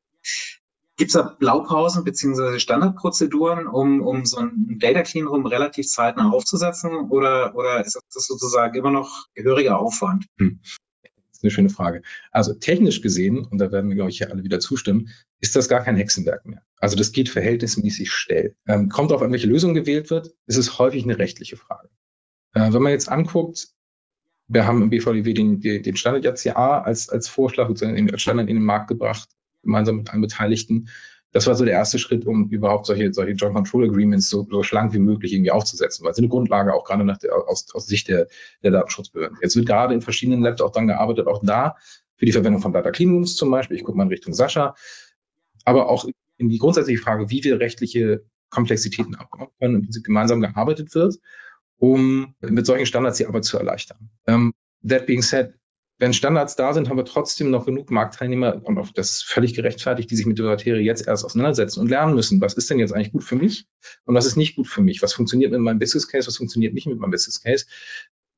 Gibt 0.97 1.09
es 1.09 1.13
da 1.13 1.35
Blaupausen 1.39 2.03
beziehungsweise 2.03 2.59
Standardprozeduren, 2.59 3.67
um, 3.67 4.01
um 4.01 4.25
so 4.25 4.37
ein 4.37 4.77
Data 4.79 5.01
Clean 5.03 5.25
Room 5.25 5.45
relativ 5.45 5.87
zeitnah 5.87 6.31
aufzusetzen 6.31 7.09
oder, 7.09 7.55
oder 7.55 7.83
ist 7.83 7.95
das 8.13 8.27
sozusagen 8.27 8.77
immer 8.77 8.91
noch 8.91 9.27
gehöriger 9.33 9.79
Aufwand? 9.79 10.25
Hm. 10.37 10.59
Das 10.61 11.37
ist 11.37 11.43
eine 11.43 11.51
schöne 11.51 11.69
Frage. 11.69 12.03
Also 12.31 12.53
technisch 12.53 13.01
gesehen, 13.01 13.45
und 13.45 13.57
da 13.57 13.71
werden 13.71 13.89
wir, 13.89 13.95
glaube 13.95 14.11
ich, 14.11 14.17
hier 14.17 14.31
alle 14.31 14.43
wieder 14.43 14.59
zustimmen, 14.59 15.09
ist 15.39 15.55
das 15.55 15.69
gar 15.69 15.81
kein 15.81 15.95
Hexenwerk 15.95 16.45
mehr. 16.45 16.61
Also 16.77 16.95
das 16.95 17.11
geht 17.11 17.29
verhältnismäßig 17.29 18.11
schnell. 18.11 18.55
Ähm, 18.67 18.89
kommt 18.89 19.11
auf 19.11 19.21
an 19.21 19.31
welche 19.31 19.47
Lösung 19.47 19.73
gewählt 19.73 20.11
wird, 20.11 20.35
ist 20.45 20.57
es 20.57 20.77
häufig 20.77 21.03
eine 21.03 21.17
rechtliche 21.17 21.57
Frage. 21.57 21.89
Äh, 22.53 22.73
wenn 22.73 22.81
man 22.81 22.91
jetzt 22.91 23.09
anguckt, 23.09 23.69
wir 24.47 24.67
haben 24.67 24.81
im 24.81 24.89
BVDW 24.89 25.33
den, 25.33 25.61
den 25.61 25.95
Standard 25.95 26.25
JCA 26.25 26.81
als, 26.81 27.09
als 27.09 27.29
Vorschlag, 27.29 27.69
sozusagen 27.69 28.11
als 28.11 28.21
Standard 28.21 28.49
in 28.49 28.57
den 28.57 28.65
Markt 28.65 28.89
gebracht 28.89 29.29
gemeinsam 29.63 29.97
mit 29.97 30.11
allen 30.11 30.21
Beteiligten. 30.21 30.89
Das 31.33 31.47
war 31.47 31.55
so 31.55 31.63
der 31.63 31.73
erste 31.73 31.97
Schritt, 31.97 32.25
um 32.25 32.49
überhaupt 32.49 32.85
solche, 32.85 33.13
solche 33.13 33.33
Joint 33.33 33.55
Control 33.55 33.89
Agreements 33.89 34.29
so, 34.29 34.45
so 34.49 34.63
schlank 34.63 34.93
wie 34.93 34.99
möglich 34.99 35.31
irgendwie 35.31 35.51
aufzusetzen, 35.51 36.05
weil 36.05 36.13
sie 36.13 36.21
eine 36.21 36.27
Grundlage 36.27 36.73
auch 36.73 36.83
gerade 36.83 37.05
nach 37.05 37.17
der, 37.17 37.33
aus, 37.33 37.73
aus 37.73 37.87
Sicht 37.87 38.09
der, 38.09 38.27
der 38.63 38.71
Datenschutzbehörden. 38.71 39.37
Jetzt 39.41 39.55
wird 39.55 39.65
gerade 39.65 39.93
in 39.93 40.01
verschiedenen 40.01 40.41
Labs 40.41 40.61
auch 40.61 40.71
dann 40.71 40.87
gearbeitet, 40.87 41.27
auch 41.27 41.41
da 41.43 41.77
für 42.17 42.25
die 42.25 42.33
Verwendung 42.33 42.61
von 42.61 42.73
Data 42.73 42.91
Clean 42.91 43.11
Rooms 43.11 43.35
zum 43.35 43.49
Beispiel. 43.49 43.77
Ich 43.77 43.83
gucke 43.83 43.97
mal 43.97 44.03
in 44.03 44.09
Richtung 44.09 44.33
Sascha. 44.33 44.75
Aber 45.63 45.89
auch 45.89 46.05
in 46.37 46.49
die 46.49 46.57
grundsätzliche 46.57 47.01
Frage, 47.01 47.29
wie 47.29 47.43
wir 47.43 47.59
rechtliche 47.59 48.25
Komplexitäten 48.49 49.15
abbauen 49.15 49.47
können, 49.59 49.75
im 49.75 49.81
Prinzip 49.83 50.03
gemeinsam 50.03 50.41
gearbeitet 50.41 50.93
wird, 50.93 51.15
um 51.77 52.35
mit 52.41 52.65
solchen 52.65 52.85
Standards 52.85 53.17
die 53.17 53.25
Arbeit 53.25 53.45
zu 53.45 53.57
erleichtern. 53.57 54.09
Um, 54.27 54.33
ähm, 54.33 54.53
that 54.87 55.05
being 55.05 55.21
said, 55.21 55.53
wenn 56.01 56.13
Standards 56.13 56.55
da 56.55 56.73
sind, 56.73 56.89
haben 56.89 56.97
wir 56.97 57.05
trotzdem 57.05 57.51
noch 57.51 57.67
genug 57.67 57.91
Marktteilnehmer 57.91 58.59
und 58.65 58.79
auch 58.79 58.89
das 58.91 59.21
völlig 59.21 59.53
gerechtfertigt, 59.53 60.09
die 60.09 60.15
sich 60.15 60.25
mit 60.25 60.39
der 60.39 60.47
Materie 60.47 60.81
jetzt 60.81 61.07
erst 61.07 61.23
auseinandersetzen 61.23 61.79
und 61.79 61.89
lernen 61.89 62.15
müssen, 62.15 62.41
was 62.41 62.55
ist 62.55 62.71
denn 62.71 62.79
jetzt 62.79 62.91
eigentlich 62.91 63.11
gut 63.11 63.23
für 63.23 63.35
mich 63.35 63.67
und 64.05 64.15
was 64.15 64.25
ist 64.25 64.35
nicht 64.35 64.55
gut 64.55 64.65
für 64.65 64.81
mich, 64.81 65.03
was 65.03 65.13
funktioniert 65.13 65.51
mit 65.51 65.61
meinem 65.61 65.77
Business 65.77 66.07
Case, 66.07 66.27
was 66.27 66.37
funktioniert 66.37 66.73
nicht 66.73 66.87
mit 66.87 66.97
meinem 66.97 67.11
Business 67.11 67.43
Case. 67.43 67.67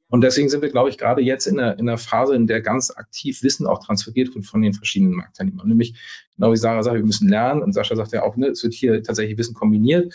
Und 0.10 0.26
deswegen 0.26 0.50
sind 0.50 0.62
wir, 0.62 0.72
glaube 0.72 0.90
ich, 0.90 0.98
gerade 0.98 1.22
jetzt 1.22 1.48
in 1.48 1.58
einer, 1.58 1.80
in 1.80 1.88
einer 1.88 1.98
Phase, 1.98 2.36
in 2.36 2.48
der 2.48 2.60
ganz 2.60 2.92
aktiv 2.92 3.42
Wissen 3.44 3.66
auch 3.66 3.82
transferiert 3.82 4.36
wird 4.36 4.46
von 4.46 4.62
den 4.62 4.74
verschiedenen 4.74 5.14
Marktteilnehmern. 5.14 5.66
Nämlich, 5.66 5.96
genau 6.36 6.52
wie 6.52 6.58
Sarah 6.58 6.84
sagt, 6.84 6.98
wir 6.98 7.06
müssen 7.06 7.30
lernen 7.30 7.64
und 7.64 7.72
Sascha 7.72 7.96
sagt 7.96 8.12
ja 8.12 8.24
auch, 8.24 8.36
ne, 8.36 8.48
es 8.48 8.62
wird 8.62 8.74
hier 8.74 9.02
tatsächlich 9.04 9.38
Wissen 9.38 9.54
kombiniert, 9.54 10.14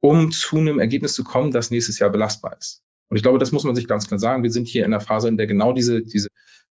um 0.00 0.32
zu 0.32 0.56
einem 0.56 0.78
Ergebnis 0.78 1.12
zu 1.12 1.22
kommen, 1.22 1.50
das 1.50 1.70
nächstes 1.70 1.98
Jahr 1.98 2.08
belastbar 2.08 2.56
ist. 2.58 2.83
Und 3.08 3.16
ich 3.16 3.22
glaube, 3.22 3.38
das 3.38 3.52
muss 3.52 3.64
man 3.64 3.74
sich 3.74 3.86
ganz 3.86 4.08
klar 4.08 4.18
sagen. 4.18 4.42
Wir 4.42 4.50
sind 4.50 4.66
hier 4.66 4.84
in 4.84 4.92
einer 4.92 5.00
Phase, 5.00 5.28
in 5.28 5.36
der 5.36 5.46
genau 5.46 5.72
diese, 5.72 6.02
diese 6.02 6.28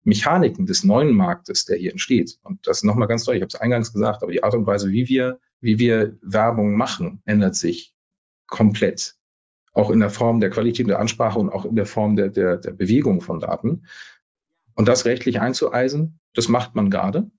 Mechaniken 0.04 0.66
des 0.66 0.84
neuen 0.84 1.14
Marktes, 1.14 1.64
der 1.64 1.78
hier 1.78 1.90
entsteht, 1.90 2.38
und 2.42 2.66
das 2.66 2.82
nochmal 2.82 3.08
ganz 3.08 3.24
deutlich, 3.24 3.40
ich 3.40 3.42
habe 3.42 3.54
es 3.54 3.60
eingangs 3.60 3.92
gesagt, 3.92 4.22
aber 4.22 4.32
die 4.32 4.42
Art 4.42 4.54
und 4.54 4.66
Weise, 4.66 4.90
wie 4.90 5.08
wir, 5.08 5.40
wie 5.60 5.78
wir 5.78 6.18
Werbung 6.20 6.76
machen, 6.76 7.22
ändert 7.24 7.56
sich 7.56 7.94
komplett. 8.46 9.16
Auch 9.72 9.90
in 9.90 10.00
der 10.00 10.10
Form 10.10 10.40
der 10.40 10.50
Qualität 10.50 10.86
der 10.88 11.00
Ansprache 11.00 11.38
und 11.38 11.50
auch 11.50 11.64
in 11.64 11.74
der 11.74 11.86
Form 11.86 12.16
der, 12.16 12.28
der, 12.28 12.58
der 12.58 12.72
Bewegung 12.72 13.22
von 13.22 13.40
Daten. 13.40 13.86
Und 14.74 14.88
das 14.88 15.04
rechtlich 15.04 15.40
einzueisen, 15.40 16.20
das 16.34 16.48
macht 16.48 16.74
man 16.74 16.90
gerade. 16.90 17.30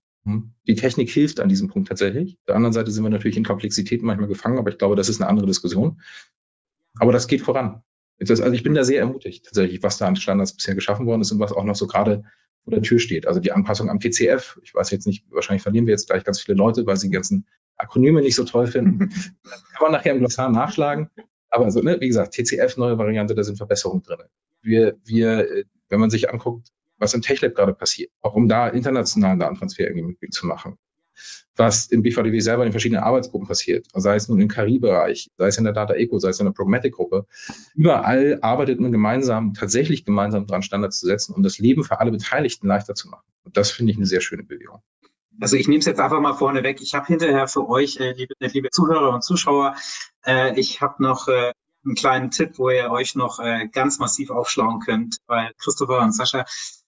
Die 0.68 0.76
Technik 0.76 1.10
hilft 1.10 1.40
an 1.40 1.50
diesem 1.50 1.68
Punkt 1.68 1.88
tatsächlich. 1.88 2.38
Auf 2.40 2.46
der 2.48 2.56
anderen 2.56 2.74
Seite 2.74 2.90
sind 2.92 3.04
wir 3.04 3.12
natürlich 3.12 3.38
in 3.38 3.46
Komplexitäten 3.46 4.08
manchmal 4.08 4.28
gefangen, 4.28 4.58
aber 4.58 4.72
ich 4.72 4.80
glaube, 4.80 4.96
das 4.96 5.08
ist 5.08 5.22
eine 5.22 5.30
andere 5.30 5.46
Diskussion. 5.46 6.02
Aber 6.98 7.12
das 7.12 7.28
geht 7.28 7.42
voran. 7.42 7.84
Das, 8.20 8.42
also 8.42 8.54
ich 8.54 8.64
bin 8.64 8.74
da 8.74 8.84
sehr 8.84 9.02
ermutigt, 9.02 9.46
tatsächlich, 9.46 9.84
was 9.84 9.98
da 9.98 10.08
an 10.08 10.16
Standards 10.16 10.54
bisher 10.54 10.76
geschaffen 10.76 11.06
worden 11.06 11.22
ist 11.22 11.32
und 11.32 11.40
was 11.40 11.52
auch 11.52 11.64
noch 11.64 11.76
so 11.76 11.88
gerade 11.88 12.24
vor 12.64 12.72
der 12.72 12.82
Tür 12.82 13.00
steht. 13.00 13.28
Also 13.28 13.40
die 13.40 13.52
Anpassung 13.52 13.90
am 13.90 14.00
TCF. 14.00 14.60
Ich 14.64 14.74
weiß 14.74 14.92
jetzt 14.92 15.06
nicht, 15.06 15.26
wahrscheinlich 15.30 15.64
verlieren 15.64 15.86
wir 15.86 15.92
jetzt 15.92 16.08
gleich 16.08 16.24
ganz 16.24 16.42
viele 16.42 16.58
Leute, 16.58 16.86
weil 16.86 16.98
sie 16.98 17.08
die 17.08 17.14
ganzen 17.14 17.46
Akronyme 17.78 18.22
nicht 18.22 18.36
so 18.36 18.46
toll 18.46 18.68
finden. 18.68 19.10
Kann 19.44 19.82
man 19.82 19.92
nachher 19.92 20.14
im 20.14 20.20
Glossar 20.20 20.50
nachschlagen. 20.50 21.10
Aber 21.50 21.70
so, 21.72 21.82
ne, 21.82 22.00
wie 22.00 22.08
gesagt, 22.08 22.34
TCF, 22.34 22.78
neue 22.78 22.98
Variante, 22.98 23.36
da 23.36 23.44
sind 23.44 23.58
Verbesserungen 23.58 24.04
drin. 24.04 24.20
Wir, 24.62 24.98
wir, 25.04 25.52
äh, 25.52 25.66
wenn 25.90 26.00
man 26.00 26.10
sich 26.10 26.30
anguckt, 26.32 26.70
was 26.98 27.14
im 27.14 27.22
TechLab 27.22 27.54
gerade 27.54 27.74
passiert, 27.74 28.12
auch 28.22 28.34
um 28.34 28.48
da 28.48 28.70
internationalen 28.70 29.40
Datentransfer 29.40 29.88
irgendwie 29.88 30.30
zu 30.30 30.48
machen 30.48 30.78
was 31.56 31.88
im 31.88 32.02
BVDW 32.02 32.40
selber 32.40 32.64
in 32.64 32.68
den 32.68 32.74
verschiedenen 32.74 33.04
Arbeitsgruppen 33.04 33.48
passiert, 33.48 33.88
sei 33.94 34.16
es 34.16 34.28
nun 34.28 34.42
im 34.42 34.50
KI-Bereich, 34.50 35.32
sei 35.38 35.48
es 35.48 35.58
in 35.58 35.64
der 35.64 35.74
Data 35.74 35.94
Eco, 35.94 36.20
sei 36.20 36.30
es 36.30 36.40
in 36.40 36.46
der 36.46 36.54
Pragmatic-Gruppe. 36.54 37.26
Überall 37.76 38.40
arbeitet 38.42 38.80
man 38.80 38.92
gemeinsam, 38.92 39.54
tatsächlich 39.54 40.06
gemeinsam 40.06 40.48
daran, 40.48 40.64
Standards 40.64 41.00
zu 41.00 41.06
setzen, 41.06 41.34
um 41.34 41.44
das 41.44 41.60
Leben 41.60 41.84
für 41.84 42.00
alle 42.00 42.12
Beteiligten 42.12 42.68
leichter 42.68 42.96
zu 42.96 43.10
machen. 43.10 43.26
Und 43.44 43.58
das 43.58 43.72
finde 43.72 43.92
ich 43.92 43.98
eine 43.98 44.06
sehr 44.06 44.22
schöne 44.22 44.44
Bewegung. 44.44 44.82
Also 45.40 45.58
ich 45.58 45.68
nehme 45.68 45.80
es 45.80 45.86
jetzt 45.86 46.00
einfach 46.00 46.22
mal 46.22 46.34
vorne 46.34 46.64
weg. 46.64 46.80
Ich 46.82 46.94
habe 46.94 47.08
hinterher 47.08 47.48
für 47.48 47.68
euch, 47.68 47.98
äh, 47.98 48.14
liebe, 48.14 48.34
liebe 48.40 48.70
Zuhörer 48.70 49.14
und 49.14 49.24
Zuschauer, 49.24 49.76
äh, 50.26 50.58
ich 50.58 50.82
habe 50.82 51.04
noch 51.04 51.28
äh, 51.28 51.52
einen 51.86 51.96
kleinen 51.96 52.32
Tipp, 52.32 52.54
wo 52.58 52.70
ihr 52.70 52.90
euch 52.90 53.16
noch 53.16 53.40
äh, 53.40 53.68
ganz 53.68 54.00
massiv 54.00 54.30
aufschlauen 54.32 54.80
könnt, 54.80 55.18
weil 55.28 55.52
Christopher 55.58 56.02
und 56.02 56.14
Sascha 56.14 56.46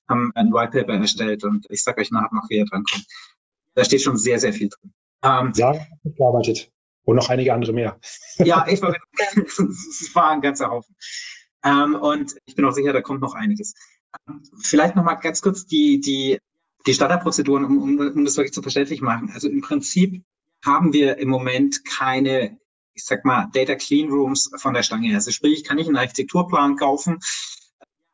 haben 0.07 0.31
ein 0.35 0.53
White 0.53 0.71
Paper 0.71 0.93
erstellt 0.93 1.43
und 1.43 1.65
ich 1.69 1.83
sage 1.83 2.01
euch 2.01 2.11
nachher 2.11 2.33
noch, 2.33 2.49
wie 2.49 2.57
ihr 2.57 2.65
drankommt. 2.65 3.05
Da 3.77 3.83
steht 3.83 4.01
schon 4.01 4.17
sehr, 4.17 4.39
sehr 4.39 4.53
viel 4.53 4.69
drin. 4.69 4.91
Ähm, 5.23 5.53
ja, 5.55 5.85
gearbeitet. 6.03 6.71
Und 7.03 7.15
noch 7.15 7.29
einige 7.29 7.53
andere 7.53 7.73
mehr. 7.73 7.99
ja, 8.39 8.65
ich 8.67 8.81
war, 8.81 8.95
es 9.35 10.09
war 10.15 10.31
ein 10.31 10.41
ganzer 10.41 10.71
Haufen. 10.71 10.95
Ähm, 11.63 11.93
und 11.93 12.35
ich 12.45 12.55
bin 12.55 12.65
auch 12.65 12.71
sicher, 12.71 12.91
da 12.91 13.01
kommt 13.01 13.21
noch 13.21 13.35
einiges. 13.35 13.75
Ähm, 14.27 14.41
vielleicht 14.59 14.95
noch 14.95 15.03
mal 15.03 15.13
ganz 15.13 15.43
kurz 15.43 15.67
die, 15.67 15.99
die, 15.99 16.39
die 16.87 16.93
Standardprozeduren, 16.95 17.65
um, 17.65 17.77
um, 17.77 17.99
um 17.99 18.25
das 18.25 18.35
wirklich 18.37 18.51
zu 18.51 18.63
verständlich 18.63 19.01
machen. 19.01 19.29
Also 19.31 19.47
im 19.47 19.61
Prinzip 19.61 20.23
haben 20.65 20.91
wir 20.91 21.19
im 21.19 21.29
Moment 21.29 21.85
keine, 21.85 22.57
ich 22.95 23.05
sag 23.05 23.25
mal, 23.25 23.47
Data 23.53 23.75
Clean 23.75 24.09
Rooms 24.09 24.49
von 24.55 24.73
der 24.73 24.81
Stange. 24.81 25.13
Also 25.13 25.29
sprich, 25.29 25.59
ich 25.59 25.63
kann 25.63 25.77
nicht 25.77 25.87
einen 25.87 25.97
Architekturplan 25.97 26.77
kaufen, 26.77 27.19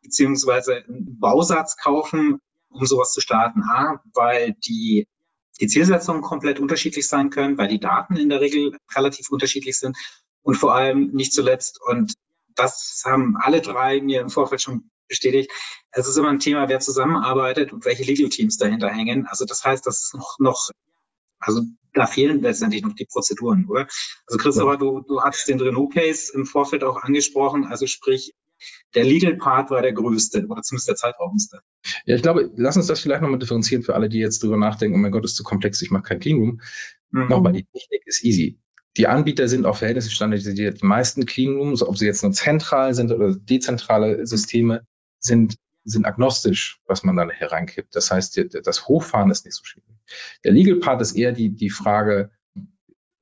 beziehungsweise 0.02 0.84
einen 0.84 1.20
Bausatz 1.22 1.78
kaufen, 1.78 2.42
um 2.68 2.86
sowas 2.86 3.14
zu 3.14 3.22
starten. 3.22 3.64
A, 3.64 4.04
weil 4.14 4.58
die 4.68 5.08
die 5.60 5.68
Zielsetzungen 5.68 6.22
komplett 6.22 6.60
unterschiedlich 6.60 7.08
sein 7.08 7.30
können, 7.30 7.58
weil 7.58 7.68
die 7.68 7.80
Daten 7.80 8.18
in 8.18 8.30
der 8.30 8.42
Regel 8.42 8.76
relativ 8.96 9.30
unterschiedlich 9.30 9.78
sind 9.78 9.98
und 10.42 10.56
vor 10.56 10.76
allem 10.76 11.12
nicht 11.12 11.34
zuletzt, 11.34 11.80
und 11.82 12.14
das 12.56 13.04
haben 13.06 13.38
alle 13.40 13.62
drei 13.62 14.02
mir 14.02 14.22
im 14.22 14.30
Vorfeld 14.30 14.62
schon 14.62 14.90
bestätigt, 15.08 15.52
es 15.92 16.08
ist 16.08 16.18
immer 16.18 16.30
ein 16.30 16.40
Thema, 16.40 16.70
wer 16.70 16.80
zusammenarbeitet 16.80 17.72
und 17.72 17.86
welche 17.86 18.04
Legal 18.04 18.30
Teams 18.30 18.58
dahinter 18.58 18.90
hängen. 18.90 19.28
Also 19.28 19.46
das 19.46 19.64
heißt, 19.64 19.86
das 19.86 20.04
ist 20.04 20.16
noch, 20.16 20.40
noch 20.40 20.70
also 21.40 21.62
da 21.94 22.08
fehlen 22.08 22.42
letztendlich 22.42 22.84
noch 22.84 22.96
die 22.96 23.06
Prozeduren, 23.06 23.66
oder? 23.68 23.88
Also 24.26 24.38
Christopher, 24.38 24.78
du, 24.78 25.02
du 25.02 25.22
hast 25.22 25.48
den 25.48 25.60
Renault-Case 25.60 26.34
im 26.34 26.46
Vorfeld 26.46 26.84
auch 26.84 27.04
angesprochen, 27.04 27.66
also 27.66 27.86
sprich, 27.86 28.34
der 28.96 29.04
Legal 29.04 29.36
Part 29.36 29.70
war 29.70 29.82
der 29.82 29.94
größte 29.94 30.46
oder 30.48 30.62
zumindest 30.62 30.88
der 30.88 30.96
zeitraubendste. 30.96 31.62
Ja, 32.06 32.16
ich 32.16 32.22
glaube, 32.22 32.52
lass 32.56 32.78
uns 32.78 32.88
das 32.88 33.00
vielleicht 33.00 33.22
nochmal 33.22 33.40
differenzieren 33.40 33.84
für 33.84 33.96
alle, 33.96 34.10
die 34.10 34.20
jetzt 34.20 34.44
drüber 34.44 34.58
nachdenken, 34.58 34.96
oh 34.96 35.00
mein 35.00 35.12
Gott, 35.12 35.26
ist 35.26 35.36
zu 35.36 35.44
komplex, 35.44 35.82
ich 35.82 35.92
mache 35.92 36.04
kein 36.04 36.20
Cleanroom. 36.20 36.62
Mhm. 37.12 37.28
Nochmal, 37.28 37.54
die 37.54 37.66
Technik 37.66 38.04
ist 38.06 38.24
easy. 38.24 38.60
Die 38.98 39.08
Anbieter 39.08 39.48
sind 39.48 39.66
auf 39.66 39.80
Verhältnisse 39.80 40.12
standardisiert. 40.12 40.82
Die 40.82 40.86
meisten 40.86 41.26
Cleanrooms, 41.26 41.82
ob 41.82 41.98
sie 41.98 42.06
jetzt 42.06 42.22
nur 42.22 42.32
zentral 42.32 42.94
sind 42.94 43.12
oder 43.12 43.36
dezentrale 43.36 44.26
Systeme, 44.28 44.86
sind, 45.20 45.56
sind 45.84 46.06
agnostisch, 46.06 46.80
was 46.86 47.04
man 47.04 47.16
dann 47.16 47.32
hereinkippt. 47.32 47.96
Das 47.96 48.12
heißt, 48.12 48.40
das 48.64 48.88
Hochfahren 48.88 49.32
ist 49.32 49.46
nicht 49.46 49.56
so 49.56 49.64
schwierig. 49.64 49.90
Der 50.44 50.52
Legal 50.52 50.76
Part 50.76 51.02
ist 51.02 51.14
eher 51.14 51.32
die, 51.32 51.50
die 51.50 51.72
Frage, 51.72 52.30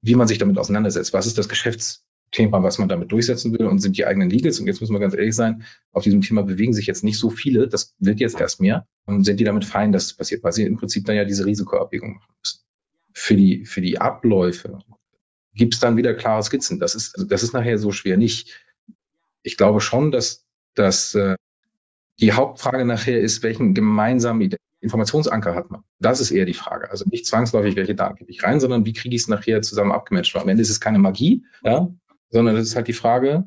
wie 0.01 0.15
man 0.15 0.27
sich 0.27 0.39
damit 0.39 0.57
auseinandersetzt. 0.57 1.13
Was 1.13 1.27
ist 1.27 1.37
das 1.37 1.47
Geschäfts, 1.47 2.05
Thema, 2.31 2.63
was 2.63 2.77
man 2.79 2.87
damit 2.87 3.11
durchsetzen 3.11 3.57
will 3.57 3.65
und 3.65 3.79
sind 3.79 3.97
die 3.97 4.05
eigenen 4.05 4.29
Legals. 4.29 4.59
Und 4.59 4.67
jetzt 4.67 4.79
müssen 4.79 4.93
wir 4.93 4.99
ganz 4.99 5.13
ehrlich 5.13 5.35
sein, 5.35 5.63
auf 5.91 6.03
diesem 6.03 6.21
Thema 6.21 6.43
bewegen 6.43 6.73
sich 6.73 6.87
jetzt 6.87 7.03
nicht 7.03 7.19
so 7.19 7.29
viele. 7.29 7.67
Das 7.67 7.93
wird 7.99 8.19
jetzt 8.19 8.39
erst 8.39 8.61
mehr. 8.61 8.87
Und 9.05 9.25
sind 9.25 9.39
die 9.39 9.43
damit 9.43 9.65
fein, 9.65 9.91
dass 9.91 10.05
es 10.05 10.13
passiert, 10.13 10.43
weil 10.43 10.53
sie 10.53 10.63
im 10.63 10.77
Prinzip 10.77 11.05
dann 11.05 11.15
ja 11.15 11.25
diese 11.25 11.45
Risikoabwägung 11.45 12.15
machen 12.15 12.33
müssen. 12.39 12.59
Für 13.13 13.35
die, 13.35 13.65
für 13.65 13.81
die 13.81 13.99
Abläufe 13.99 14.79
gibt 15.53 15.73
es 15.73 15.79
dann 15.81 15.97
wieder 15.97 16.13
klare 16.13 16.41
Skizzen. 16.43 16.79
Das 16.79 16.95
ist, 16.95 17.15
also 17.15 17.27
das 17.27 17.43
ist 17.43 17.53
nachher 17.53 17.77
so 17.77 17.91
schwer 17.91 18.15
nicht. 18.15 18.57
Ich 19.43 19.57
glaube 19.57 19.81
schon, 19.81 20.11
dass, 20.11 20.45
dass 20.73 21.13
äh, 21.15 21.35
die 22.21 22.31
Hauptfrage 22.31 22.85
nachher 22.85 23.19
ist, 23.19 23.43
welchen 23.43 23.73
gemeinsamen 23.73 24.55
Informationsanker 24.79 25.53
hat 25.53 25.69
man? 25.69 25.83
Das 25.99 26.21
ist 26.21 26.31
eher 26.31 26.45
die 26.45 26.53
Frage. 26.53 26.89
Also 26.89 27.05
nicht 27.09 27.25
zwangsläufig, 27.25 27.75
welche 27.75 27.95
Daten 27.95 28.15
gebe 28.15 28.31
ich 28.31 28.43
rein, 28.43 28.59
sondern 28.59 28.85
wie 28.85 28.93
kriege 28.93 29.15
ich 29.15 29.23
es 29.23 29.27
nachher 29.27 29.61
zusammen 29.61 29.91
abgematcht? 29.91 30.35
Am 30.35 30.47
Ende 30.47 30.61
ist 30.61 30.69
es 30.69 30.79
keine 30.79 30.99
Magie, 30.99 31.43
ja, 31.63 31.91
sondern 32.31 32.55
es 32.55 32.67
ist 32.67 32.75
halt 32.75 32.87
die 32.87 32.93
Frage, 32.93 33.45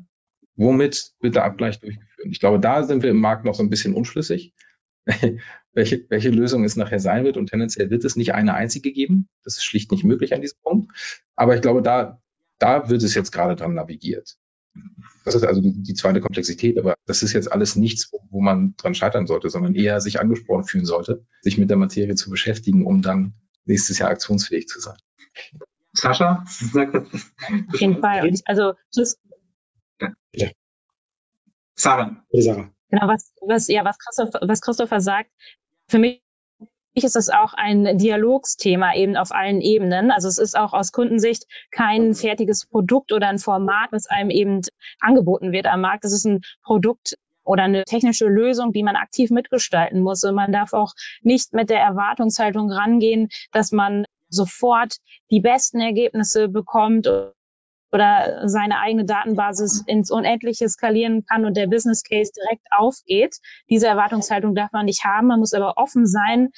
womit 0.55 1.11
wird 1.19 1.35
der 1.35 1.43
Abgleich 1.43 1.79
durchgeführt? 1.79 2.27
Ich 2.29 2.39
glaube, 2.39 2.59
da 2.59 2.83
sind 2.83 3.03
wir 3.03 3.09
im 3.09 3.19
Markt 3.19 3.45
noch 3.45 3.55
so 3.55 3.63
ein 3.63 3.69
bisschen 3.69 3.93
unschlüssig, 3.93 4.53
welche, 5.73 6.05
welche 6.09 6.29
Lösung 6.29 6.63
es 6.63 6.75
nachher 6.75 6.99
sein 6.99 7.25
wird. 7.25 7.37
Und 7.37 7.49
tendenziell 7.49 7.89
wird 7.89 8.05
es 8.05 8.15
nicht 8.15 8.33
eine 8.33 8.53
einzige 8.53 8.91
geben. 8.91 9.27
Das 9.43 9.57
ist 9.57 9.65
schlicht 9.65 9.91
nicht 9.91 10.03
möglich 10.03 10.33
an 10.33 10.41
diesem 10.41 10.59
Punkt. 10.63 11.27
Aber 11.35 11.55
ich 11.55 11.61
glaube, 11.61 11.81
da, 11.81 12.21
da 12.59 12.89
wird 12.89 13.03
es 13.03 13.13
jetzt 13.13 13.31
gerade 13.31 13.55
dran 13.55 13.73
navigiert. 13.73 14.37
Das 15.23 15.35
ist 15.35 15.43
also 15.43 15.61
die, 15.63 15.93
zweite 15.93 16.21
Komplexität, 16.21 16.77
aber 16.77 16.95
das 17.05 17.23
ist 17.23 17.33
jetzt 17.33 17.51
alles 17.51 17.75
nichts, 17.75 18.11
wo, 18.11 18.19
wo 18.29 18.41
man 18.41 18.75
dran 18.75 18.93
scheitern 18.93 19.25
sollte, 19.25 19.49
sondern 19.49 19.73
eher 19.73 20.01
sich 20.01 20.19
angesprochen 20.19 20.65
fühlen 20.65 20.85
sollte, 20.85 21.25
sich 21.41 21.57
mit 21.57 21.69
der 21.69 21.77
Materie 21.77 22.15
zu 22.15 22.29
beschäftigen, 22.29 22.85
um 22.85 23.01
dann 23.01 23.33
nächstes 23.63 23.99
Jahr 23.99 24.09
aktionsfähig 24.09 24.67
zu 24.67 24.79
sein. 24.79 24.97
Sascha, 25.95 26.43
sag 26.47 26.91
das. 26.91 27.33
Auf 27.73 27.79
jeden 27.81 27.99
Fall. 28.01 28.31
Also, 28.45 28.73
das, 28.93 29.17
ja. 30.33 30.49
Sarah. 31.75 32.23
Sarah. 32.31 32.69
Genau, 32.89 33.07
was, 33.07 33.33
was, 33.41 33.67
ja, 33.67 33.83
was, 33.83 33.97
Christoph, 33.97 34.41
was 34.41 34.61
Christopher 34.61 35.01
sagt, 35.01 35.31
für 35.87 35.99
mich 35.99 36.21
ist 36.93 37.15
das 37.15 37.29
auch 37.29 37.53
ein 37.53 37.97
Dialogsthema 37.97 38.95
eben 38.95 39.17
auf 39.17 39.31
allen 39.31 39.59
Ebenen. 39.59 40.11
Also 40.11 40.29
es 40.29 40.37
ist 40.37 40.57
auch 40.57 40.73
aus 40.73 40.93
Kundensicht 40.93 41.45
kein 41.71 42.13
fertiges 42.13 42.65
Produkt 42.65 43.11
oder 43.11 43.27
ein 43.27 43.39
Format, 43.39 43.91
was 43.91 44.07
einem 44.07 44.29
eben 44.29 44.61
angeboten 45.01 45.51
wird 45.51 45.65
am 45.65 45.81
Markt. 45.81 46.05
Es 46.05 46.13
ist 46.13 46.25
ein 46.25 46.41
Produkt 46.63 47.15
oder 47.43 47.63
eine 47.63 47.83
technische 47.83 48.27
Lösung, 48.27 48.71
die 48.71 48.83
man 48.83 48.95
aktiv 48.95 49.29
mitgestalten 49.29 50.01
muss. 50.01 50.23
Und 50.23 50.35
man 50.35 50.53
darf 50.53 50.71
auch 50.73 50.93
nicht 51.21 51.53
mit 51.53 51.69
der 51.69 51.79
Erwartungshaltung 51.79 52.71
rangehen, 52.71 53.27
dass 53.51 53.73
man 53.73 54.05
sofort 54.35 54.97
die 55.31 55.39
besten 55.39 55.79
Ergebnisse 55.79 56.49
bekommt 56.49 57.07
oder 57.91 58.47
seine 58.47 58.79
eigene 58.79 59.05
Datenbasis 59.05 59.83
ins 59.87 60.11
Unendliche 60.11 60.67
skalieren 60.67 61.25
kann 61.25 61.45
und 61.45 61.55
der 61.55 61.67
Business 61.67 62.03
Case 62.03 62.31
direkt 62.35 62.65
aufgeht. 62.71 63.37
Diese 63.69 63.87
Erwartungshaltung 63.87 64.53
darf 64.53 64.71
man 64.73 64.85
nicht 64.85 65.05
haben. 65.05 65.27
Man 65.27 65.39
muss 65.39 65.53
aber 65.53 65.77
offen 65.77 66.05
sein, 66.05 66.49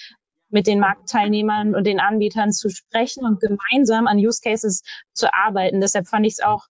mit 0.50 0.68
den 0.68 0.80
Marktteilnehmern 0.80 1.76
und 1.76 1.86
den 1.86 2.00
Anbietern 2.00 2.52
zu 2.52 2.70
sprechen 2.70 3.26
und 3.26 3.42
gemeinsam 3.42 4.08
an 4.08 4.18
Use 4.18 4.42
Cases 4.42 4.82
zu 5.14 5.34
arbeiten. 5.34 5.82
Deshalb 5.82 6.08
fand 6.08 6.26
ich 6.26 6.34
es 6.34 6.40
auch 6.40 6.68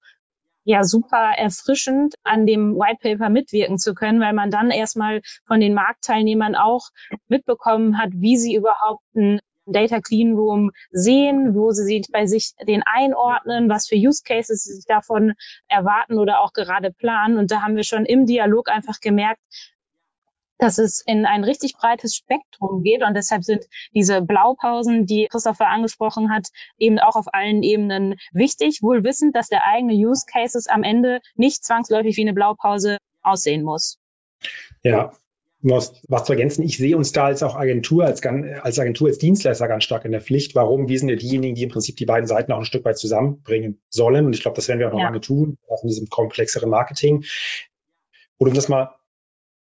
ja 0.63 0.83
super 0.83 1.31
erfrischend, 1.37 2.15
an 2.23 2.45
dem 2.45 2.75
White 2.75 2.99
Paper 3.01 3.29
mitwirken 3.29 3.77
zu 3.77 3.93
können, 3.93 4.19
weil 4.19 4.33
man 4.33 4.51
dann 4.51 4.69
erstmal 4.69 5.21
von 5.45 5.61
den 5.61 5.73
Marktteilnehmern 5.73 6.55
auch 6.55 6.89
mitbekommen 7.27 7.97
hat, 7.97 8.09
wie 8.13 8.35
sie 8.35 8.55
überhaupt 8.55 9.03
ein 9.15 9.39
Data 9.67 10.01
Clean 10.01 10.33
Room 10.33 10.71
sehen, 10.91 11.53
wo 11.55 11.71
sie 11.71 11.83
sich 11.83 12.07
bei 12.11 12.25
sich 12.25 12.53
den 12.67 12.83
einordnen, 12.85 13.69
was 13.69 13.87
für 13.87 13.95
Use 13.95 14.23
Cases 14.23 14.63
sie 14.63 14.73
sich 14.73 14.85
davon 14.85 15.33
erwarten 15.67 16.17
oder 16.17 16.41
auch 16.41 16.53
gerade 16.53 16.91
planen. 16.91 17.37
Und 17.37 17.51
da 17.51 17.61
haben 17.61 17.75
wir 17.75 17.83
schon 17.83 18.05
im 18.05 18.25
Dialog 18.25 18.69
einfach 18.69 18.99
gemerkt, 18.99 19.41
dass 20.57 20.77
es 20.77 21.01
in 21.05 21.25
ein 21.25 21.43
richtig 21.43 21.73
breites 21.73 22.15
Spektrum 22.15 22.81
geht. 22.83 23.03
Und 23.03 23.13
deshalb 23.13 23.43
sind 23.43 23.65
diese 23.93 24.21
Blaupausen, 24.21 25.05
die 25.05 25.27
Christopher 25.29 25.67
angesprochen 25.67 26.31
hat, 26.31 26.47
eben 26.77 26.99
auch 26.99 27.15
auf 27.15 27.33
allen 27.33 27.63
Ebenen 27.63 28.15
wichtig, 28.31 28.81
wohl 28.81 29.03
wissend, 29.03 29.35
dass 29.35 29.49
der 29.49 29.65
eigene 29.65 29.93
Use 29.93 30.25
Cases 30.25 30.67
am 30.67 30.83
Ende 30.83 31.21
nicht 31.35 31.63
zwangsläufig 31.63 32.17
wie 32.17 32.21
eine 32.21 32.33
Blaupause 32.33 32.97
aussehen 33.21 33.63
muss. 33.63 33.99
Ja, 34.83 35.11
was, 35.69 36.01
was 36.07 36.25
zu 36.25 36.33
ergänzen, 36.33 36.63
ich 36.63 36.77
sehe 36.77 36.97
uns 36.97 37.11
da 37.11 37.25
als 37.25 37.43
auch 37.43 37.55
Agentur, 37.55 38.05
als, 38.05 38.23
als 38.23 38.79
Agentur, 38.79 39.07
als 39.07 39.17
Dienstleister 39.17 39.67
ganz 39.67 39.83
stark 39.83 40.05
in 40.05 40.11
der 40.11 40.21
Pflicht. 40.21 40.55
Warum? 40.55 40.87
Wir 40.87 40.99
sind 40.99 41.09
ja 41.09 41.15
diejenigen, 41.15 41.55
die 41.55 41.63
im 41.63 41.69
Prinzip 41.69 41.97
die 41.97 42.05
beiden 42.05 42.27
Seiten 42.27 42.51
auch 42.51 42.59
ein 42.59 42.65
Stück 42.65 42.85
weit 42.85 42.97
zusammenbringen 42.97 43.81
sollen. 43.89 44.25
Und 44.25 44.33
ich 44.33 44.41
glaube, 44.41 44.55
das 44.55 44.67
werden 44.67 44.79
wir 44.79 44.87
auch 44.87 44.93
noch 44.93 44.99
ja. 44.99 45.05
lange 45.05 45.21
tun, 45.21 45.57
auch 45.69 45.83
in 45.83 45.89
diesem 45.89 46.07
komplexeren 46.07 46.69
Marketing. 46.69 47.25
Und 48.37 48.49
um 48.49 48.53
das 48.53 48.69
mal 48.69 48.95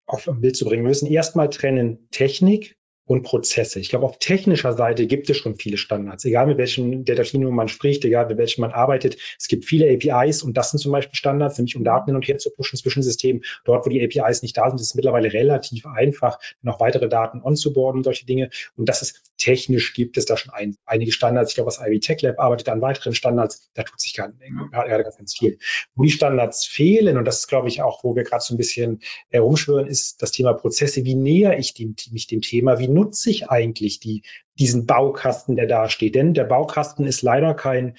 auf 0.07 0.29
ein 0.29 0.41
Bild 0.41 0.57
zu 0.57 0.65
bringen, 0.65 0.85
wir 0.85 0.89
müssen 0.89 1.07
erstmal 1.07 1.51
trennen 1.51 2.09
Technik 2.11 2.77
und 3.07 3.23
Prozesse. 3.23 3.79
Ich 3.79 3.89
glaube, 3.89 4.05
auf 4.05 4.19
technischer 4.19 4.73
Seite 4.73 5.07
gibt 5.07 5.31
es 5.31 5.37
schon 5.37 5.57
viele 5.57 5.77
Standards, 5.79 6.25
egal 6.25 6.47
mit 6.47 6.59
welchem 6.59 7.05
Data 7.05 7.23
Clean 7.23 7.45
man 7.45 7.69
spricht, 7.69 8.05
egal 8.05 8.27
mit 8.27 8.37
welchem 8.37 8.63
man 8.63 8.73
arbeitet. 8.73 9.17
Es 9.39 9.47
gibt 9.47 9.65
viele 9.65 9.89
APIs 9.91 10.43
und 10.43 10.57
das 10.57 10.71
sind 10.71 10.81
zum 10.81 10.93
Beispiel 10.93 11.15
Standards, 11.15 11.57
nämlich 11.57 11.77
um 11.77 11.85
Daten 11.85 12.07
hin 12.07 12.17
und 12.17 12.27
her 12.27 12.39
zu 12.39 12.51
pushen 12.51 12.77
zwischen 12.79 13.03
Systemen. 13.03 13.43
Dort, 13.65 13.87
wo 13.87 13.91
die 13.91 14.03
APIs 14.03 14.43
nicht 14.43 14.57
da 14.57 14.69
sind, 14.69 14.81
ist 14.81 14.89
es 14.89 14.95
mittlerweile 14.97 15.33
relativ 15.33 15.87
einfach, 15.87 16.39
noch 16.63 16.81
weitere 16.81 17.09
Daten 17.09 17.41
onzuboarden, 17.43 18.03
solche 18.03 18.27
Dinge. 18.27 18.51
Und 18.77 18.89
das 18.89 19.03
ist 19.03 19.23
technisch 19.39 19.95
gibt 19.95 20.17
es 20.17 20.25
da 20.25 20.37
schon 20.37 20.53
ein, 20.53 20.77
einige 20.85 21.13
Standards. 21.13 21.51
Ich 21.51 21.55
glaube, 21.55 21.71
das 21.71 21.81
Ivy 21.81 22.01
Tech 22.01 22.23
Lab 22.23 22.39
arbeitet 22.41 22.69
an 22.69 22.81
weiteren 22.81 23.15
Standards. 23.15 23.71
Da 23.75 23.83
tut 23.83 24.01
sich 24.01 24.15
gerade 24.15 24.35
ganz, 24.71 25.17
ganz 25.17 25.37
viel. 25.37 25.59
Wo 25.95 26.03
die 26.03 26.11
Standards 26.11 26.65
fehlen, 26.67 27.17
und 27.17 27.25
das 27.25 27.41
ist, 27.41 27.47
glaube 27.47 27.69
ich, 27.69 27.83
auch, 27.83 28.03
wo 28.03 28.17
wir 28.17 28.25
gerade 28.25 28.43
so 28.43 28.55
ein 28.55 28.57
bisschen 28.57 29.01
herumschwören, 29.31 29.87
ist 29.87 30.23
das 30.23 30.33
Thema 30.33 30.55
Prozesse. 30.55 31.05
Wie 31.05 31.15
näher 31.15 31.59
ich 31.59 31.75
dem, 31.75 31.95
mich 32.11 32.27
dem 32.27 32.41
Thema? 32.41 32.79
Wie 32.79 32.89
nutze 32.97 33.31
ich 33.31 33.51
eigentlich 33.51 34.01
die, 34.01 34.23
diesen 34.59 34.87
Baukasten, 34.87 35.55
der 35.55 35.67
da 35.67 35.89
steht? 35.89 36.15
Denn 36.15 36.35
der 36.35 36.45
Baukasten 36.45 37.07
ist 37.07 37.23
leider 37.23 37.55
kein 37.55 37.97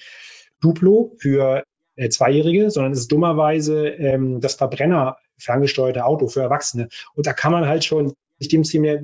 Duplo 0.60 1.14
für 1.18 1.62
äh, 1.96 2.08
Zweijährige, 2.08 2.70
sondern 2.70 2.92
ist 2.92 3.10
dummerweise 3.10 3.88
ähm, 3.88 4.40
das 4.40 4.54
Verbrenner 4.54 5.16
ferngesteuerte 5.38 6.04
Auto 6.04 6.28
für 6.28 6.42
Erwachsene. 6.42 6.88
Und 7.14 7.26
da 7.26 7.32
kann 7.32 7.52
man 7.52 7.66
halt 7.66 7.84
schon 7.84 8.12
sich 8.38 8.48
dem 8.48 8.64
Thema, 8.64 8.98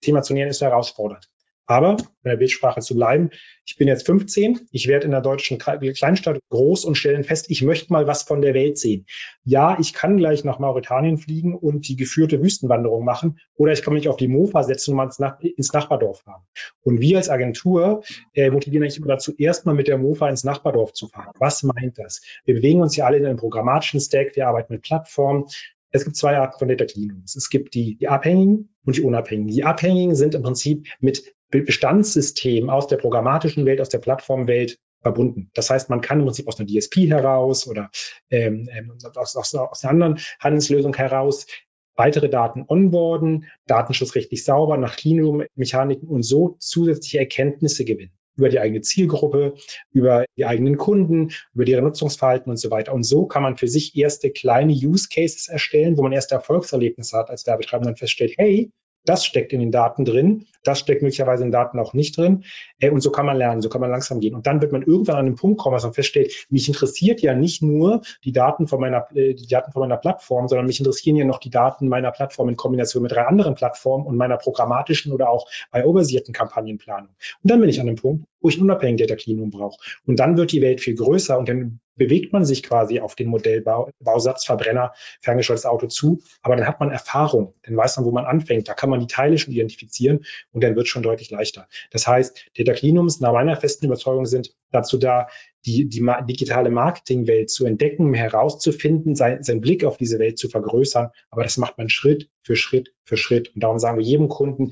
Thema 0.00 0.22
zu 0.22 0.34
nähern, 0.34 0.50
ist 0.50 0.60
herausfordernd. 0.60 1.28
Aber, 1.70 1.98
bei 2.22 2.30
der 2.30 2.38
Bildsprache 2.38 2.80
zu 2.80 2.94
bleiben, 2.94 3.28
ich 3.66 3.76
bin 3.76 3.88
jetzt 3.88 4.06
15, 4.06 4.68
ich 4.72 4.88
werde 4.88 5.04
in 5.04 5.10
der 5.10 5.20
deutschen 5.20 5.58
Kleinstadt 5.58 6.40
groß 6.48 6.86
und 6.86 6.94
stelle 6.94 7.22
fest, 7.24 7.50
ich 7.50 7.62
möchte 7.62 7.92
mal 7.92 8.06
was 8.06 8.22
von 8.22 8.40
der 8.40 8.54
Welt 8.54 8.78
sehen. 8.78 9.04
Ja, 9.44 9.76
ich 9.78 9.92
kann 9.92 10.16
gleich 10.16 10.44
nach 10.44 10.58
Mauretanien 10.58 11.18
fliegen 11.18 11.54
und 11.54 11.86
die 11.86 11.96
geführte 11.96 12.42
Wüstenwanderung 12.42 13.04
machen 13.04 13.38
oder 13.54 13.72
ich 13.72 13.82
kann 13.82 13.92
mich 13.92 14.08
auf 14.08 14.16
die 14.16 14.28
Mofa 14.28 14.62
setzen 14.62 14.92
und 14.92 14.96
mal 14.96 15.04
ins, 15.04 15.18
Nach 15.18 15.38
ins 15.40 15.74
Nachbardorf 15.74 16.22
fahren. 16.22 16.42
Und 16.80 17.02
wir 17.02 17.18
als 17.18 17.28
Agentur 17.28 18.02
äh, 18.32 18.50
motivieren 18.50 18.84
eigentlich 18.84 18.96
immer 18.96 19.08
dazu, 19.08 19.34
erstmal 19.36 19.74
mit 19.74 19.88
der 19.88 19.98
Mofa 19.98 20.26
ins 20.30 20.44
Nachbardorf 20.44 20.94
zu 20.94 21.08
fahren. 21.08 21.34
Was 21.38 21.62
meint 21.64 21.98
das? 21.98 22.22
Wir 22.46 22.54
bewegen 22.54 22.80
uns 22.80 22.96
ja 22.96 23.04
alle 23.04 23.18
in 23.18 23.26
einem 23.26 23.36
programmatischen 23.36 24.00
Stack, 24.00 24.36
wir 24.36 24.48
arbeiten 24.48 24.72
mit 24.72 24.82
Plattformen, 24.82 25.44
es 25.90 26.04
gibt 26.04 26.16
zwei 26.16 26.36
Arten 26.36 26.58
von 26.58 26.68
Data 26.68 26.84
Cleanrooms. 26.84 27.34
Es 27.36 27.48
gibt 27.48 27.74
die, 27.74 27.96
die 27.96 28.08
Abhängigen 28.08 28.74
und 28.84 28.96
die 28.96 29.02
Unabhängigen. 29.02 29.54
Die 29.54 29.64
Abhängigen 29.64 30.14
sind 30.14 30.34
im 30.34 30.42
Prinzip 30.42 30.86
mit 31.00 31.34
Bestandssystemen 31.50 32.70
aus 32.70 32.86
der 32.86 32.96
programmatischen 32.96 33.64
Welt, 33.66 33.80
aus 33.80 33.88
der 33.88 33.98
Plattformwelt 33.98 34.78
verbunden. 35.00 35.50
Das 35.54 35.70
heißt, 35.70 35.90
man 35.90 36.00
kann 36.00 36.18
im 36.18 36.26
Prinzip 36.26 36.48
aus 36.48 36.58
einer 36.58 36.68
DSP 36.68 37.08
heraus 37.08 37.66
oder 37.66 37.90
ähm, 38.30 38.68
ähm, 38.72 38.92
aus, 39.14 39.36
aus, 39.36 39.54
aus 39.54 39.84
einer 39.84 39.90
anderen 39.92 40.18
Handelslösung 40.40 40.94
heraus 40.94 41.46
weitere 41.94 42.28
Daten 42.28 42.64
onboarden, 42.66 43.46
datenschutzrechtlich 43.66 44.44
sauber 44.44 44.76
nach 44.76 44.96
Cleanroom-Mechaniken 44.96 46.08
und 46.08 46.22
so 46.22 46.56
zusätzliche 46.60 47.18
Erkenntnisse 47.18 47.84
gewinnen 47.84 48.12
über 48.36 48.48
die 48.48 48.60
eigene 48.60 48.82
Zielgruppe, 48.82 49.54
über 49.90 50.24
die 50.36 50.46
eigenen 50.46 50.76
Kunden, 50.76 51.32
über 51.54 51.64
deren 51.64 51.84
Nutzungsverhalten 51.84 52.50
und 52.50 52.56
so 52.56 52.70
weiter. 52.70 52.94
Und 52.94 53.02
so 53.02 53.26
kann 53.26 53.42
man 53.42 53.56
für 53.56 53.66
sich 53.66 53.96
erste 53.96 54.30
kleine 54.30 54.72
Use 54.72 55.08
Cases 55.12 55.48
erstellen, 55.48 55.96
wo 55.98 56.02
man 56.02 56.12
erste 56.12 56.36
Erfolgserlebnisse 56.36 57.18
hat 57.18 57.30
als 57.30 57.48
Werbetreibender 57.48 57.90
und 57.90 57.98
feststellt, 57.98 58.34
hey, 58.38 58.70
das 59.04 59.24
steckt 59.24 59.52
in 59.52 59.60
den 59.60 59.70
Daten 59.70 60.04
drin, 60.04 60.46
das 60.64 60.80
steckt 60.80 61.02
möglicherweise 61.02 61.42
in 61.42 61.48
den 61.48 61.52
Daten 61.52 61.78
auch 61.78 61.94
nicht 61.94 62.16
drin. 62.16 62.44
Äh, 62.78 62.90
und 62.90 63.00
so 63.00 63.10
kann 63.10 63.26
man 63.26 63.36
lernen, 63.36 63.62
so 63.62 63.68
kann 63.68 63.80
man 63.80 63.90
langsam 63.90 64.20
gehen. 64.20 64.34
Und 64.34 64.46
dann 64.46 64.60
wird 64.60 64.72
man 64.72 64.82
irgendwann 64.82 65.16
an 65.16 65.26
den 65.26 65.34
Punkt 65.34 65.58
kommen, 65.60 65.74
dass 65.74 65.84
man 65.84 65.94
feststellt, 65.94 66.46
mich 66.50 66.68
interessiert 66.68 67.20
ja 67.20 67.34
nicht 67.34 67.62
nur 67.62 68.02
die 68.24 68.32
Daten 68.32 68.66
von 68.66 68.80
meiner, 68.80 69.06
äh, 69.14 69.34
die 69.34 69.46
Daten 69.46 69.72
von 69.72 69.80
meiner 69.80 69.96
Plattform, 69.96 70.48
sondern 70.48 70.66
mich 70.66 70.78
interessieren 70.78 71.16
ja 71.16 71.24
noch 71.24 71.38
die 71.38 71.50
Daten 71.50 71.88
meiner 71.88 72.10
Plattform 72.10 72.48
in 72.48 72.56
Kombination 72.56 73.02
mit 73.02 73.12
drei 73.12 73.26
anderen 73.26 73.54
Plattformen 73.54 74.06
und 74.06 74.16
meiner 74.16 74.36
programmatischen 74.36 75.12
oder 75.12 75.30
auch 75.30 75.46
bei 75.70 75.82
basierten 75.82 76.34
Kampagnenplanung. 76.34 77.08
Und 77.42 77.50
dann 77.50 77.60
bin 77.60 77.68
ich 77.68 77.80
an 77.80 77.86
dem 77.86 77.96
Punkt, 77.96 78.26
wo 78.40 78.48
ich 78.48 78.60
unabhängig 78.60 79.00
Data 79.00 79.16
Cleanroom 79.16 79.50
brauche. 79.50 79.78
Und 80.06 80.18
dann 80.20 80.36
wird 80.36 80.52
die 80.52 80.62
Welt 80.62 80.80
viel 80.80 80.94
größer 80.94 81.38
und 81.38 81.48
dann 81.48 81.80
bewegt 81.98 82.32
man 82.32 82.44
sich 82.44 82.62
quasi 82.62 83.00
auf 83.00 83.14
den 83.14 83.28
Modellbausatz 83.28 84.46
Verbrenner, 84.46 84.92
ferngesteuertes 85.20 85.66
Auto 85.66 85.88
zu. 85.88 86.22
Aber 86.42 86.56
dann 86.56 86.66
hat 86.66 86.80
man 86.80 86.90
Erfahrung, 86.90 87.54
dann 87.64 87.76
weiß 87.76 87.96
man, 87.96 88.06
wo 88.06 88.12
man 88.12 88.24
anfängt. 88.24 88.68
Da 88.68 88.74
kann 88.74 88.88
man 88.88 89.00
die 89.00 89.06
Teile 89.06 89.36
schon 89.36 89.52
identifizieren 89.52 90.24
und 90.52 90.64
dann 90.64 90.76
wird 90.76 90.86
es 90.86 90.90
schon 90.90 91.02
deutlich 91.02 91.30
leichter. 91.30 91.68
Das 91.90 92.06
heißt, 92.06 92.46
Data 92.56 92.72
Cleanrooms 92.72 93.20
nach 93.20 93.32
meiner 93.32 93.56
festen 93.56 93.86
Überzeugung 93.86 94.24
sind 94.24 94.54
dazu 94.70 94.96
da, 94.96 95.28
die, 95.66 95.88
die 95.88 96.06
digitale 96.28 96.70
Marketingwelt 96.70 97.50
zu 97.50 97.66
entdecken, 97.66 98.14
herauszufinden, 98.14 99.16
sein, 99.16 99.42
seinen 99.42 99.60
Blick 99.60 99.84
auf 99.84 99.96
diese 99.96 100.18
Welt 100.18 100.38
zu 100.38 100.48
vergrößern. 100.48 101.10
Aber 101.30 101.42
das 101.42 101.56
macht 101.58 101.76
man 101.76 101.90
Schritt 101.90 102.30
für 102.42 102.56
Schritt 102.56 102.94
für 103.04 103.16
Schritt. 103.16 103.54
Und 103.54 103.62
darum 103.62 103.78
sagen 103.78 103.98
wir 103.98 104.04
jedem 104.04 104.28
Kunden, 104.28 104.70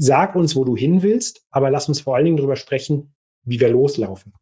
sag 0.00 0.34
uns, 0.34 0.56
wo 0.56 0.64
du 0.64 0.76
hin 0.76 1.02
willst, 1.02 1.44
aber 1.50 1.70
lass 1.70 1.88
uns 1.88 2.00
vor 2.00 2.16
allen 2.16 2.24
Dingen 2.24 2.38
darüber 2.38 2.56
sprechen, 2.56 3.14
wie 3.44 3.60
wir 3.60 3.68
loslaufen. 3.68 4.32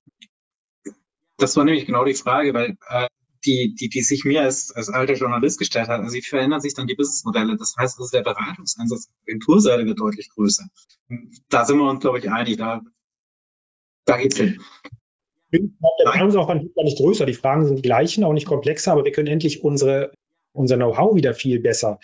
Das 1.37 1.57
war 1.57 1.65
nämlich 1.65 1.85
genau 1.85 2.05
die 2.05 2.15
Frage, 2.15 2.55
weil 2.55 2.77
äh, 2.89 3.09
die, 3.45 3.75
die, 3.75 3.89
die 3.89 4.03
sich 4.03 4.25
mir 4.25 4.43
als, 4.43 4.71
als 4.71 4.89
alter 4.89 5.15
Journalist 5.15 5.59
gestellt 5.59 5.89
hat. 5.89 6.01
Also 6.01 6.15
wie 6.15 6.23
verändern 6.23 6.61
sich 6.61 6.75
dann 6.75 6.87
die 6.87 6.95
Businessmodelle? 6.95 7.57
Das 7.57 7.75
heißt, 7.77 7.99
also 7.99 8.11
der 8.11 8.23
Beratungsansatz 8.23 9.09
der 9.09 9.35
Agenturseite 9.35 9.85
wird 9.85 9.99
deutlich 9.99 10.31
größer. 10.31 10.65
Da 11.49 11.65
sind 11.65 11.79
wir 11.79 11.91
uns, 11.91 12.01
glaube 12.01 12.19
ich, 12.19 12.31
einig. 12.31 12.57
Da, 12.57 12.83
da 14.05 14.17
geht's 14.17 14.37
hin. 14.37 14.61
Der 15.53 15.61
Beratungsaufwand 16.05 16.65
wird 16.65 16.85
nicht 16.85 16.99
größer. 16.99 17.27
Die 17.27 17.35
Fragen 17.35 17.67
sind 17.67 17.77
die 17.77 17.83
gleichen, 17.83 18.23
auch 18.23 18.33
nicht 18.33 18.47
komplexer, 18.47 18.93
aber 18.93 19.05
wir 19.05 19.13
können 19.13 19.29
endlich 19.29 19.65
unsere, 19.65 20.13
unser 20.53 20.77
Know-how 20.77 21.17
wieder 21.17 21.35
viel 21.35 21.59
besser 21.61 21.99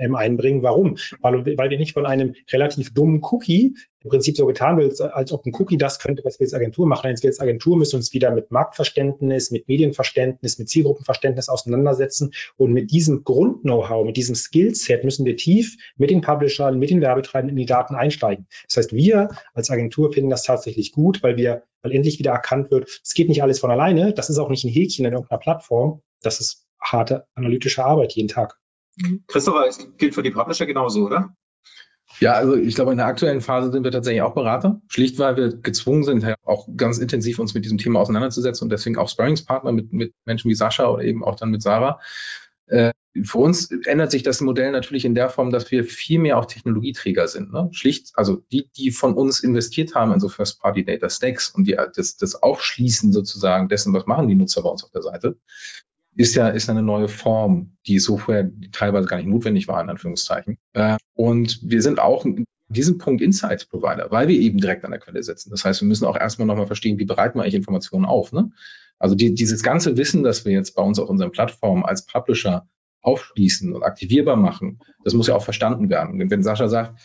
ähm, 0.00 0.16
einbringen. 0.16 0.62
Warum? 0.62 0.96
Weil, 1.20 1.44
weil 1.56 1.70
wir 1.70 1.78
nicht 1.78 1.92
von 1.92 2.06
einem 2.06 2.34
relativ 2.50 2.92
dummen 2.92 3.20
Cookie 3.22 3.74
im 4.02 4.10
Prinzip 4.10 4.36
so 4.36 4.46
getan 4.46 4.78
wird, 4.78 4.98
als 5.00 5.30
ob 5.30 5.44
ein 5.44 5.54
Cookie 5.54 5.76
das 5.76 5.98
könnte, 5.98 6.24
was 6.24 6.40
wir 6.40 6.46
als 6.46 6.54
Agentur 6.54 6.86
machen. 6.86 7.10
Jetzt 7.10 7.22
wir 7.22 7.28
als 7.28 7.40
Agentur 7.40 7.76
müssen 7.76 7.96
uns 7.96 8.14
wieder 8.14 8.30
mit 8.30 8.50
Marktverständnis, 8.50 9.50
mit 9.50 9.68
Medienverständnis, 9.68 10.58
mit 10.58 10.70
Zielgruppenverständnis 10.70 11.48
auseinandersetzen. 11.50 12.32
Und 12.56 12.72
mit 12.72 12.90
diesem 12.90 13.24
Grund-Know-how, 13.24 14.06
mit 14.06 14.16
diesem 14.16 14.34
Skillset 14.34 15.04
müssen 15.04 15.26
wir 15.26 15.36
tief 15.36 15.76
mit 15.96 16.10
den 16.10 16.22
Publishern, 16.22 16.78
mit 16.78 16.90
den 16.90 17.02
Werbetreibenden 17.02 17.56
in 17.56 17.60
die 17.60 17.66
Daten 17.66 17.94
einsteigen. 17.94 18.46
Das 18.68 18.78
heißt, 18.78 18.92
wir 18.94 19.28
als 19.52 19.70
Agentur 19.70 20.12
finden 20.12 20.30
das 20.30 20.44
tatsächlich 20.44 20.92
gut, 20.92 21.22
weil 21.22 21.36
wir, 21.36 21.64
weil 21.82 21.92
endlich 21.92 22.18
wieder 22.18 22.32
erkannt 22.32 22.70
wird, 22.70 22.88
es 23.04 23.12
geht 23.12 23.28
nicht 23.28 23.42
alles 23.42 23.60
von 23.60 23.70
alleine. 23.70 24.14
Das 24.14 24.30
ist 24.30 24.38
auch 24.38 24.48
nicht 24.48 24.64
ein 24.64 24.70
Häkchen 24.70 25.04
in 25.04 25.12
irgendeiner 25.12 25.40
Plattform. 25.40 26.00
Das 26.22 26.40
ist 26.40 26.66
harte 26.80 27.26
analytische 27.34 27.84
Arbeit 27.84 28.14
jeden 28.14 28.28
Tag. 28.28 28.56
Christopher, 29.26 29.66
es 29.66 29.88
gilt 29.98 30.14
für 30.14 30.22
die 30.22 30.30
Publisher 30.30 30.66
genauso, 30.66 31.06
oder? 31.06 31.34
Ja, 32.18 32.32
also 32.32 32.56
ich 32.56 32.74
glaube, 32.74 32.90
in 32.90 32.98
der 32.98 33.06
aktuellen 33.06 33.40
Phase 33.40 33.70
sind 33.70 33.84
wir 33.84 33.92
tatsächlich 33.92 34.22
auch 34.22 34.34
Berater, 34.34 34.80
schlicht 34.88 35.18
weil 35.18 35.36
wir 35.36 35.56
gezwungen 35.56 36.02
sind, 36.02 36.26
auch 36.44 36.68
ganz 36.76 36.98
intensiv 36.98 37.38
uns 37.38 37.54
mit 37.54 37.64
diesem 37.64 37.78
Thema 37.78 38.00
auseinanderzusetzen 38.00 38.66
und 38.66 38.70
deswegen 38.70 38.98
auch 38.98 39.08
Sparringspartner 39.08 39.72
mit, 39.72 39.92
mit 39.92 40.14
Menschen 40.24 40.50
wie 40.50 40.54
Sascha 40.54 40.88
oder 40.88 41.04
eben 41.04 41.24
auch 41.24 41.36
dann 41.36 41.50
mit 41.50 41.62
Sarah. 41.62 42.00
Äh, 42.66 42.92
für 43.24 43.38
uns 43.38 43.70
ändert 43.86 44.10
sich 44.10 44.22
das 44.22 44.40
Modell 44.40 44.70
natürlich 44.70 45.04
in 45.04 45.14
der 45.14 45.28
Form, 45.28 45.50
dass 45.50 45.70
wir 45.70 45.84
viel 45.84 46.20
mehr 46.20 46.38
auch 46.38 46.44
Technologieträger 46.44 47.26
sind. 47.26 47.52
Ne? 47.52 47.68
Schlicht, 47.72 48.12
also 48.14 48.44
die, 48.52 48.70
die 48.76 48.92
von 48.92 49.14
uns 49.14 49.40
investiert 49.40 49.94
haben 49.94 50.12
in 50.12 50.20
so 50.20 50.28
First-Party-Data-Stacks 50.28 51.50
und 51.50 51.64
die, 51.64 51.76
das, 51.94 52.16
das 52.16 52.40
Aufschließen 52.40 53.12
sozusagen 53.12 53.68
dessen, 53.68 53.92
was 53.94 54.06
machen 54.06 54.28
die 54.28 54.36
Nutzer 54.36 54.62
bei 54.62 54.68
uns 54.68 54.84
auf 54.84 54.90
der 54.90 55.02
Seite, 55.02 55.38
ist 56.16 56.34
ja 56.34 56.48
ist 56.48 56.68
eine 56.68 56.82
neue 56.82 57.08
Form, 57.08 57.76
die 57.86 57.98
so 57.98 58.18
vorher 58.18 58.50
teilweise 58.72 59.06
gar 59.06 59.16
nicht 59.16 59.28
notwendig 59.28 59.68
war, 59.68 59.80
in 59.82 59.90
Anführungszeichen. 59.90 60.58
Äh, 60.72 60.96
und 61.14 61.60
wir 61.62 61.82
sind 61.82 61.98
auch 61.98 62.24
in 62.24 62.44
diesem 62.68 62.98
Punkt 62.98 63.20
Insights 63.20 63.66
Provider, 63.66 64.10
weil 64.10 64.28
wir 64.28 64.38
eben 64.38 64.58
direkt 64.58 64.84
an 64.84 64.92
der 64.92 65.00
Quelle 65.00 65.22
sitzen. 65.22 65.50
Das 65.50 65.64
heißt, 65.64 65.80
wir 65.80 65.88
müssen 65.88 66.04
auch 66.04 66.16
erstmal 66.16 66.46
nochmal 66.46 66.66
verstehen, 66.66 66.98
wie 66.98 67.04
bereiten 67.04 67.38
wir 67.38 67.42
eigentlich 67.42 67.54
Informationen 67.54 68.04
auf. 68.04 68.32
Ne? 68.32 68.50
Also 68.98 69.14
die, 69.14 69.34
dieses 69.34 69.62
ganze 69.62 69.96
Wissen, 69.96 70.22
das 70.22 70.44
wir 70.44 70.52
jetzt 70.52 70.74
bei 70.76 70.82
uns 70.82 70.98
auf 70.98 71.08
unseren 71.08 71.32
Plattformen 71.32 71.84
als 71.84 72.06
Publisher 72.06 72.68
aufschließen 73.02 73.72
und 73.72 73.82
aktivierbar 73.82 74.36
machen, 74.36 74.80
das 75.04 75.14
muss 75.14 75.26
ja 75.26 75.34
auch 75.34 75.44
verstanden 75.44 75.88
werden. 75.90 76.20
Und 76.20 76.30
wenn 76.30 76.42
Sascha 76.42 76.68
sagt, 76.68 77.00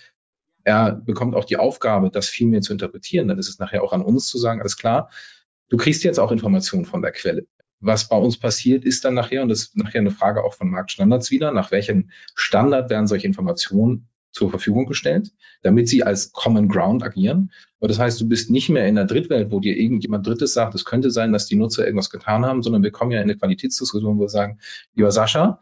er 0.63 0.91
bekommt 0.91 1.35
auch 1.35 1.45
die 1.45 1.57
Aufgabe, 1.57 2.09
das 2.09 2.27
viel 2.27 2.47
mehr 2.47 2.61
zu 2.61 2.73
interpretieren, 2.73 3.27
dann 3.27 3.39
ist 3.39 3.49
es 3.49 3.59
nachher 3.59 3.83
auch 3.83 3.93
an 3.93 4.01
uns 4.01 4.27
zu 4.27 4.37
sagen, 4.37 4.59
alles 4.59 4.77
klar, 4.77 5.09
du 5.69 5.77
kriegst 5.77 6.03
jetzt 6.03 6.19
auch 6.19 6.31
Informationen 6.31 6.85
von 6.85 7.01
der 7.01 7.11
Quelle. 7.11 7.45
Was 7.85 8.09
bei 8.09 8.17
uns 8.17 8.37
passiert, 8.37 8.83
ist 8.83 9.05
dann 9.05 9.13
nachher, 9.13 9.43
und 9.43 9.49
das 9.49 9.59
ist 9.59 9.77
nachher 9.77 9.99
eine 9.99 10.09
Frage 10.09 10.43
auch 10.43 10.55
von 10.55 10.71
Marktstandards 10.71 11.29
wieder, 11.29 11.51
nach 11.51 11.69
welchem 11.69 12.09
Standard 12.33 12.89
werden 12.89 13.05
solche 13.05 13.27
Informationen 13.27 14.07
zur 14.31 14.49
Verfügung 14.49 14.87
gestellt, 14.87 15.31
damit 15.61 15.87
sie 15.87 16.03
als 16.03 16.31
Common 16.31 16.67
Ground 16.67 17.03
agieren. 17.03 17.51
Aber 17.79 17.87
das 17.87 17.99
heißt, 17.99 18.19
du 18.19 18.27
bist 18.27 18.49
nicht 18.49 18.69
mehr 18.69 18.87
in 18.87 18.95
der 18.95 19.05
Drittwelt, 19.05 19.51
wo 19.51 19.59
dir 19.59 19.77
irgendjemand 19.77 20.25
Drittes 20.25 20.53
sagt, 20.53 20.73
es 20.73 20.83
könnte 20.83 21.11
sein, 21.11 21.31
dass 21.31 21.45
die 21.45 21.55
Nutzer 21.55 21.85
irgendwas 21.85 22.09
getan 22.09 22.43
haben, 22.43 22.63
sondern 22.63 22.81
wir 22.81 22.89
kommen 22.89 23.11
ja 23.11 23.19
in 23.19 23.25
eine 23.25 23.37
Qualitätsdiskussion, 23.37 24.17
wo 24.17 24.21
wir 24.21 24.29
sagen, 24.29 24.57
lieber 24.95 25.11
Sascha, 25.11 25.61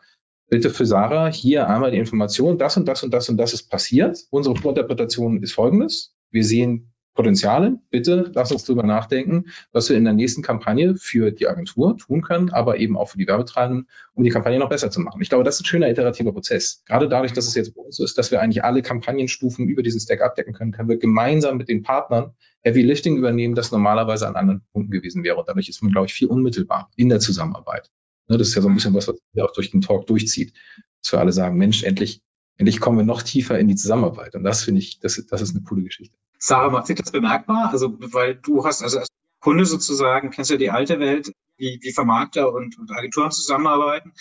bitte 0.49 0.69
für 0.69 0.85
Sarah 0.85 1.27
hier 1.29 1.67
einmal 1.67 1.91
die 1.91 1.97
Information, 1.97 2.57
das 2.57 2.77
und 2.77 2.87
das 2.87 3.03
und 3.03 3.13
das 3.13 3.27
und 3.27 3.35
das 3.35 3.53
ist 3.53 3.69
passiert. 3.69 4.17
Unsere 4.29 4.55
Vorinterpretation 4.55 5.43
ist 5.43 5.51
folgendes. 5.51 6.15
Wir 6.31 6.45
sehen 6.45 6.92
Potenziale. 7.13 7.79
Bitte 7.89 8.31
lass 8.33 8.51
uns 8.51 8.63
drüber 8.63 8.83
nachdenken, 8.83 9.45
was 9.71 9.89
wir 9.89 9.97
in 9.97 10.03
der 10.03 10.13
nächsten 10.13 10.41
Kampagne 10.41 10.95
für 10.95 11.31
die 11.31 11.47
Agentur 11.47 11.97
tun 11.97 12.21
können, 12.21 12.49
aber 12.49 12.77
eben 12.77 12.97
auch 12.97 13.09
für 13.09 13.17
die 13.17 13.27
Werbetreibenden, 13.27 13.87
um 14.13 14.23
die 14.23 14.31
Kampagne 14.31 14.57
noch 14.57 14.69
besser 14.69 14.89
zu 14.89 14.99
machen. 14.99 15.21
Ich 15.21 15.29
glaube, 15.29 15.43
das 15.43 15.55
ist 15.55 15.61
ein 15.61 15.65
schöner 15.65 15.89
iterativer 15.89 16.33
Prozess. 16.33 16.83
Gerade 16.85 17.07
dadurch, 17.07 17.33
dass 17.33 17.47
es 17.47 17.55
jetzt 17.55 17.75
bei 17.75 17.81
uns 17.81 17.99
ist, 17.99 18.17
dass 18.17 18.31
wir 18.31 18.41
eigentlich 18.41 18.63
alle 18.63 18.81
Kampagnenstufen 18.81 19.67
über 19.67 19.83
diesen 19.83 19.99
Stack 19.99 20.21
abdecken 20.21 20.53
können, 20.53 20.71
können 20.71 20.89
wir 20.89 20.97
gemeinsam 20.97 21.57
mit 21.57 21.69
den 21.69 21.83
Partnern 21.83 22.33
Heavy 22.61 22.81
Lifting 22.81 23.17
übernehmen, 23.17 23.55
das 23.55 23.71
normalerweise 23.71 24.27
an 24.27 24.35
anderen 24.35 24.61
Punkten 24.71 24.91
gewesen 24.91 25.23
wäre. 25.23 25.35
Und 25.37 25.47
dadurch 25.47 25.69
ist 25.69 25.83
man, 25.83 25.91
glaube 25.91 26.07
ich, 26.07 26.13
viel 26.13 26.27
unmittelbar 26.27 26.89
in 26.95 27.09
der 27.09 27.19
Zusammenarbeit. 27.19 27.91
Ne, 28.27 28.37
das 28.37 28.49
ist 28.49 28.55
ja 28.55 28.61
so 28.61 28.69
ein 28.69 28.75
bisschen 28.75 28.93
was, 28.93 29.07
was 29.07 29.21
auch 29.39 29.53
durch 29.53 29.71
den 29.71 29.81
Talk 29.81 30.07
durchzieht. 30.07 30.53
Dass 31.01 31.11
wir 31.11 31.19
alle 31.19 31.33
sagen, 31.33 31.57
Mensch, 31.57 31.83
endlich, 31.83 32.21
endlich 32.57 32.79
kommen 32.79 32.97
wir 32.97 33.05
noch 33.05 33.21
tiefer 33.21 33.59
in 33.59 33.67
die 33.67 33.75
Zusammenarbeit. 33.75 34.35
Und 34.35 34.43
das 34.43 34.63
finde 34.63 34.79
ich, 34.79 34.99
das, 34.99 35.23
das 35.29 35.41
ist 35.41 35.55
eine 35.55 35.63
coole 35.63 35.83
Geschichte. 35.83 36.17
Sarah, 36.45 36.69
macht 36.69 36.87
sich 36.87 36.97
das 36.97 37.09
bemerkbar? 37.09 37.69
Also, 37.71 37.95
weil 38.13 38.35
du 38.35 38.65
hast, 38.65 38.83
also 38.83 38.99
als 38.99 39.07
Kunde 39.39 39.63
sozusagen, 39.63 40.29
kennst 40.29 40.51
ja 40.51 40.57
die 40.57 40.71
alte 40.71 40.99
Welt, 40.99 41.31
wie, 41.55 41.79
wie 41.81 41.93
Vermarkter 41.93 42.51
und, 42.51 42.77
und 42.77 42.91
Agenturen 42.91 43.31
zusammenarbeiten. 43.31 44.11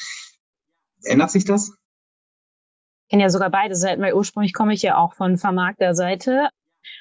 Ändert 1.03 1.33
sich 1.33 1.45
das? 1.45 1.71
Ich 1.71 3.11
kenne 3.11 3.25
ja 3.25 3.29
sogar 3.29 3.51
beide 3.51 3.75
Seiten, 3.75 4.01
weil 4.03 4.15
ursprünglich 4.15 4.55
komme 4.55 4.73
ich 4.73 4.83
ja 4.83 4.99
auch 4.99 5.15
von 5.15 5.37
Vermarkterseite. 5.37 6.49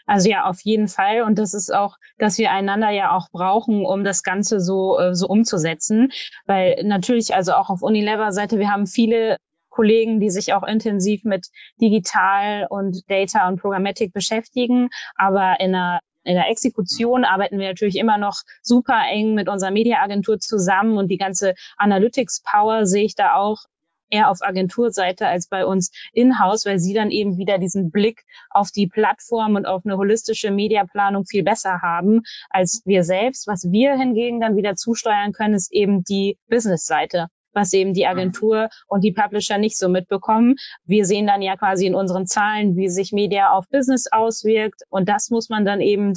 Also 0.07 0.27
ja, 0.27 0.45
auf 0.45 0.59
jeden 0.61 0.87
Fall. 0.87 1.21
Und 1.21 1.37
das 1.37 1.53
ist 1.53 1.71
auch, 1.71 1.97
dass 2.17 2.39
wir 2.39 2.49
einander 2.49 2.89
ja 2.89 3.11
auch 3.11 3.29
brauchen, 3.29 3.85
um 3.85 4.03
das 4.03 4.23
Ganze 4.23 4.59
so, 4.59 4.97
äh, 4.97 5.13
so 5.13 5.27
umzusetzen. 5.27 6.11
Weil 6.47 6.81
natürlich, 6.83 7.35
also 7.35 7.53
auch 7.53 7.69
auf 7.69 7.83
Unilever-Seite, 7.83 8.57
wir 8.57 8.71
haben 8.71 8.87
viele 8.87 9.37
Kollegen, 9.71 10.19
die 10.19 10.29
sich 10.29 10.53
auch 10.53 10.63
intensiv 10.63 11.23
mit 11.23 11.47
Digital 11.81 12.67
und 12.69 13.09
Data 13.09 13.47
und 13.47 13.59
Programmatic 13.59 14.13
beschäftigen. 14.13 14.89
Aber 15.15 15.59
in 15.59 15.73
einer 15.73 16.01
in 16.23 16.35
der 16.35 16.49
Exekution 16.49 17.25
arbeiten 17.25 17.57
wir 17.57 17.67
natürlich 17.67 17.97
immer 17.97 18.19
noch 18.19 18.41
super 18.61 19.01
eng 19.09 19.33
mit 19.33 19.49
unserer 19.49 19.71
Mediaagentur 19.71 20.37
zusammen 20.37 20.99
und 20.99 21.07
die 21.07 21.17
ganze 21.17 21.55
Analytics 21.77 22.43
Power 22.43 22.85
sehe 22.85 23.05
ich 23.05 23.15
da 23.15 23.33
auch 23.33 23.65
eher 24.11 24.29
auf 24.29 24.41
Agenturseite 24.41 25.27
als 25.27 25.47
bei 25.47 25.65
uns 25.65 25.91
in-house, 26.13 26.65
weil 26.65 26.79
sie 26.79 26.93
dann 26.93 27.09
eben 27.09 27.37
wieder 27.37 27.57
diesen 27.57 27.91
Blick 27.91 28.23
auf 28.49 28.69
die 28.71 28.87
Plattform 28.87 29.55
und 29.55 29.65
auf 29.65 29.85
eine 29.85 29.97
holistische 29.97 30.51
Mediaplanung 30.51 31.25
viel 31.25 31.43
besser 31.43 31.81
haben 31.81 32.21
als 32.49 32.81
wir 32.85 33.03
selbst. 33.03 33.47
Was 33.47 33.71
wir 33.71 33.97
hingegen 33.97 34.41
dann 34.41 34.57
wieder 34.57 34.75
zusteuern 34.75 35.31
können, 35.31 35.55
ist 35.55 35.71
eben 35.71 36.03
die 36.03 36.37
Business-Seite 36.49 37.27
was 37.53 37.73
eben 37.73 37.93
die 37.93 38.07
Agentur 38.07 38.69
und 38.87 39.03
die 39.03 39.11
Publisher 39.11 39.57
nicht 39.57 39.77
so 39.77 39.89
mitbekommen. 39.89 40.55
Wir 40.85 41.05
sehen 41.05 41.27
dann 41.27 41.41
ja 41.41 41.55
quasi 41.55 41.85
in 41.85 41.95
unseren 41.95 42.27
Zahlen, 42.27 42.75
wie 42.75 42.89
sich 42.89 43.11
Media 43.11 43.51
auf 43.51 43.67
Business 43.69 44.07
auswirkt 44.11 44.81
und 44.89 45.09
das 45.09 45.29
muss 45.29 45.49
man 45.49 45.65
dann 45.65 45.81
eben 45.81 46.13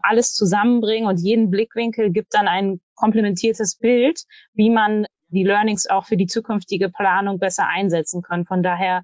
alles 0.00 0.32
zusammenbringen 0.32 1.08
und 1.08 1.20
jeden 1.20 1.50
Blickwinkel 1.50 2.10
gibt 2.10 2.34
dann 2.34 2.48
ein 2.48 2.80
komplementiertes 2.94 3.76
Bild, 3.76 4.22
wie 4.54 4.70
man 4.70 5.06
die 5.28 5.44
Learnings 5.44 5.88
auch 5.88 6.06
für 6.06 6.16
die 6.16 6.26
zukünftige 6.26 6.88
Planung 6.88 7.38
besser 7.38 7.66
einsetzen 7.66 8.22
kann. 8.22 8.46
Von 8.46 8.62
daher 8.62 9.02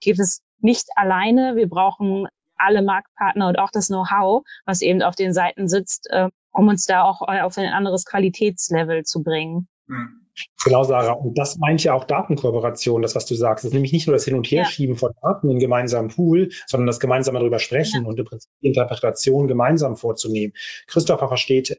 geht 0.00 0.18
es 0.18 0.42
nicht 0.58 0.88
alleine. 0.96 1.56
Wir 1.56 1.68
brauchen 1.68 2.26
alle 2.56 2.82
Marktpartner 2.82 3.48
und 3.48 3.58
auch 3.58 3.70
das 3.70 3.88
Know-how, 3.88 4.44
was 4.64 4.82
eben 4.82 5.02
auf 5.02 5.16
den 5.16 5.32
Seiten 5.32 5.68
sitzt, 5.68 6.08
äh, 6.10 6.28
um 6.52 6.68
uns 6.68 6.86
da 6.86 7.02
auch 7.02 7.20
auf 7.22 7.58
ein 7.58 7.72
anderes 7.72 8.04
Qualitätslevel 8.04 9.04
zu 9.04 9.22
bringen. 9.22 9.68
Hm. 9.88 10.23
Genau, 10.64 10.82
Sarah. 10.84 11.12
Und 11.12 11.38
das 11.38 11.56
meint 11.58 11.84
ja 11.84 11.94
auch 11.94 12.04
Datenkooperation, 12.04 13.02
das, 13.02 13.14
was 13.14 13.26
du 13.26 13.34
sagst. 13.34 13.64
Das 13.64 13.70
ist 13.70 13.74
nämlich 13.74 13.92
nicht 13.92 14.06
nur 14.06 14.14
das 14.14 14.24
Hin- 14.24 14.34
und 14.34 14.46
Herschieben 14.46 14.94
ja. 14.94 14.98
von 14.98 15.12
Daten 15.22 15.50
in 15.50 15.58
gemeinsamen 15.58 16.08
Pool, 16.08 16.50
sondern 16.66 16.86
das 16.86 17.00
gemeinsame 17.00 17.38
darüber 17.38 17.58
sprechen 17.58 18.02
ja. 18.02 18.08
und 18.08 18.18
im 18.18 18.24
Prinzip 18.24 18.50
die 18.62 18.68
Interpretation 18.68 19.46
gemeinsam 19.46 19.96
vorzunehmen. 19.96 20.54
Christopher 20.86 21.28
versteht 21.28 21.78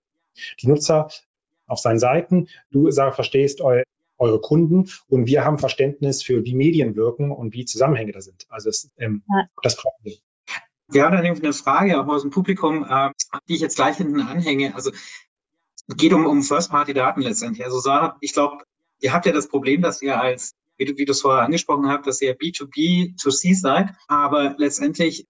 die 0.61 0.67
Nutzer 0.67 1.09
auf 1.67 1.79
seinen 1.79 1.99
Seiten. 1.99 2.47
Du, 2.71 2.89
Sarah, 2.91 3.11
verstehst 3.11 3.61
eu 3.61 3.81
eure 4.17 4.39
Kunden 4.39 4.89
und 5.09 5.27
wir 5.27 5.43
haben 5.43 5.57
Verständnis 5.57 6.23
für 6.23 6.45
wie 6.45 6.55
Medien 6.55 6.95
wirken 6.95 7.31
und 7.31 7.53
wie 7.53 7.65
Zusammenhänge 7.65 8.13
da 8.13 8.21
sind. 8.21 8.45
Also 8.47 8.69
es, 8.69 8.89
ähm, 8.97 9.23
ja. 9.27 9.49
das 9.61 9.75
brauchen 9.75 10.03
wir. 10.03 10.13
Wir 10.87 11.03
haben 11.03 11.17
dann 11.17 11.25
eine 11.25 11.53
Frage 11.53 11.99
auch 11.99 12.07
aus 12.07 12.21
dem 12.21 12.31
Publikum, 12.31 12.85
äh, 12.89 13.09
die 13.49 13.55
ich 13.55 13.61
jetzt 13.61 13.75
gleich 13.75 13.97
hinten 13.97 14.21
anhänge. 14.21 14.73
Also 14.75 14.91
geht 15.87 16.13
um, 16.13 16.25
um 16.25 16.41
First-Party-Daten 16.41 17.21
letztendlich. 17.21 17.65
Also 17.65 17.79
Sarah, 17.79 18.17
ich 18.21 18.33
glaube, 18.33 18.63
ihr 19.01 19.13
habt 19.13 19.25
ja 19.25 19.31
das 19.31 19.47
Problem, 19.47 19.81
dass 19.81 20.01
ihr 20.01 20.19
als, 20.19 20.55
wie 20.77 20.85
du, 20.85 20.97
wie 20.97 21.05
du 21.05 21.11
es 21.11 21.21
vorher 21.21 21.43
angesprochen 21.43 21.87
habt, 21.87 22.07
dass 22.07 22.21
ihr 22.21 22.37
B2B, 22.37 23.21
to 23.21 23.29
C 23.29 23.53
seid, 23.53 23.89
aber 24.07 24.55
letztendlich 24.57 25.27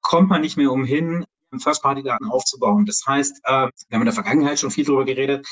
kommt 0.00 0.28
man 0.28 0.40
nicht 0.40 0.56
mehr 0.56 0.72
umhin, 0.72 1.24
First-Party-Daten 1.58 2.30
aufzubauen. 2.30 2.86
Das 2.86 3.02
heißt, 3.06 3.40
äh, 3.44 3.50
wir 3.50 3.60
haben 3.92 4.02
in 4.02 4.06
der 4.06 4.14
Vergangenheit 4.14 4.58
schon 4.58 4.70
viel 4.70 4.84
darüber 4.84 5.04
geredet, 5.04 5.46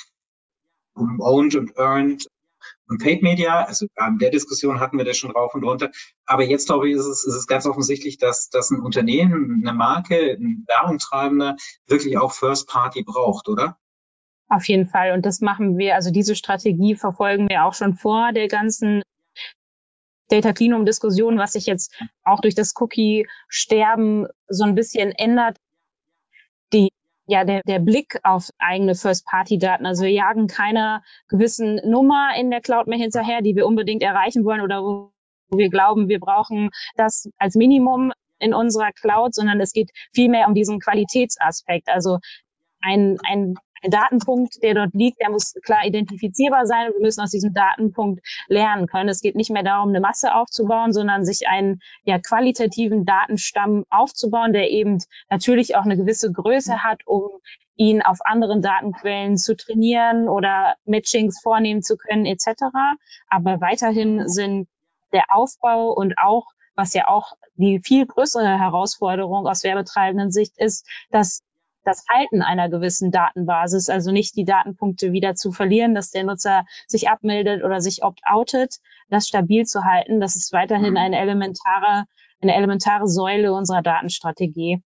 um 0.95 1.21
Owned 1.21 1.55
und 1.57 1.77
Earned 1.77 2.27
und 2.87 3.03
Paid 3.03 3.23
Media. 3.23 3.65
Also 3.65 3.87
in 4.07 4.19
der 4.19 4.31
Diskussion 4.31 4.81
hatten 4.81 4.99
wir 4.99 5.05
das 5.05 5.19
schon 5.19 5.31
rauf 5.31 5.55
und 5.55 5.65
runter. 5.65 5.91
Aber 6.25 6.45
jetzt 6.45 6.67
glaube 6.67 6.89
ich, 6.89 6.97
ist 6.97 7.07
es, 7.07 7.25
ist 7.25 7.35
es 7.35 7.47
ganz 7.47 7.67
offensichtlich, 7.67 8.19
dass, 8.19 8.49
dass 8.49 8.71
ein 8.71 8.81
Unternehmen, 8.81 9.63
eine 9.63 9.77
Marke, 9.77 10.39
ein 10.39 10.65
Werbungtreibender 10.67 11.57
wirklich 11.87 12.19
auch 12.19 12.33
First 12.33 12.69
Party 12.69 13.03
braucht, 13.03 13.49
oder? 13.49 13.77
Auf 14.51 14.67
jeden 14.67 14.87
Fall. 14.87 15.13
Und 15.13 15.25
das 15.25 15.41
machen 15.41 15.79
wir, 15.79 15.95
also 15.95 16.11
diese 16.11 16.35
Strategie 16.35 16.97
verfolgen 16.97 17.49
wir 17.49 17.65
auch 17.65 17.75
schon 17.75 17.95
vor 17.95 18.33
der 18.33 18.49
ganzen 18.49 19.03
Data 20.29 20.53
Cleanroom 20.53 20.85
Diskussion, 20.85 21.39
was 21.39 21.53
sich 21.53 21.67
jetzt 21.67 21.95
auch 22.25 22.41
durch 22.41 22.57
das 22.57 22.75
Cookie-Sterben 22.77 24.27
so 24.49 24.65
ein 24.65 24.75
bisschen 24.75 25.13
ändert. 25.13 25.57
Die, 26.73 26.91
ja, 27.27 27.45
der, 27.45 27.63
der 27.63 27.79
Blick 27.79 28.19
auf 28.25 28.51
eigene 28.59 28.97
First-Party-Daten. 28.97 29.87
Also 29.87 30.03
wir 30.03 30.11
jagen 30.11 30.49
keiner 30.49 31.05
gewissen 31.29 31.81
Nummer 31.89 32.33
in 32.37 32.51
der 32.51 32.61
Cloud 32.61 32.89
mehr 32.89 32.99
hinterher, 32.99 33.43
die 33.43 33.55
wir 33.55 33.67
unbedingt 33.67 34.03
erreichen 34.03 34.45
wollen 34.45 34.63
oder 34.63 34.83
wo 34.83 35.13
wir 35.53 35.69
glauben, 35.69 36.09
wir 36.09 36.19
brauchen 36.19 36.71
das 36.97 37.29
als 37.39 37.55
Minimum 37.55 38.13
in 38.41 38.53
unserer 38.53 38.91
Cloud, 38.91 39.35
sondern 39.35 39.61
es 39.61 39.73
geht 39.73 39.91
vielmehr 40.13 40.49
um 40.49 40.55
diesen 40.55 40.81
Qualitätsaspekt. 40.81 41.89
Also 41.89 42.19
ein, 42.81 43.19
ein 43.25 43.55
ein 43.83 43.91
Datenpunkt, 43.91 44.63
der 44.63 44.75
dort 44.75 44.95
liegt, 44.95 45.21
der 45.21 45.31
muss 45.31 45.55
klar 45.63 45.85
identifizierbar 45.85 46.67
sein. 46.67 46.93
Wir 46.93 47.01
müssen 47.01 47.21
aus 47.21 47.31
diesem 47.31 47.55
Datenpunkt 47.55 48.25
lernen 48.49 48.87
können. 48.87 49.09
Es 49.09 49.21
geht 49.21 49.37
nicht 49.37 49.51
mehr 49.51 49.63
darum, 49.63 49.91
eine 49.91 50.01
Masse 50.01 50.35
aufzubauen, 50.35 50.93
sondern 50.93 51.25
sich 51.25 51.49
einen 51.49 51.81
ja, 52.05 52.19
qualitativen 52.19 53.05
Datenstamm 53.05 53.85
aufzubauen, 53.91 54.53
der 54.53 54.71
eben 54.71 54.99
natürlich 55.31 55.77
auch 55.77 55.85
eine 55.85 55.97
gewisse 55.97 56.31
Größe 56.33 56.83
hat, 56.83 57.07
um 57.07 57.31
ihn 57.77 58.03
auf 58.03 58.19
anderen 58.25 58.61
Datenquellen 58.61 59.39
zu 59.39 59.57
trainieren 59.57 60.29
oder 60.29 60.75
Matchings 60.85 61.41
vornehmen 61.43 61.83
zu 61.83 61.97
können 61.97 62.27
etc. 62.27 62.65
Aber 63.29 63.61
weiterhin 63.61 64.29
sind 64.29 64.69
der 65.13 65.25
Aufbau 65.31 65.91
und 65.93 66.19
auch 66.19 66.47
was 66.75 66.95
ja 66.95 67.09
auch 67.09 67.33
die 67.57 67.81
viel 67.83 68.07
größere 68.07 68.59
Herausforderung 68.59 69.47
aus 69.47 69.65
werbetreibenden 69.65 70.31
Sicht 70.31 70.59
ist, 70.59 70.87
dass 71.11 71.43
das 71.91 72.05
Halten 72.09 72.43
einer 72.43 72.69
gewissen 72.69 73.11
Datenbasis, 73.11 73.89
also 73.89 74.13
nicht 74.13 74.37
die 74.37 74.45
Datenpunkte 74.45 75.13
wieder 75.13 75.35
zu 75.35 75.51
verlieren, 75.51 75.95
dass 75.95 76.11
der 76.11 76.25
Nutzer 76.25 76.65
sich 76.87 77.09
abmeldet 77.09 77.65
oder 77.65 77.81
sich 77.81 78.05
opt-outet, 78.05 78.77
das 79.09 79.27
stabil 79.27 79.65
zu 79.65 79.85
halten, 79.85 80.21
das 80.21 80.37
ist 80.37 80.53
weiterhin 80.53 80.93
mhm. 80.93 80.97
eine 80.97 81.19
elementare, 81.19 82.05
eine 82.41 82.55
elementare 82.55 83.09
Säule 83.09 83.53
unserer 83.53 83.83
Datenstrategie. 83.83 84.83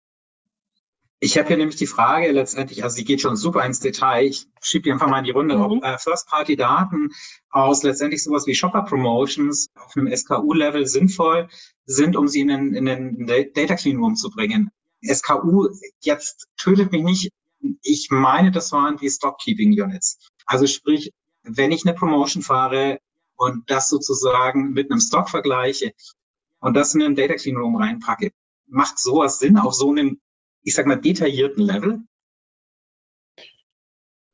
Ich 1.21 1.37
habe 1.37 1.49
hier 1.49 1.57
nämlich 1.57 1.77
die 1.77 1.89
Frage 1.89 2.31
letztendlich, 2.31 2.85
also 2.85 2.95
sie 2.95 3.05
geht 3.05 3.21
schon 3.21 3.35
super 3.35 3.65
ins 3.65 3.81
Detail. 3.81 4.25
Ich 4.25 4.47
schiebe 4.61 4.85
die 4.85 4.93
einfach 4.93 5.09
mal 5.09 5.19
in 5.19 5.25
die 5.25 5.33
Runde, 5.33 5.57
mhm. 5.57 5.63
ob 5.63 5.85
äh, 5.85 5.99
First-Party-Daten 5.99 7.11
aus 7.51 7.83
letztendlich 7.83 8.23
sowas 8.23 8.47
wie 8.47 8.55
Shopper-Promotions 8.55 9.71
auf 9.75 9.97
einem 9.97 10.15
SKU-Level 10.15 10.87
sinnvoll 10.87 11.49
sind, 11.87 12.17
um 12.17 12.29
sie 12.29 12.41
in 12.41 12.49
den, 12.49 12.75
in 12.75 12.85
den 12.87 13.27
Data 13.27 13.75
Clean 13.75 13.99
Room 13.99 14.15
zu 14.15 14.31
bringen. 14.31 14.71
SKU 15.03 15.69
jetzt 16.01 16.47
tötet 16.57 16.93
mich 16.93 17.03
nicht. 17.03 17.33
Ich 17.83 18.09
meine, 18.11 18.51
das 18.51 18.73
waren 18.73 18.97
die 18.97 19.11
Stockkeeping 19.11 19.73
Units. 19.81 20.19
Also 20.47 20.67
sprich, 20.67 21.13
wenn 21.43 21.73
ich 21.73 21.85
eine 21.85 21.95
Promotion 21.95 22.43
fahre 22.43 23.01
und 23.37 23.71
das 23.71 23.89
sozusagen 23.89 24.73
mit 24.73 24.91
einem 24.91 25.01
Stock 25.01 25.29
vergleiche 25.29 25.93
und 26.61 26.75
das 26.75 26.95
in 26.95 27.03
einen 27.03 27.15
Data 27.17 27.35
Clean 27.35 27.57
Room 27.57 27.77
reinpacke, 27.77 28.33
macht 28.67 28.99
sowas 28.99 29.39
Sinn 29.39 29.57
auf 29.57 29.75
so 29.75 29.91
einem 29.91 30.21
ich 30.69 30.75
sag 30.75 30.87
mal, 30.87 31.01
detaillierten 31.01 31.65
Level? 31.65 32.03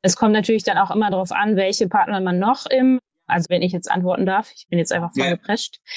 Es 0.03 0.17
kommt 0.17 0.33
natürlich 0.33 0.65
dann 0.65 0.79
auch 0.79 0.91
immer 0.91 1.11
darauf 1.11 1.33
an, 1.33 1.57
welche 1.57 1.89
Partner 1.89 2.21
man 2.21 2.39
noch 2.39 2.67
im, 2.67 2.99
also 3.27 3.47
wenn 3.49 3.63
ich 3.63 3.73
jetzt 3.73 3.91
antworten 3.91 4.27
darf, 4.27 4.51
ich 4.55 4.67
bin 4.69 4.79
jetzt 4.79 4.93
einfach 4.93 5.15
vorgeprescht, 5.15 5.77
ja. 5.77 5.93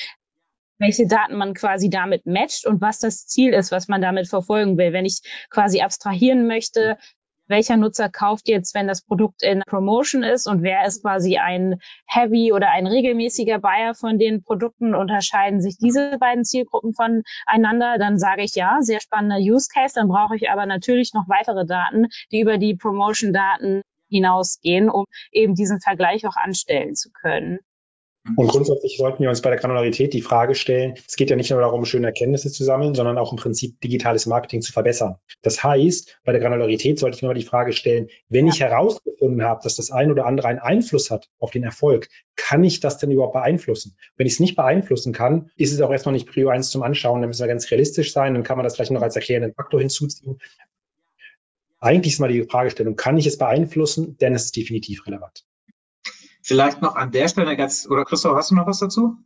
Welche 0.79 1.07
Daten 1.07 1.35
man 1.35 1.53
quasi 1.53 1.89
damit 1.89 2.25
matcht 2.25 2.65
und 2.65 2.81
was 2.81 2.99
das 2.99 3.27
Ziel 3.27 3.53
ist, 3.53 3.71
was 3.71 3.87
man 3.87 4.01
damit 4.01 4.27
verfolgen 4.27 4.77
will. 4.77 4.93
Wenn 4.93 5.05
ich 5.05 5.21
quasi 5.49 5.81
abstrahieren 5.81 6.47
möchte, 6.47 6.97
welcher 7.47 7.77
Nutzer 7.77 8.09
kauft 8.09 8.47
jetzt, 8.47 8.75
wenn 8.75 8.87
das 8.87 9.01
Produkt 9.01 9.41
in 9.41 9.61
Promotion 9.65 10.23
ist 10.23 10.47
und 10.47 10.63
wer 10.63 10.85
ist 10.85 11.01
quasi 11.01 11.37
ein 11.37 11.79
Heavy 12.05 12.51
oder 12.51 12.71
ein 12.71 12.87
regelmäßiger 12.87 13.59
Buyer 13.59 13.95
von 13.95 14.19
den 14.19 14.43
Produkten, 14.43 14.93
unterscheiden 14.93 15.61
sich 15.61 15.77
diese 15.77 16.17
beiden 16.19 16.43
Zielgruppen 16.43 16.93
voneinander, 16.93 17.97
dann 17.97 18.17
sage 18.17 18.43
ich 18.43 18.55
ja, 18.55 18.77
sehr 18.81 18.99
spannender 18.99 19.37
Use 19.37 19.69
Case, 19.73 19.95
dann 19.95 20.09
brauche 20.09 20.35
ich 20.35 20.49
aber 20.49 20.65
natürlich 20.65 21.13
noch 21.13 21.27
weitere 21.29 21.65
Daten, 21.65 22.07
die 22.31 22.41
über 22.41 22.57
die 22.57 22.75
Promotion-Daten 22.75 23.81
hinausgehen, 24.09 24.89
um 24.89 25.05
eben 25.31 25.55
diesen 25.55 25.79
Vergleich 25.79 26.25
auch 26.27 26.35
anstellen 26.35 26.95
zu 26.95 27.11
können. 27.11 27.59
Und 28.35 28.47
grundsätzlich 28.47 28.97
sollten 28.97 29.23
wir 29.23 29.29
uns 29.29 29.41
bei 29.41 29.49
der 29.49 29.59
Granularität 29.59 30.13
die 30.13 30.21
Frage 30.21 30.55
stellen, 30.55 30.95
es 31.07 31.15
geht 31.15 31.29
ja 31.29 31.35
nicht 31.35 31.49
nur 31.49 31.61
darum, 31.61 31.85
schöne 31.85 32.07
Erkenntnisse 32.07 32.51
zu 32.51 32.63
sammeln, 32.63 32.93
sondern 32.93 33.17
auch 33.17 33.31
im 33.31 33.37
Prinzip 33.37 33.79
digitales 33.81 34.25
Marketing 34.25 34.61
zu 34.61 34.73
verbessern. 34.73 35.15
Das 35.41 35.63
heißt, 35.63 36.19
bei 36.23 36.33
der 36.33 36.41
Granularität 36.41 36.99
sollte 36.99 37.15
ich 37.15 37.21
mir 37.21 37.29
mal 37.29 37.33
die 37.33 37.43
Frage 37.43 37.73
stellen, 37.73 38.09
wenn 38.29 38.47
ich 38.47 38.59
herausgefunden 38.59 39.43
habe, 39.43 39.61
dass 39.63 39.75
das 39.75 39.91
ein 39.91 40.11
oder 40.11 40.25
andere 40.25 40.47
einen 40.47 40.59
Einfluss 40.59 41.09
hat 41.09 41.29
auf 41.39 41.51
den 41.51 41.63
Erfolg, 41.63 42.09
kann 42.35 42.63
ich 42.63 42.79
das 42.79 42.97
denn 42.97 43.11
überhaupt 43.11 43.33
beeinflussen? 43.33 43.95
Wenn 44.17 44.27
ich 44.27 44.33
es 44.33 44.39
nicht 44.39 44.55
beeinflussen 44.55 45.13
kann, 45.13 45.49
ist 45.55 45.73
es 45.73 45.81
auch 45.81 45.91
erstmal 45.91 46.13
nicht 46.13 46.27
Prio 46.27 46.49
1 46.49 46.69
zum 46.69 46.83
Anschauen, 46.83 47.21
dann 47.21 47.29
müssen 47.29 47.43
wir 47.43 47.47
ganz 47.47 47.69
realistisch 47.71 48.13
sein, 48.13 48.33
dann 48.33 48.43
kann 48.43 48.57
man 48.57 48.63
das 48.63 48.75
vielleicht 48.75 48.91
noch 48.91 49.01
als 49.01 49.15
erklärenden 49.15 49.53
Faktor 49.53 49.79
hinzuziehen. 49.79 50.39
Eigentlich 51.79 52.13
ist 52.13 52.19
mal 52.19 52.31
die 52.31 52.43
Fragestellung, 52.43 52.95
kann 52.95 53.17
ich 53.17 53.27
es 53.27 53.37
beeinflussen? 53.37 54.17
Denn 54.17 54.33
es 54.33 54.45
ist 54.45 54.55
definitiv 54.55 55.05
relevant. 55.05 55.46
Vielleicht 56.47 56.81
noch 56.81 56.95
an 56.95 57.11
der 57.11 57.27
Stelle 57.27 57.57
ganz, 57.57 57.85
oder 57.89 58.05
Christoph, 58.05 58.37
hast 58.37 58.51
du 58.51 58.55
noch 58.55 58.67
was 58.67 58.79
dazu? 58.79 59.17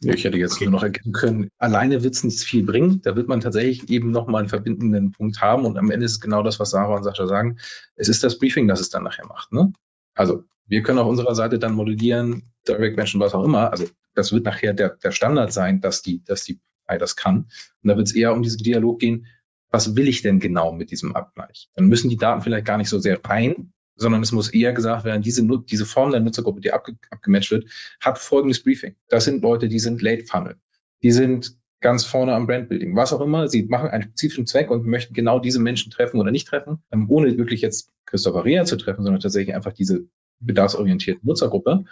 Ich 0.00 0.24
hätte 0.24 0.38
jetzt 0.38 0.54
okay. 0.54 0.64
nur 0.64 0.72
noch 0.72 0.82
erkennen 0.82 1.12
können, 1.12 1.50
alleine 1.58 2.02
wird 2.02 2.14
es 2.14 2.24
nicht 2.24 2.40
viel 2.40 2.64
bringen. 2.64 3.02
Da 3.02 3.16
wird 3.16 3.28
man 3.28 3.42
tatsächlich 3.42 3.90
eben 3.90 4.10
nochmal 4.10 4.40
einen 4.40 4.48
verbindenden 4.48 5.12
Punkt 5.12 5.42
haben. 5.42 5.66
Und 5.66 5.76
am 5.76 5.90
Ende 5.90 6.06
ist 6.06 6.12
es 6.12 6.20
genau 6.20 6.42
das, 6.42 6.58
was 6.58 6.70
Sarah 6.70 6.96
und 6.96 7.02
Sascha 7.02 7.26
sagen. 7.26 7.58
Es 7.96 8.08
ist 8.08 8.24
das 8.24 8.38
Briefing, 8.38 8.66
das 8.66 8.80
es 8.80 8.88
dann 8.88 9.02
nachher 9.02 9.26
macht. 9.26 9.52
Ne? 9.52 9.74
Also 10.14 10.44
wir 10.68 10.82
können 10.82 10.98
auf 10.98 11.06
unserer 11.06 11.34
Seite 11.34 11.58
dann 11.58 11.74
modellieren, 11.74 12.50
Direct 12.66 12.96
Mention, 12.96 13.20
was 13.20 13.34
auch 13.34 13.44
immer. 13.44 13.70
Also 13.70 13.86
das 14.14 14.32
wird 14.32 14.46
nachher 14.46 14.72
der, 14.72 14.96
der 14.96 15.10
Standard 15.10 15.52
sein, 15.52 15.82
dass 15.82 16.00
die, 16.00 16.24
dass 16.24 16.44
die 16.44 16.62
AI 16.86 16.96
das 16.96 17.14
kann. 17.14 17.50
Und 17.82 17.88
da 17.90 17.98
wird 17.98 18.06
es 18.06 18.14
eher 18.14 18.32
um 18.32 18.42
diesen 18.42 18.62
Dialog 18.62 19.00
gehen, 19.00 19.26
was 19.70 19.96
will 19.96 20.08
ich 20.08 20.22
denn 20.22 20.40
genau 20.40 20.72
mit 20.72 20.90
diesem 20.90 21.14
Abgleich? 21.14 21.68
Dann 21.74 21.88
müssen 21.88 22.08
die 22.08 22.16
Daten 22.16 22.40
vielleicht 22.40 22.64
gar 22.64 22.78
nicht 22.78 22.88
so 22.88 22.98
sehr 22.98 23.20
rein, 23.22 23.74
sondern 23.96 24.22
es 24.22 24.32
muss 24.32 24.48
eher 24.48 24.72
gesagt 24.72 25.04
werden, 25.04 25.22
diese, 25.22 25.46
diese 25.68 25.86
Form 25.86 26.10
der 26.10 26.20
Nutzergruppe, 26.20 26.60
die 26.60 26.72
abge, 26.72 26.96
abgematcht 27.10 27.50
wird, 27.50 27.66
hat 28.00 28.18
folgendes 28.18 28.62
Briefing. 28.62 28.94
Das 29.08 29.24
sind 29.24 29.42
Leute, 29.42 29.68
die 29.68 29.78
sind 29.78 30.02
Late 30.02 30.24
Funnel. 30.24 30.56
Die 31.02 31.12
sind 31.12 31.56
ganz 31.80 32.04
vorne 32.04 32.34
am 32.34 32.46
Brandbuilding, 32.46 32.94
was 32.94 33.12
auch 33.12 33.20
immer. 33.20 33.48
Sie 33.48 33.64
machen 33.64 33.88
einen 33.88 34.04
spezifischen 34.04 34.46
Zweck 34.46 34.70
und 34.70 34.86
möchten 34.86 35.14
genau 35.14 35.38
diese 35.38 35.60
Menschen 35.60 35.90
treffen 35.90 36.20
oder 36.20 36.30
nicht 36.30 36.46
treffen, 36.46 36.82
ähm, 36.92 37.10
ohne 37.10 37.36
wirklich 37.38 37.62
jetzt 37.62 37.90
Christopher 38.06 38.44
Rea 38.44 38.64
zu 38.64 38.76
treffen, 38.76 39.02
sondern 39.02 39.20
tatsächlich 39.20 39.54
einfach 39.54 39.72
diese 39.72 40.06
bedarfsorientierte 40.40 41.26
Nutzergruppe. 41.26 41.84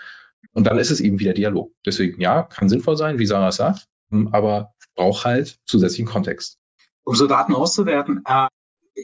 Und 0.53 0.66
dann 0.66 0.78
ist 0.78 0.90
es 0.90 1.01
eben 1.01 1.18
wieder 1.18 1.32
Dialog. 1.32 1.72
Deswegen, 1.84 2.20
ja, 2.20 2.42
kann 2.42 2.68
sinnvoll 2.68 2.96
sein, 2.96 3.18
wie 3.18 3.26
Sarah 3.26 3.53
sagt, 3.53 3.86
ähm, 4.12 4.28
aber 4.32 4.74
braucht 4.94 5.24
halt 5.24 5.59
zusätzlichen 5.64 6.07
Kontext. 6.07 6.59
Um 7.05 7.14
so 7.14 7.26
Daten 7.26 7.55
auszuwerten, 7.55 8.22
äh, 8.26 8.49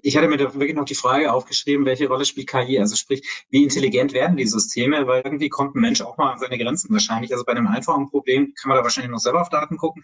ich 0.03 0.17
hatte 0.17 0.29
mir 0.29 0.37
da 0.37 0.53
wirklich 0.55 0.75
noch 0.75 0.85
die 0.85 0.95
Frage 0.95 1.33
aufgeschrieben, 1.33 1.87
welche 1.87 2.09
Rolle 2.09 2.25
spielt 2.25 2.49
KI? 2.49 2.79
Also 2.79 2.97
sprich, 2.97 3.45
wie 3.51 3.63
intelligent 3.63 4.13
werden 4.13 4.37
die 4.37 4.47
Systeme? 4.47 5.07
Weil 5.07 5.23
irgendwie 5.25 5.49
kommt 5.49 5.75
ein 5.75 5.81
Mensch 5.81 6.03
auch 6.03 6.17
mal 6.17 6.33
an 6.33 6.39
seine 6.39 6.59
Grenzen 6.59 6.93
wahrscheinlich. 6.93 7.33
Also 7.33 7.45
bei 7.45 7.53
einem 7.53 7.67
einfachen 7.67 8.11
Problem 8.11 8.53
kann 8.61 8.71
man 8.71 8.79
da 8.79 8.83
wahrscheinlich 8.83 9.11
noch 9.11 9.19
selber 9.19 9.41
auf 9.41 9.51
Daten 9.51 9.77
gucken, 9.77 10.03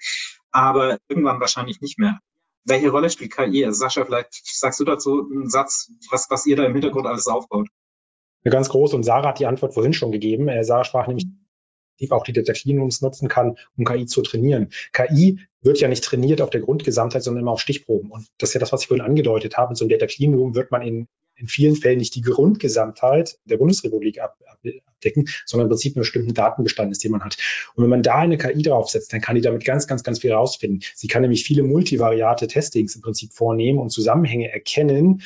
aber 0.51 0.99
irgendwann 1.09 1.41
wahrscheinlich 1.41 1.81
nicht 1.81 1.99
mehr. 1.99 2.19
Welche 2.65 2.91
Rolle 2.91 3.11
spielt 3.11 3.35
KI? 3.35 3.65
Also 3.65 3.81
Sascha, 3.81 4.05
vielleicht 4.05 4.35
sagst 4.45 4.81
du 4.81 4.85
dazu 4.85 5.29
einen 5.31 5.49
Satz, 5.49 5.91
was, 6.11 6.29
was 6.31 6.47
ihr 6.47 6.57
da 6.57 6.65
im 6.65 6.73
Hintergrund 6.73 7.07
alles 7.07 7.27
aufbaut. 7.27 7.69
Ganz 8.45 8.69
große 8.69 8.97
und 8.97 9.03
Sarah 9.03 9.29
hat 9.29 9.39
die 9.39 9.47
Antwort 9.47 9.75
vorhin 9.75 9.93
schon 9.93 10.13
gegeben. 10.13 10.49
Äh, 10.49 10.65
Sarah 10.65 10.85
sprach 10.85 11.07
nämlich 11.07 11.27
auch 12.11 12.25
die 12.25 12.33
Data 12.33 12.53
Cleanrooms 12.53 13.03
nutzen 13.03 13.29
kann, 13.29 13.57
um 13.77 13.85
KI 13.85 14.07
zu 14.07 14.23
trainieren. 14.23 14.71
KI 14.93 15.39
wird 15.63 15.81
ja 15.81 15.89
nicht 15.89 16.05
trainiert 16.05 16.41
auf 16.41 16.51
der 16.51 16.63
Grundgesamtheit, 16.63 17.23
sondern 17.23 17.43
immer 17.43 17.53
auf 17.53 17.61
Stichproben. 17.61 18.11
Und 18.11 18.27
das 18.39 18.51
ist 18.51 18.55
ja 18.55 18.61
das, 18.61 18.73
was 18.73 18.83
ich 18.83 18.89
vorhin 18.89 19.05
angedeutet 19.05 19.57
habe. 19.57 19.75
So 19.75 19.85
einem 19.85 19.91
Data 19.91 20.07
Cleanroom 20.07 20.55
wird 20.55 20.71
man 20.71 20.83
in, 20.83 21.07
in 21.37 21.49
vielen 21.49 21.77
Fällen 21.77 21.99
nicht 21.99 22.15
die 22.15 22.23
Grundgesamtheit 22.23 23.39
der 23.45 23.59
Bundesrepublik 23.59 24.21
ab, 24.21 24.37
abdecken, 25.01 25.29
sondern 25.47 25.67
im 25.67 25.71
Prinzip 25.71 25.97
einen 25.97 26.03
bestimmten 26.03 26.35
Datenbestand 26.35 26.93
ist, 26.93 27.03
den 27.05 27.13
man 27.13 27.23
hat. 27.23 27.37
Und 27.75 27.83
wenn 27.83 27.91
man 27.91 28.03
da 28.03 28.17
eine 28.17 28.39
KI 28.39 28.63
draufsetzt, 28.63 29.13
dann 29.13 29.21
kann 29.21 29.37
die 29.37 29.43
damit 29.43 29.65
ganz, 29.65 29.87
ganz, 29.87 30.03
ganz 30.03 30.21
viel 30.21 30.33
rausfinden. 30.33 30.83
Sie 30.95 31.09
kann 31.09 31.23
nämlich 31.23 31.45
viele 31.45 31.63
multivariate 31.63 32.47
Testings 32.47 32.95
im 32.97 33.03
Prinzip 33.03 33.33
vornehmen 33.33 33.79
und 33.79 33.91
Zusammenhänge 33.91 34.53
erkennen, 34.53 35.23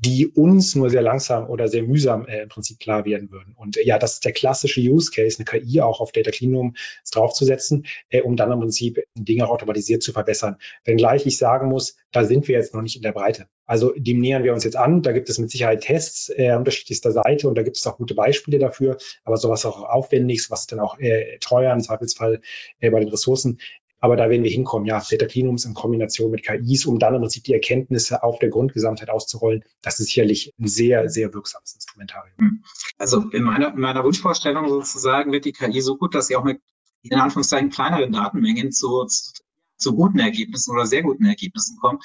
die 0.00 0.26
uns 0.26 0.74
nur 0.74 0.90
sehr 0.90 1.02
langsam 1.02 1.48
oder 1.48 1.68
sehr 1.68 1.82
mühsam 1.82 2.26
äh, 2.26 2.42
im 2.42 2.48
Prinzip 2.48 2.80
klar 2.80 3.04
werden 3.04 3.30
würden. 3.30 3.54
Und 3.56 3.76
äh, 3.76 3.84
ja, 3.84 3.98
das 3.98 4.14
ist 4.14 4.24
der 4.24 4.32
klassische 4.32 4.80
Use 4.80 5.10
Case, 5.12 5.38
eine 5.38 5.44
KI 5.44 5.80
auch 5.80 6.00
auf 6.00 6.10
Data 6.10 6.30
Cleanroom 6.30 6.74
draufzusetzen, 7.12 7.86
äh, 8.08 8.22
um 8.22 8.36
dann 8.36 8.50
im 8.50 8.60
Prinzip 8.60 9.04
Dinge 9.14 9.48
automatisiert 9.48 10.02
zu 10.02 10.12
verbessern. 10.12 10.56
Wenngleich 10.84 11.26
ich 11.26 11.38
sagen 11.38 11.68
muss, 11.68 11.96
da 12.10 12.24
sind 12.24 12.48
wir 12.48 12.56
jetzt 12.56 12.74
noch 12.74 12.82
nicht 12.82 12.96
in 12.96 13.02
der 13.02 13.12
Breite. 13.12 13.46
Also 13.66 13.92
dem 13.96 14.20
nähern 14.20 14.42
wir 14.44 14.52
uns 14.52 14.64
jetzt 14.64 14.76
an. 14.76 15.02
Da 15.02 15.12
gibt 15.12 15.28
es 15.28 15.38
mit 15.38 15.50
Sicherheit 15.50 15.82
Tests 15.82 16.28
äh, 16.28 16.54
unterschiedlichster 16.56 17.12
Seite 17.12 17.48
und 17.48 17.56
da 17.56 17.62
gibt 17.62 17.76
es 17.76 17.86
auch 17.86 17.96
gute 17.96 18.14
Beispiele 18.14 18.58
dafür. 18.58 18.98
Aber 19.24 19.36
sowas 19.36 19.64
auch 19.64 19.82
aufwendig, 19.82 20.46
was 20.50 20.66
dann 20.66 20.80
auch 20.80 20.98
äh, 20.98 21.38
teuer 21.38 21.72
im 21.72 21.80
Zweifelsfall 21.80 22.40
äh, 22.80 22.90
bei 22.90 23.00
den 23.00 23.08
Ressourcen 23.08 23.58
aber 24.00 24.16
da 24.16 24.28
werden 24.28 24.44
wir 24.44 24.50
hinkommen, 24.50 24.86
ja, 24.86 25.02
Data 25.10 25.26
Cleanrooms 25.26 25.64
in 25.64 25.74
Kombination 25.74 26.30
mit 26.30 26.42
KIs, 26.42 26.86
um 26.86 26.98
dann 26.98 27.14
im 27.14 27.22
Prinzip 27.22 27.44
die 27.44 27.54
Erkenntnisse 27.54 28.22
auf 28.22 28.38
der 28.38 28.50
Grundgesamtheit 28.50 29.08
auszurollen. 29.08 29.64
Das 29.82 29.98
ist 29.98 30.08
sicherlich 30.08 30.52
ein 30.58 30.66
sehr, 30.66 31.08
sehr 31.08 31.32
wirksames 31.32 31.74
Instrumentarium. 31.74 32.36
Hm. 32.38 32.64
Also 32.98 33.30
in 33.30 33.42
meiner, 33.42 33.72
in 33.72 33.80
meiner 33.80 34.04
Wunschvorstellung 34.04 34.68
sozusagen 34.68 35.32
wird 35.32 35.46
die 35.46 35.52
KI 35.52 35.80
so 35.80 35.96
gut, 35.96 36.14
dass 36.14 36.26
sie 36.26 36.36
auch 36.36 36.44
mit 36.44 36.60
in 37.02 37.18
Anführungszeichen 37.18 37.70
kleineren 37.70 38.12
Datenmengen 38.12 38.72
zu, 38.72 39.04
zu, 39.04 39.32
zu 39.76 39.94
guten 39.94 40.18
Ergebnissen 40.18 40.72
oder 40.72 40.86
sehr 40.86 41.02
guten 41.02 41.24
Ergebnissen 41.24 41.78
kommt. 41.78 42.02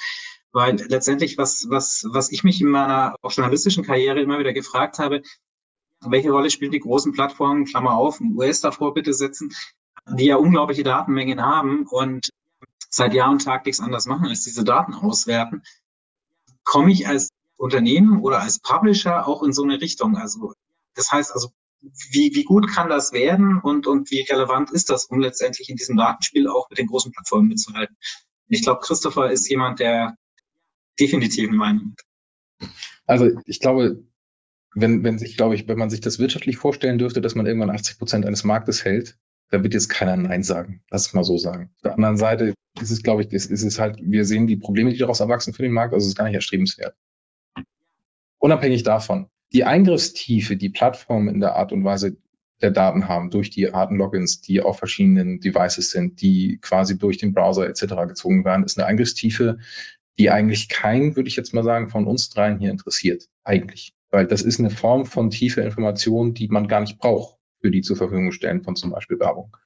Weil 0.52 0.76
letztendlich, 0.88 1.38
was, 1.38 1.66
was, 1.68 2.06
was 2.10 2.32
ich 2.32 2.44
mich 2.44 2.60
in 2.60 2.68
meiner 2.68 3.14
auch 3.22 3.32
journalistischen 3.32 3.84
Karriere 3.84 4.20
immer 4.20 4.38
wieder 4.38 4.52
gefragt 4.52 4.98
habe, 4.98 5.22
welche 6.00 6.30
Rolle 6.30 6.50
spielen 6.50 6.72
die 6.72 6.80
großen 6.80 7.12
Plattformen, 7.12 7.66
Klammer 7.66 7.94
auf, 7.94 8.20
US 8.20 8.60
davor 8.60 8.94
bitte 8.94 9.12
setzen, 9.12 9.52
die 10.06 10.26
ja 10.26 10.36
unglaubliche 10.36 10.82
Datenmengen 10.82 11.42
haben 11.42 11.86
und 11.86 12.30
seit 12.88 13.14
Jahr 13.14 13.30
und 13.30 13.44
Tag 13.44 13.64
nichts 13.66 13.80
anderes 13.80 14.06
machen, 14.06 14.26
als 14.26 14.42
diese 14.44 14.64
Daten 14.64 14.94
auswerten, 14.94 15.62
komme 16.64 16.92
ich 16.92 17.06
als 17.06 17.30
Unternehmen 17.56 18.20
oder 18.20 18.40
als 18.40 18.58
Publisher 18.58 19.26
auch 19.26 19.42
in 19.42 19.52
so 19.52 19.62
eine 19.62 19.80
Richtung. 19.80 20.16
Also 20.16 20.54
das 20.94 21.12
heißt 21.12 21.32
also, 21.32 21.50
wie, 22.10 22.34
wie 22.34 22.44
gut 22.44 22.68
kann 22.68 22.88
das 22.88 23.12
werden 23.12 23.58
und, 23.60 23.86
und 23.86 24.10
wie 24.10 24.20
relevant 24.20 24.70
ist 24.70 24.90
das, 24.90 25.06
um 25.06 25.20
letztendlich 25.20 25.70
in 25.70 25.76
diesem 25.76 25.96
Datenspiel 25.96 26.48
auch 26.48 26.68
mit 26.68 26.78
den 26.78 26.86
großen 26.86 27.12
Plattformen 27.12 27.48
mitzuhalten? 27.48 27.96
Ich 28.48 28.62
glaube, 28.62 28.80
Christopher 28.80 29.30
ist 29.30 29.48
jemand, 29.48 29.78
der 29.80 30.16
definitiv 30.98 31.50
Meinung 31.50 31.94
hat. 32.60 32.70
Also 33.06 33.30
ich 33.46 33.60
glaube, 33.60 34.04
wenn, 34.74 35.02
wenn 35.02 35.18
sich, 35.18 35.36
glaube 35.36 35.54
ich, 35.54 35.66
wenn 35.68 35.78
man 35.78 35.90
sich 35.90 36.00
das 36.00 36.18
wirtschaftlich 36.18 36.56
vorstellen 36.56 36.98
dürfte, 36.98 37.20
dass 37.20 37.34
man 37.34 37.46
irgendwann 37.46 37.70
80 37.70 37.98
Prozent 37.98 38.26
eines 38.26 38.44
Marktes 38.44 38.84
hält, 38.84 39.16
da 39.50 39.62
wird 39.62 39.74
jetzt 39.74 39.88
keiner 39.88 40.16
Nein 40.16 40.42
sagen. 40.42 40.82
Lass 40.90 41.08
es 41.08 41.12
mal 41.12 41.24
so 41.24 41.36
sagen. 41.36 41.70
Auf 41.76 41.82
der 41.82 41.94
anderen 41.94 42.16
Seite 42.16 42.54
ist 42.80 42.90
es, 42.90 43.02
glaube 43.02 43.22
ich, 43.22 43.32
ist, 43.32 43.50
ist 43.50 43.64
es 43.64 43.78
halt, 43.78 43.98
wir 44.00 44.24
sehen 44.24 44.46
die 44.46 44.56
Probleme, 44.56 44.90
die 44.90 44.98
daraus 44.98 45.20
erwachsen 45.20 45.52
für 45.52 45.62
den 45.62 45.72
Markt, 45.72 45.92
also 45.92 46.04
es 46.04 46.10
ist 46.10 46.16
gar 46.16 46.24
nicht 46.24 46.34
erstrebenswert. 46.34 46.94
unabhängig 48.38 48.84
davon, 48.84 49.26
die 49.52 49.64
Eingriffstiefe, 49.64 50.56
die 50.56 50.70
Plattformen 50.70 51.28
in 51.28 51.40
der 51.40 51.56
Art 51.56 51.72
und 51.72 51.84
Weise 51.84 52.16
der 52.62 52.70
Daten 52.70 53.08
haben, 53.08 53.30
durch 53.30 53.50
die 53.50 53.72
Arten-Logins, 53.72 54.40
die 54.40 54.60
auf 54.60 54.78
verschiedenen 54.78 55.40
Devices 55.40 55.90
sind, 55.90 56.20
die 56.20 56.58
quasi 56.60 56.96
durch 56.96 57.18
den 57.18 57.34
Browser 57.34 57.68
etc. 57.68 57.94
gezogen 58.06 58.44
werden, 58.44 58.64
ist 58.64 58.78
eine 58.78 58.86
Eingriffstiefe, 58.86 59.58
die 60.18 60.30
eigentlich 60.30 60.68
kein, 60.68 61.16
würde 61.16 61.28
ich 61.28 61.36
jetzt 61.36 61.54
mal 61.54 61.64
sagen, 61.64 61.88
von 61.88 62.06
uns 62.06 62.28
dreien 62.30 62.58
hier 62.58 62.70
interessiert. 62.70 63.24
Eigentlich. 63.42 63.94
Weil 64.10 64.26
das 64.26 64.42
ist 64.42 64.60
eine 64.60 64.70
Form 64.70 65.06
von 65.06 65.30
tiefer 65.30 65.64
Information, 65.64 66.34
die 66.34 66.48
man 66.48 66.68
gar 66.68 66.80
nicht 66.80 66.98
braucht 66.98 67.39
für 67.60 67.70
die 67.70 67.82
zur 67.82 67.96
Verfügung 67.96 68.32
stellen 68.32 68.62
von 68.62 68.76
zum 68.76 68.90
Beispiel 68.90 69.18
Werbung. 69.18 69.56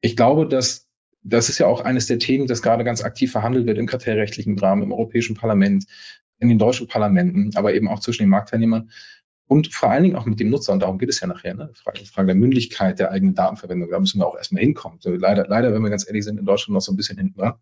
Ich 0.00 0.16
glaube, 0.16 0.46
dass 0.46 0.88
das 1.24 1.48
ist 1.48 1.58
ja 1.58 1.66
auch 1.66 1.80
eines 1.80 2.06
der 2.06 2.18
Themen, 2.18 2.48
das 2.48 2.62
gerade 2.62 2.82
ganz 2.82 3.02
aktiv 3.02 3.30
verhandelt 3.30 3.66
wird 3.66 3.78
im 3.78 3.86
kartellrechtlichen 3.86 4.58
Rahmen, 4.58 4.82
im 4.82 4.92
Europäischen 4.92 5.36
Parlament, 5.36 5.86
in 6.38 6.48
den 6.48 6.58
deutschen 6.58 6.88
Parlamenten, 6.88 7.50
aber 7.54 7.74
eben 7.74 7.86
auch 7.86 8.00
zwischen 8.00 8.24
den 8.24 8.30
Marktteilnehmern 8.30 8.90
und 9.46 9.72
vor 9.72 9.90
allen 9.90 10.02
Dingen 10.02 10.16
auch 10.16 10.24
mit 10.24 10.40
dem 10.40 10.50
Nutzer. 10.50 10.72
Und 10.72 10.80
darum 10.80 10.98
geht 10.98 11.10
es 11.10 11.20
ja 11.20 11.28
nachher. 11.28 11.54
Ne? 11.54 11.70
Frage, 11.74 12.04
Frage 12.06 12.26
der 12.26 12.36
Mündigkeit 12.36 12.98
der 12.98 13.10
eigenen 13.10 13.34
Datenverwendung. 13.34 13.90
Da 13.90 14.00
müssen 14.00 14.18
wir 14.18 14.26
auch 14.26 14.36
erstmal 14.36 14.62
hinkommen. 14.62 14.98
Leider, 15.04 15.46
leider, 15.46 15.72
wenn 15.72 15.82
wir 15.82 15.90
ganz 15.90 16.06
ehrlich 16.06 16.24
sind, 16.24 16.38
in 16.38 16.46
Deutschland 16.46 16.74
noch 16.74 16.80
so 16.80 16.92
ein 16.92 16.96
bisschen 16.96 17.18
hinten 17.18 17.38
dran. 17.38 17.54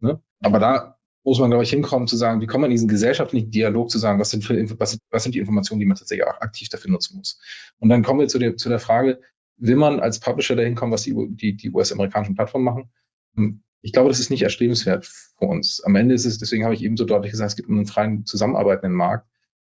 Ne? 0.00 0.20
Aber 0.40 0.58
da 0.58 0.97
muss 1.24 1.38
man, 1.38 1.50
glaube 1.50 1.64
ich, 1.64 1.70
hinkommen 1.70 2.08
zu 2.08 2.16
sagen, 2.16 2.40
wie 2.40 2.46
kommt 2.46 2.62
man 2.62 2.70
in 2.70 2.76
diesen 2.76 2.88
gesellschaftlichen 2.88 3.50
Dialog 3.50 3.90
zu 3.90 3.98
sagen, 3.98 4.18
was 4.18 4.30
sind, 4.30 4.44
für, 4.44 4.56
was, 4.78 4.98
was 5.10 5.22
sind 5.22 5.34
die 5.34 5.40
Informationen, 5.40 5.80
die 5.80 5.86
man 5.86 5.96
tatsächlich 5.96 6.26
auch 6.26 6.40
aktiv 6.40 6.68
dafür 6.68 6.90
nutzen 6.90 7.18
muss. 7.18 7.40
Und 7.78 7.88
dann 7.88 8.02
kommen 8.02 8.20
wir 8.20 8.28
zu 8.28 8.38
der, 8.38 8.56
zu 8.56 8.68
der 8.68 8.78
Frage, 8.78 9.20
will 9.56 9.76
man 9.76 10.00
als 10.00 10.20
Publisher 10.20 10.56
dahin 10.56 10.74
kommen, 10.74 10.92
was 10.92 11.02
die, 11.02 11.14
die, 11.30 11.56
die 11.56 11.70
US-amerikanischen 11.70 12.34
Plattformen 12.34 12.64
machen? 12.64 12.90
Hm, 13.34 13.62
ich 13.80 13.92
glaube, 13.92 14.08
das 14.08 14.20
ist 14.20 14.30
nicht 14.30 14.42
erstrebenswert 14.42 15.06
für 15.06 15.46
uns. 15.46 15.82
Am 15.84 15.94
Ende 15.96 16.14
ist 16.14 16.24
es, 16.24 16.38
deswegen 16.38 16.64
habe 16.64 16.74
ich 16.74 16.82
eben 16.82 16.96
so 16.96 17.04
deutlich 17.04 17.30
gesagt, 17.30 17.50
es 17.50 17.56
gibt 17.56 17.68
einen 17.68 17.86
freien 17.86 18.26
zusammenarbeitenden 18.26 18.96
Markt. 18.96 19.26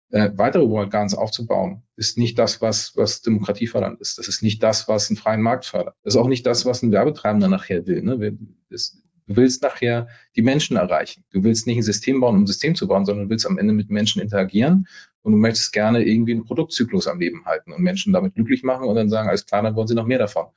Äh, 0.09 0.31
weitere 0.35 0.67
World 0.67 0.91
Gardens 0.91 1.15
aufzubauen, 1.15 1.83
ist 1.95 2.17
nicht 2.17 2.37
das, 2.37 2.61
was, 2.61 2.97
was 2.97 3.21
Demokratie 3.21 3.67
fördernd 3.67 4.01
ist. 4.01 4.17
Das 4.17 4.27
ist 4.27 4.43
nicht 4.43 4.61
das, 4.61 4.89
was 4.89 5.09
einen 5.09 5.15
freien 5.15 5.41
Markt 5.41 5.65
fördert. 5.65 5.95
Das 6.03 6.15
ist 6.15 6.19
auch 6.19 6.27
nicht 6.27 6.45
das, 6.45 6.65
was 6.65 6.81
ein 6.83 6.91
Werbetreibender 6.91 7.47
nachher 7.47 7.87
will. 7.87 8.01
Ne? 8.01 8.37
Das, 8.69 9.01
du 9.31 9.37
willst 9.37 9.63
nachher 9.63 10.07
die 10.35 10.41
Menschen 10.41 10.77
erreichen. 10.77 11.23
Du 11.31 11.43
willst 11.43 11.67
nicht 11.67 11.77
ein 11.77 11.83
System 11.83 12.19
bauen, 12.19 12.35
um 12.35 12.43
ein 12.43 12.47
System 12.47 12.75
zu 12.75 12.87
bauen, 12.87 13.05
sondern 13.05 13.25
du 13.25 13.29
willst 13.29 13.45
am 13.45 13.57
Ende 13.57 13.73
mit 13.73 13.89
Menschen 13.89 14.21
interagieren 14.21 14.87
und 15.21 15.31
du 15.31 15.37
möchtest 15.37 15.73
gerne 15.73 16.03
irgendwie 16.03 16.33
einen 16.33 16.45
Produktzyklus 16.45 17.07
am 17.07 17.19
Leben 17.19 17.45
halten 17.45 17.71
und 17.71 17.81
Menschen 17.81 18.13
damit 18.13 18.35
glücklich 18.35 18.63
machen 18.63 18.87
und 18.87 18.95
dann 18.95 19.09
sagen, 19.09 19.29
als 19.29 19.45
klar, 19.45 19.63
dann 19.63 19.75
wollen 19.75 19.87
sie 19.87 19.95
noch 19.95 20.07
mehr 20.07 20.19
davon. 20.19 20.47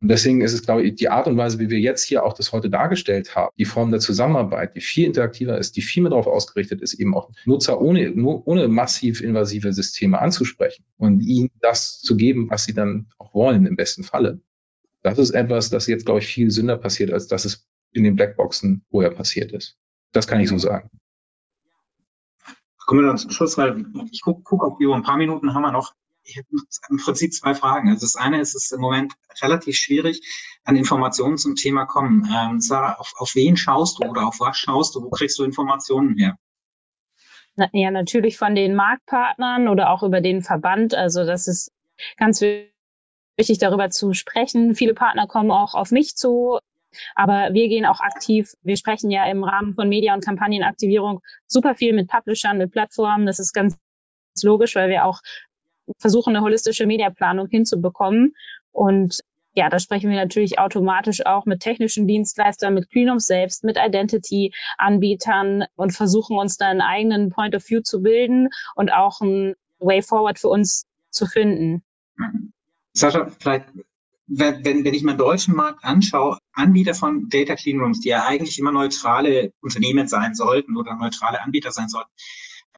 Und 0.00 0.08
deswegen 0.12 0.42
ist 0.42 0.52
es, 0.52 0.62
glaube 0.62 0.84
ich, 0.84 0.94
die 0.94 1.08
Art 1.08 1.26
und 1.26 1.36
Weise, 1.36 1.58
wie 1.58 1.70
wir 1.70 1.80
jetzt 1.80 2.04
hier 2.04 2.24
auch 2.24 2.32
das 2.32 2.52
heute 2.52 2.70
dargestellt 2.70 3.34
haben, 3.34 3.52
die 3.58 3.64
Form 3.64 3.90
der 3.90 3.98
Zusammenarbeit, 3.98 4.76
die 4.76 4.80
viel 4.80 5.06
interaktiver 5.06 5.58
ist, 5.58 5.76
die 5.76 5.82
viel 5.82 6.04
mehr 6.04 6.10
darauf 6.10 6.28
ausgerichtet 6.28 6.80
ist, 6.82 6.94
eben 6.94 7.16
auch 7.16 7.30
Nutzer 7.46 7.80
ohne, 7.80 8.14
ohne 8.14 8.68
massiv 8.68 9.20
invasive 9.20 9.72
Systeme 9.72 10.20
anzusprechen 10.20 10.84
und 10.98 11.20
ihnen 11.20 11.50
das 11.60 12.00
zu 12.00 12.16
geben, 12.16 12.48
was 12.48 12.64
sie 12.64 12.74
dann 12.74 13.08
auch 13.18 13.34
wollen, 13.34 13.66
im 13.66 13.74
besten 13.74 14.04
Falle. 14.04 14.40
Das 15.08 15.18
ist 15.18 15.30
etwas, 15.30 15.70
das 15.70 15.86
jetzt, 15.86 16.06
glaube 16.06 16.20
ich, 16.20 16.26
viel 16.26 16.50
sünder 16.50 16.76
passiert, 16.76 17.12
als 17.12 17.26
dass 17.26 17.44
es 17.44 17.66
in 17.92 18.04
den 18.04 18.16
Blackboxen 18.16 18.84
vorher 18.90 19.10
passiert 19.10 19.52
ist. 19.52 19.76
Das 20.12 20.26
kann 20.26 20.40
ich 20.40 20.48
so 20.48 20.58
sagen. 20.58 20.90
Kommen 22.86 23.02
wir 23.02 23.06
dann 23.06 23.18
zum 23.18 23.30
Schluss, 23.30 23.58
weil 23.58 23.84
ich 24.10 24.22
gucke 24.22 24.42
guck 24.42 24.64
auf 24.64 24.78
die 24.78 24.86
Uhr. 24.86 24.96
Ein 24.96 25.02
paar 25.02 25.18
Minuten 25.18 25.54
haben 25.54 25.62
wir 25.62 25.72
noch 25.72 25.94
ich 26.28 26.36
habe 26.36 26.46
im 26.90 26.98
Prinzip 26.98 27.32
zwei 27.32 27.54
Fragen. 27.54 27.88
Also 27.88 28.02
das 28.02 28.16
eine 28.16 28.40
ist, 28.40 28.54
es 28.54 28.66
ist 28.66 28.72
im 28.72 28.80
Moment 28.80 29.14
relativ 29.40 29.76
schwierig, 29.76 30.20
an 30.64 30.76
Informationen 30.76 31.38
zum 31.38 31.54
Thema 31.54 31.86
kommen. 31.86 32.28
Ähm, 32.34 32.60
Sarah, 32.60 32.94
auf, 32.94 33.14
auf 33.16 33.34
wen 33.34 33.56
schaust 33.56 33.98
du 33.98 34.08
oder 34.08 34.26
auf 34.26 34.40
was 34.40 34.56
schaust 34.56 34.94
du? 34.94 35.02
Wo 35.02 35.10
kriegst 35.10 35.38
du 35.38 35.44
Informationen 35.44 36.16
her? 36.16 36.36
Ja, 37.72 37.90
natürlich 37.90 38.38
von 38.38 38.54
den 38.54 38.76
Marktpartnern 38.76 39.68
oder 39.68 39.90
auch 39.90 40.02
über 40.02 40.20
den 40.20 40.42
Verband. 40.42 40.94
Also 40.94 41.24
das 41.24 41.48
ist 41.48 41.72
ganz 42.16 42.40
wichtig, 42.40 42.72
darüber 43.58 43.90
zu 43.90 44.12
sprechen. 44.12 44.74
Viele 44.74 44.94
Partner 44.94 45.26
kommen 45.26 45.50
auch 45.50 45.74
auf 45.74 45.90
mich 45.90 46.16
zu. 46.16 46.58
Aber 47.14 47.50
wir 47.52 47.68
gehen 47.68 47.84
auch 47.84 48.00
aktiv, 48.00 48.54
wir 48.62 48.76
sprechen 48.76 49.10
ja 49.10 49.26
im 49.26 49.44
Rahmen 49.44 49.74
von 49.74 49.88
Media- 49.88 50.14
und 50.14 50.24
Kampagnenaktivierung 50.24 51.20
super 51.46 51.74
viel 51.74 51.92
mit 51.92 52.08
Publishern, 52.08 52.58
mit 52.58 52.72
Plattformen. 52.72 53.26
Das 53.26 53.38
ist 53.38 53.52
ganz 53.52 53.76
logisch, 54.42 54.74
weil 54.74 54.88
wir 54.88 55.04
auch 55.04 55.20
versuchen, 55.98 56.34
eine 56.34 56.44
holistische 56.44 56.86
Mediaplanung 56.86 57.48
hinzubekommen. 57.48 58.34
Und 58.72 59.20
ja, 59.54 59.68
da 59.68 59.78
sprechen 59.78 60.10
wir 60.10 60.16
natürlich 60.16 60.58
automatisch 60.58 61.26
auch 61.26 61.44
mit 61.44 61.60
technischen 61.60 62.06
Dienstleistern, 62.06 62.74
mit 62.74 62.90
Cleanup 62.90 63.20
selbst, 63.20 63.64
mit 63.64 63.76
Identity-Anbietern 63.76 65.64
und 65.74 65.92
versuchen 65.92 66.38
uns 66.38 66.56
da 66.56 66.66
einen 66.66 66.80
eigenen 66.80 67.30
Point 67.30 67.54
of 67.54 67.68
View 67.68 67.80
zu 67.80 68.02
bilden 68.02 68.50
und 68.76 68.92
auch 68.92 69.20
einen 69.20 69.54
Way 69.78 70.02
Forward 70.02 70.38
für 70.38 70.48
uns 70.48 70.86
zu 71.10 71.26
finden. 71.26 71.82
Sascha, 72.98 73.30
vielleicht, 73.38 73.66
wenn, 74.26 74.64
wenn 74.64 74.94
ich 74.94 75.02
mir 75.02 75.12
den 75.12 75.18
deutschen 75.18 75.54
Markt 75.54 75.84
anschaue, 75.84 76.38
Anbieter 76.52 76.94
von 76.94 77.28
Data 77.28 77.54
Cleanrooms, 77.54 78.00
die 78.00 78.10
ja 78.10 78.26
eigentlich 78.26 78.58
immer 78.58 78.72
neutrale 78.72 79.52
Unternehmen 79.60 80.06
sein 80.06 80.34
sollten 80.34 80.76
oder 80.76 80.94
neutrale 80.96 81.42
Anbieter 81.42 81.72
sein 81.72 81.88
sollten, 81.88 82.10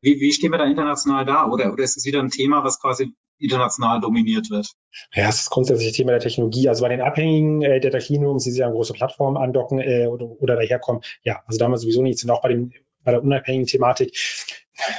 wie, 0.02 0.20
wie 0.20 0.32
stehen 0.32 0.52
wir 0.52 0.58
da 0.58 0.64
international 0.64 1.24
da? 1.24 1.46
Oder, 1.46 1.72
oder 1.72 1.84
ist 1.84 1.96
es 1.96 2.04
wieder 2.04 2.20
ein 2.20 2.30
Thema, 2.30 2.64
was 2.64 2.80
quasi 2.80 3.12
international 3.38 4.00
dominiert 4.00 4.50
wird? 4.50 4.72
Ja, 5.14 5.28
es 5.28 5.42
ist 5.42 5.50
grundsätzlich 5.50 5.92
Thema 5.92 6.12
der 6.12 6.20
Technologie. 6.20 6.68
Also 6.68 6.82
bei 6.82 6.88
den 6.88 7.00
abhängigen 7.00 7.62
äh, 7.62 7.80
Data 7.80 7.98
Cleanrooms, 7.98 8.44
die 8.44 8.50
sich 8.50 8.64
an 8.64 8.72
große 8.72 8.92
Plattformen 8.92 9.36
andocken 9.36 9.80
äh, 9.80 10.06
oder, 10.06 10.26
oder 10.26 10.56
daherkommen, 10.56 11.02
ja, 11.22 11.42
also 11.46 11.58
damals 11.58 11.82
sowieso 11.82 12.02
nichts. 12.02 12.22
Und 12.24 12.30
auch 12.30 12.42
bei, 12.42 12.50
dem, 12.50 12.72
bei 13.04 13.12
der 13.12 13.22
unabhängigen 13.22 13.66
Thematik 13.66 14.16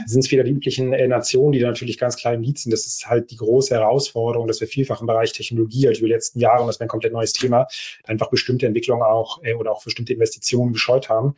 sind 0.06 0.24
es 0.24 0.32
wieder 0.32 0.43
die 0.43 0.52
üblichen 0.52 0.93
äh, 0.93 1.08
Nationen, 1.08 1.54
die 1.54 1.60
da 1.60 1.68
natürlich 1.68 1.97
ganz 1.97 2.16
klein 2.16 2.36
im 2.36 2.41
Lied 2.41 2.60
sind. 2.60 2.72
Das 2.72 2.86
ist 2.86 3.08
halt 3.08 3.32
die 3.32 3.38
große 3.38 3.74
Herausforderung, 3.74 4.47
dass 4.47 4.62
wir 4.62 4.68
vielfach 4.68 5.02
im 5.02 5.08
Bereich 5.08 5.34
Technologie 5.34 5.88
halt 5.88 5.97
über 5.97 6.08
die 6.08 6.14
letzten 6.14 6.39
Jahre, 6.39 6.62
und 6.62 6.68
das 6.68 6.80
wäre 6.80 6.86
ein 6.86 6.89
komplett 6.89 7.14
neues 7.14 7.34
Thema, 7.34 7.68
einfach 8.04 8.30
bestimmte 8.30 8.68
Entwicklungen 8.68 9.04
auch 9.04 9.43
äh, 9.43 9.54
oder 9.54 9.72
auch 9.72 9.84
bestimmte 9.84 10.14
Investitionen 10.14 10.74
gescheut 10.74 11.10
haben. 11.10 11.36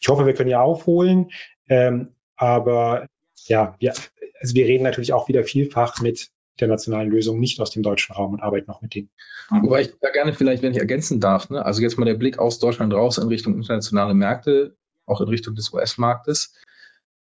Ich 0.00 0.08
hoffe, 0.08 0.26
wir 0.26 0.34
können 0.34 0.50
ja 0.50 0.60
aufholen. 0.60 1.30
Ähm, 1.68 2.14
aber 2.36 3.06
ja, 3.46 3.76
wir, 3.78 3.94
also 4.40 4.54
wir 4.54 4.66
reden 4.66 4.84
natürlich 4.84 5.12
auch 5.12 5.28
wieder 5.28 5.44
vielfach 5.44 6.00
mit 6.00 6.30
der 6.60 6.68
nationalen 6.68 7.10
Lösung 7.10 7.38
nicht 7.38 7.60
aus 7.60 7.70
dem 7.70 7.82
deutschen 7.82 8.14
Raum 8.14 8.32
und 8.32 8.40
arbeiten 8.40 8.70
auch 8.70 8.80
mit 8.80 8.94
denen. 8.94 9.10
Wobei 9.50 9.82
ich 9.82 9.92
da 10.00 10.10
gerne 10.10 10.32
vielleicht, 10.32 10.62
wenn 10.62 10.72
ich 10.72 10.78
ergänzen 10.78 11.20
darf, 11.20 11.50
ne? 11.50 11.64
also 11.64 11.82
jetzt 11.82 11.98
mal 11.98 12.06
der 12.06 12.14
Blick 12.14 12.38
aus 12.38 12.58
Deutschland 12.58 12.94
raus 12.94 13.18
in 13.18 13.28
Richtung 13.28 13.54
internationale 13.54 14.14
Märkte, 14.14 14.76
auch 15.06 15.20
in 15.20 15.28
Richtung 15.28 15.54
des 15.54 15.72
US-Marktes. 15.72 16.54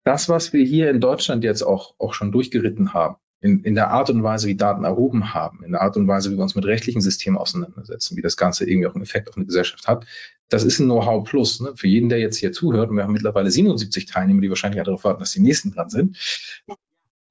Das, 0.04 0.30
was 0.30 0.54
wir 0.54 0.64
hier 0.64 0.90
in 0.90 1.02
Deutschland 1.02 1.44
jetzt 1.44 1.64
auch, 1.64 1.96
auch 1.98 2.14
schon 2.14 2.32
durchgeritten 2.32 2.94
haben, 2.94 3.18
in, 3.42 3.64
in 3.64 3.76
der 3.76 3.90
Art 3.92 4.10
und 4.10 4.24
Weise, 4.24 4.48
wie 4.48 4.56
Daten 4.56 4.84
erhoben 4.84 5.34
haben, 5.34 5.64
in 5.64 5.72
der 5.72 5.82
Art 5.82 5.98
und 5.98 6.08
Weise, 6.08 6.32
wie 6.32 6.38
wir 6.38 6.44
uns 6.44 6.56
mit 6.56 6.66
rechtlichen 6.66 7.02
Systemen 7.02 7.38
auseinandersetzen, 7.38 8.18
wie 8.18 8.22
das 8.22 8.38
Ganze 8.38 8.68
irgendwie 8.68 8.88
auch 8.88 8.96
einen 8.96 9.04
Effekt 9.04 9.30
auf 9.30 9.38
eine 9.38 9.46
Gesellschaft 9.46 9.88
hat. 9.88 10.06
Das 10.50 10.64
ist 10.64 10.80
ein 10.80 10.86
Know-how 10.86 11.24
plus. 11.28 11.60
Ne? 11.60 11.74
Für 11.76 11.88
jeden, 11.88 12.10
der 12.10 12.20
jetzt 12.20 12.38
hier 12.38 12.52
zuhört, 12.52 12.90
und 12.90 12.96
wir 12.96 13.04
haben 13.04 13.14
mittlerweile 13.14 13.52
77 13.52 14.06
Teilnehmer, 14.06 14.42
die 14.42 14.50
wahrscheinlich 14.50 14.82
darauf 14.84 15.04
warten, 15.04 15.20
dass 15.20 15.32
die 15.32 15.42
nächsten 15.42 15.72
dran 15.72 15.90
sind. 15.90 16.18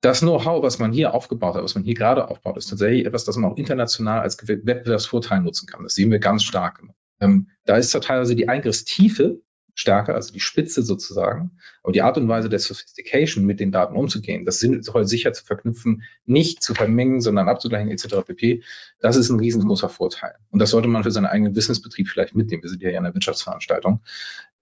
Das 0.00 0.20
Know-how, 0.20 0.62
was 0.62 0.78
man 0.78 0.92
hier 0.92 1.14
aufgebaut 1.14 1.54
hat, 1.54 1.62
was 1.62 1.74
man 1.74 1.84
hier 1.84 1.94
gerade 1.94 2.28
aufbaut, 2.28 2.58
ist 2.58 2.68
tatsächlich 2.68 3.06
etwas, 3.06 3.24
das 3.24 3.36
man 3.36 3.50
auch 3.50 3.56
international 3.56 4.20
als 4.20 4.36
Wettbewerbsvorteil 4.46 5.40
nutzen 5.40 5.66
kann. 5.66 5.82
Das 5.82 5.94
sehen 5.94 6.10
wir 6.10 6.18
ganz 6.18 6.42
stark. 6.44 6.82
Ähm, 7.20 7.48
da 7.64 7.76
ist 7.76 7.92
teilweise 7.92 8.36
die 8.36 8.48
Eingriffstiefe 8.48 9.40
stärker, 9.74 10.14
also 10.14 10.32
die 10.32 10.40
Spitze 10.40 10.82
sozusagen. 10.82 11.58
Aber 11.82 11.92
die 11.92 12.02
Art 12.02 12.16
und 12.16 12.28
Weise 12.28 12.48
der 12.48 12.58
Sophistication, 12.58 13.44
mit 13.44 13.60
den 13.60 13.72
Daten 13.72 13.96
umzugehen, 13.96 14.44
das 14.44 14.60
soll 14.60 15.06
sicher 15.06 15.32
zu 15.32 15.44
verknüpfen, 15.44 16.02
nicht 16.24 16.62
zu 16.62 16.74
vermengen, 16.74 17.20
sondern 17.20 17.48
abzugleichen 17.48 17.90
etc. 17.90 18.26
pp. 18.26 18.62
Das 19.00 19.16
ist 19.16 19.30
ein 19.30 19.38
riesengroßer 19.38 19.88
Vorteil. 19.88 20.34
Und 20.50 20.60
das 20.60 20.70
sollte 20.70 20.88
man 20.88 21.02
für 21.02 21.10
seinen 21.10 21.26
eigenen 21.26 21.52
Businessbetrieb 21.52 22.08
vielleicht 22.08 22.34
mitnehmen. 22.34 22.62
Wir 22.62 22.70
sind 22.70 22.82
ja 22.82 22.90
in 22.90 22.98
einer 22.98 23.14
Wirtschaftsveranstaltung. 23.14 24.00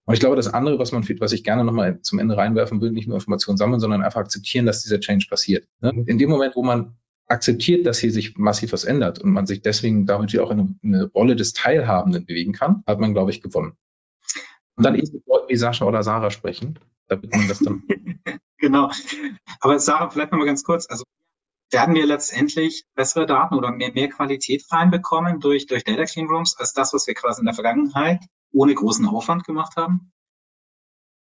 Und 0.05 0.13
ich 0.13 0.19
glaube, 0.19 0.35
das 0.35 0.53
andere, 0.53 0.79
was 0.79 0.91
man, 0.91 1.07
was 1.19 1.31
ich 1.31 1.43
gerne 1.43 1.63
nochmal 1.63 2.01
zum 2.01 2.19
Ende 2.19 2.35
reinwerfen 2.35 2.81
will, 2.81 2.91
nicht 2.91 3.07
nur 3.07 3.15
Informationen 3.15 3.57
sammeln, 3.57 3.79
sondern 3.79 4.03
einfach 4.03 4.19
akzeptieren, 4.19 4.65
dass 4.65 4.83
dieser 4.83 4.99
Change 4.99 5.27
passiert. 5.29 5.67
Ne? 5.79 6.03
In 6.07 6.17
dem 6.17 6.29
Moment, 6.29 6.55
wo 6.55 6.63
man 6.63 6.97
akzeptiert, 7.27 7.85
dass 7.85 7.99
hier 7.99 8.11
sich 8.11 8.37
massiv 8.37 8.73
was 8.73 8.83
ändert 8.83 9.19
und 9.19 9.31
man 9.31 9.45
sich 9.45 9.61
deswegen 9.61 10.05
damit 10.05 10.37
auch 10.39 10.51
in 10.51 10.77
eine 10.83 11.05
Rolle 11.05 11.35
des 11.35 11.53
Teilhabenden 11.53 12.25
bewegen 12.25 12.51
kann, 12.51 12.83
hat 12.85 12.99
man, 12.99 13.13
glaube 13.13 13.31
ich, 13.31 13.41
gewonnen. 13.41 13.77
Und 14.75 14.85
dann 14.85 14.95
eben 14.95 15.11
mit 15.13 15.27
Leuten 15.27 15.49
wie 15.49 15.55
Sascha 15.55 15.85
oder 15.85 16.03
Sarah 16.03 16.31
sprechen, 16.31 16.79
damit 17.07 17.31
man 17.31 17.47
das 17.47 17.59
dann. 17.59 17.83
genau. 18.57 18.89
Aber 19.59 19.79
Sarah, 19.79 20.09
vielleicht 20.09 20.31
nochmal 20.31 20.47
ganz 20.47 20.63
kurz. 20.63 20.89
Also 20.89 21.03
werden 21.71 21.95
wir 21.95 22.05
letztendlich 22.05 22.85
bessere 22.95 23.25
Daten 23.25 23.55
oder 23.55 23.71
mehr, 23.71 23.91
mehr 23.91 24.09
Qualität 24.09 24.63
reinbekommen 24.71 25.39
durch, 25.39 25.65
durch 25.65 25.83
Data 25.83 26.05
Clean 26.05 26.27
Rooms 26.27 26.55
als 26.57 26.73
das, 26.73 26.93
was 26.93 27.07
wir 27.07 27.15
quasi 27.15 27.41
in 27.41 27.45
der 27.45 27.55
Vergangenheit 27.55 28.23
ohne 28.51 28.73
großen 28.73 29.07
Aufwand 29.07 29.43
gemacht 29.43 29.75
haben? 29.75 30.11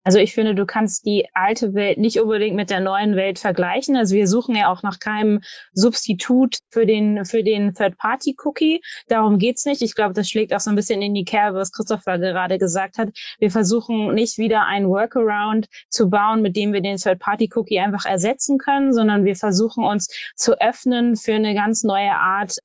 Also 0.05 0.19
ich 0.19 0.35
finde, 0.35 0.53
du 0.53 0.67
kannst 0.67 1.07
die 1.07 1.27
alte 1.33 1.73
Welt 1.73 1.97
nicht 1.97 2.19
unbedingt 2.19 2.55
mit 2.55 2.69
der 2.69 2.79
neuen 2.79 3.15
Welt 3.15 3.39
vergleichen. 3.39 3.95
Also 3.95 4.13
wir 4.13 4.27
suchen 4.27 4.55
ja 4.55 4.71
auch 4.71 4.83
nach 4.83 4.99
keinem 4.99 5.41
Substitut 5.73 6.59
für 6.69 6.85
den, 6.85 7.25
für 7.25 7.43
den 7.43 7.73
Third-Party-Cookie. 7.73 8.81
Darum 9.07 9.39
geht's 9.39 9.65
nicht. 9.65 9.81
Ich 9.81 9.95
glaube, 9.95 10.13
das 10.13 10.29
schlägt 10.29 10.53
auch 10.53 10.59
so 10.59 10.69
ein 10.69 10.75
bisschen 10.75 11.01
in 11.01 11.15
die 11.15 11.25
Kerbe, 11.25 11.57
was 11.57 11.71
Christopher 11.71 12.19
gerade 12.19 12.59
gesagt 12.59 12.99
hat. 12.99 13.09
Wir 13.39 13.49
versuchen 13.49 14.13
nicht 14.13 14.37
wieder 14.37 14.67
ein 14.67 14.87
Workaround 14.87 15.65
zu 15.89 16.07
bauen, 16.11 16.43
mit 16.43 16.55
dem 16.55 16.71
wir 16.71 16.81
den 16.81 16.97
Third-Party-Cookie 16.97 17.79
einfach 17.79 18.05
ersetzen 18.05 18.59
können, 18.59 18.93
sondern 18.93 19.25
wir 19.25 19.35
versuchen 19.35 19.83
uns 19.83 20.09
zu 20.35 20.61
öffnen 20.61 21.15
für 21.15 21.33
eine 21.33 21.55
ganz 21.55 21.83
neue 21.83 22.11
Art 22.11 22.59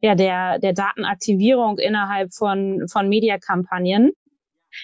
ja, 0.00 0.14
der, 0.14 0.58
der 0.58 0.72
Datenaktivierung 0.72 1.78
innerhalb 1.78 2.32
von, 2.32 2.88
von 2.88 3.10
Mediakampagnen. 3.10 4.12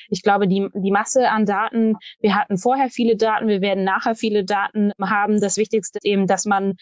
Ich 0.09 0.23
glaube, 0.23 0.49
die, 0.49 0.69
die 0.75 0.91
Masse 0.91 1.29
an 1.29 1.47
Daten, 1.47 1.97
wir 2.21 2.35
hatten 2.35 2.59
vorher 2.59 2.91
viele 2.91 3.17
Daten, 3.17 3.49
wir 3.49 3.61
werden 3.61 3.85
nachher 3.85 4.15
viele 4.15 4.45
Daten 4.45 4.93
haben. 5.01 5.41
Das 5.41 5.57
Wichtigste 5.57 5.99
ist 5.99 6.05
eben, 6.05 6.27
dass 6.27 6.45
man 6.45 6.75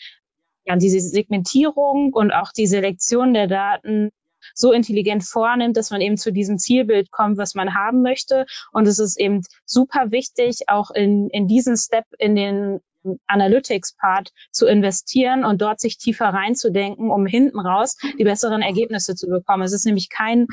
ja, 0.64 0.76
diese 0.76 1.00
Segmentierung 1.00 2.12
und 2.12 2.32
auch 2.32 2.52
die 2.52 2.66
Selektion 2.66 3.34
der 3.34 3.48
Daten 3.48 4.10
so 4.54 4.72
intelligent 4.72 5.24
vornimmt, 5.24 5.76
dass 5.76 5.90
man 5.90 6.00
eben 6.00 6.16
zu 6.16 6.32
diesem 6.32 6.58
Zielbild 6.58 7.10
kommt, 7.10 7.38
was 7.38 7.54
man 7.54 7.74
haben 7.74 8.02
möchte. 8.02 8.46
Und 8.72 8.86
es 8.86 8.98
ist 8.98 9.18
eben 9.18 9.42
super 9.64 10.10
wichtig, 10.10 10.68
auch 10.68 10.90
in, 10.90 11.28
in 11.30 11.46
diesen 11.46 11.76
Step 11.76 12.04
in 12.18 12.34
den 12.34 12.80
Analytics-Part 13.26 14.30
zu 14.50 14.66
investieren 14.66 15.44
und 15.44 15.60
dort 15.60 15.80
sich 15.80 15.98
tiefer 15.98 16.26
reinzudenken, 16.26 17.10
um 17.10 17.26
hinten 17.26 17.58
raus 17.58 17.96
die 18.18 18.24
besseren 18.24 18.62
Ergebnisse 18.62 19.14
zu 19.14 19.28
bekommen. 19.28 19.64
Es 19.64 19.72
ist 19.72 19.86
nämlich 19.86 20.08
kein 20.08 20.46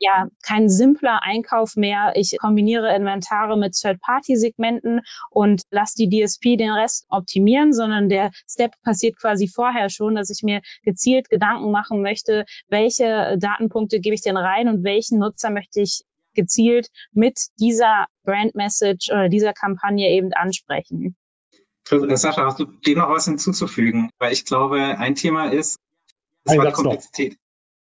ja 0.00 0.28
kein 0.42 0.68
simpler 0.68 1.22
Einkauf 1.22 1.76
mehr. 1.76 2.12
Ich 2.16 2.36
kombiniere 2.38 2.94
Inventare 2.94 3.56
mit 3.56 3.74
Third-Party-Segmenten 3.74 5.02
und 5.30 5.62
lasse 5.70 5.94
die 5.96 6.08
DSP 6.08 6.56
den 6.56 6.70
Rest 6.70 7.06
optimieren, 7.08 7.72
sondern 7.72 8.08
der 8.08 8.30
Step 8.48 8.72
passiert 8.82 9.18
quasi 9.20 9.46
vorher 9.46 9.90
schon, 9.90 10.14
dass 10.14 10.30
ich 10.30 10.42
mir 10.42 10.62
gezielt 10.82 11.28
Gedanken 11.28 11.70
machen 11.70 12.02
möchte, 12.02 12.44
welche 12.68 13.36
Datenpunkte 13.38 14.00
gebe 14.00 14.14
ich 14.14 14.22
denn 14.22 14.36
rein 14.36 14.68
und 14.68 14.82
welchen 14.82 15.18
Nutzer 15.18 15.50
möchte 15.50 15.80
ich 15.80 16.02
gezielt 16.34 16.88
mit 17.12 17.38
dieser 17.58 18.06
Brand 18.24 18.54
Message 18.54 19.10
oder 19.10 19.28
dieser 19.28 19.52
Kampagne 19.52 20.08
eben 20.08 20.32
ansprechen. 20.32 21.16
Sascha, 21.84 22.44
hast 22.44 22.60
du 22.60 22.66
dem 22.66 22.98
noch 22.98 23.10
was 23.10 23.24
hinzuzufügen? 23.24 24.10
Weil 24.18 24.32
ich 24.32 24.44
glaube, 24.44 24.80
ein 24.80 25.14
Thema 25.16 25.50
ist, 25.50 25.78
das 26.44 26.56
war 26.56 26.66
die 26.66 26.72
Komplexität. 26.72 27.36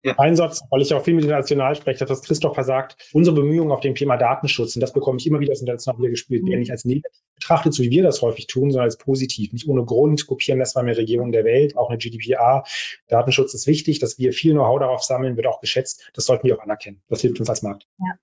Ja. 0.05 0.17
Ein 0.19 0.37
Satz, 0.37 0.63
weil 0.71 0.81
ich 0.81 0.95
auch 0.95 1.03
viel 1.03 1.15
mit 1.15 1.25
international 1.25 1.75
spreche, 1.75 1.99
das, 1.99 2.11
was 2.11 2.23
Christopher 2.23 2.63
sagt, 2.63 3.11
unsere 3.13 3.35
Bemühungen 3.35 3.73
auf 3.73 3.81
dem 3.81 3.97
Thema 3.97 4.17
Datenschutz, 4.17 4.77
und 4.77 4.81
das 4.81 4.93
bekomme 4.93 5.19
ich 5.19 5.27
immer 5.27 5.41
wieder 5.41 5.53
aus 5.53 5.61
international 5.61 6.01
wieder 6.01 6.11
gespielt, 6.11 6.47
werden 6.47 6.61
nicht 6.61 6.71
als 6.71 6.85
negativ 6.85 7.21
betrachtet, 7.35 7.75
so 7.75 7.83
wie 7.83 7.91
wir 7.91 8.03
das 8.03 8.23
häufig 8.23 8.47
tun, 8.47 8.71
sondern 8.71 8.85
als 8.85 8.97
positiv. 8.97 9.53
Nicht 9.53 9.67
ohne 9.67 9.85
Grund 9.85 10.27
kopieren 10.27 10.61
das 10.61 10.75
mal 10.75 10.85
mehr 10.85 10.97
Regionen 10.97 11.33
der 11.33 11.45
Welt, 11.45 11.77
auch 11.77 11.89
eine 11.89 11.99
GDPR. 11.99 12.65
Datenschutz 13.09 13.55
ist 13.55 13.67
wichtig, 13.67 13.99
dass 13.99 14.19
wir 14.19 14.33
viel 14.33 14.53
Know-how 14.53 14.79
darauf 14.79 15.03
sammeln, 15.03 15.37
wird 15.37 15.47
auch 15.47 15.61
geschätzt. 15.61 16.11
Das 16.15 16.27
sollten 16.27 16.47
wir 16.47 16.57
auch 16.57 16.63
anerkennen. 16.63 17.03
Das 17.09 17.21
hilft 17.21 17.41
uns 17.41 17.49
als 17.49 17.63
Markt. 17.63 17.87
Ja. 17.99 18.15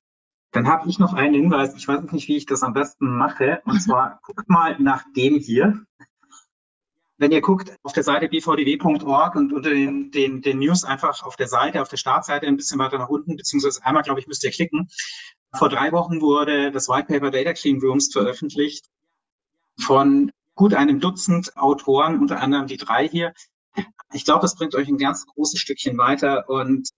Dann 0.51 0.67
habe 0.67 0.87
ich 0.87 0.99
noch 0.99 1.13
einen 1.13 1.33
Hinweis. 1.33 1.75
Ich 1.75 1.85
weiß 1.85 2.09
nicht, 2.13 2.29
wie 2.29 2.37
ich 2.37 2.45
das 2.45 2.63
am 2.63 2.73
besten 2.73 3.17
mache. 3.17 3.61
Und 3.65 3.79
zwar 3.81 4.19
guckt 4.23 4.47
mal 4.47 4.77
nach 4.79 5.03
dem 5.15 5.37
hier. 5.39 5.81
Wenn 7.17 7.31
ihr 7.31 7.41
guckt 7.41 7.73
auf 7.83 7.93
der 7.93 8.03
Seite 8.03 8.27
bvdw.org 8.27 9.35
und 9.35 9.53
unter 9.53 9.69
den, 9.69 10.11
den, 10.11 10.41
den 10.41 10.59
News 10.59 10.83
einfach 10.83 11.23
auf 11.23 11.37
der 11.37 11.47
Seite, 11.47 11.81
auf 11.81 11.87
der 11.87 11.97
Startseite 11.97 12.45
ein 12.45 12.57
bisschen 12.57 12.77
weiter 12.79 12.97
nach 12.97 13.07
unten, 13.07 13.37
beziehungsweise 13.37 13.85
einmal, 13.85 14.03
glaube 14.03 14.19
ich, 14.19 14.27
müsst 14.27 14.43
ihr 14.43 14.51
klicken. 14.51 14.89
Vor 15.53 15.69
drei 15.69 15.93
Wochen 15.93 16.19
wurde 16.19 16.71
das 16.71 16.89
White 16.89 17.07
Paper 17.07 17.31
Data 17.31 17.53
Clean 17.53 17.79
Rooms 17.79 18.11
veröffentlicht 18.11 18.85
von 19.79 20.31
gut 20.55 20.73
einem 20.73 20.99
Dutzend 20.99 21.55
Autoren, 21.57 22.19
unter 22.19 22.41
anderem 22.41 22.67
die 22.67 22.77
drei 22.77 23.07
hier. 23.07 23.33
Ich 24.13 24.25
glaube, 24.25 24.41
das 24.41 24.55
bringt 24.55 24.75
euch 24.75 24.87
ein 24.87 24.97
ganz 24.97 25.25
großes 25.25 25.59
Stückchen 25.59 25.97
weiter 25.97 26.49
und 26.49 26.89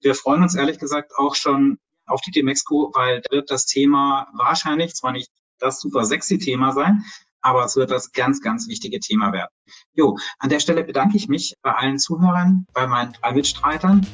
wir 0.00 0.14
freuen 0.14 0.42
uns 0.42 0.54
ehrlich 0.54 0.78
gesagt 0.78 1.12
auch 1.16 1.34
schon 1.34 1.78
auf 2.06 2.20
die 2.20 2.30
Demexco, 2.30 2.90
weil 2.94 3.20
da 3.22 3.30
wird 3.30 3.50
das 3.50 3.66
Thema 3.66 4.28
wahrscheinlich 4.34 4.94
zwar 4.94 5.12
nicht 5.12 5.30
das 5.58 5.80
super 5.80 6.04
sexy 6.04 6.38
Thema 6.38 6.72
sein, 6.72 7.04
aber 7.42 7.64
es 7.64 7.76
wird 7.76 7.90
das 7.90 8.12
ganz, 8.12 8.40
ganz 8.40 8.68
wichtige 8.68 9.00
Thema 9.00 9.32
werden. 9.32 9.50
Jo, 9.94 10.16
an 10.38 10.48
der 10.48 10.60
Stelle 10.60 10.84
bedanke 10.84 11.16
ich 11.16 11.28
mich 11.28 11.56
bei 11.62 11.72
allen 11.72 11.98
Zuhörern, 11.98 12.66
bei 12.72 12.86
meinen 12.86 13.12
drei 13.12 13.32
Mitstreitern. 13.32 14.06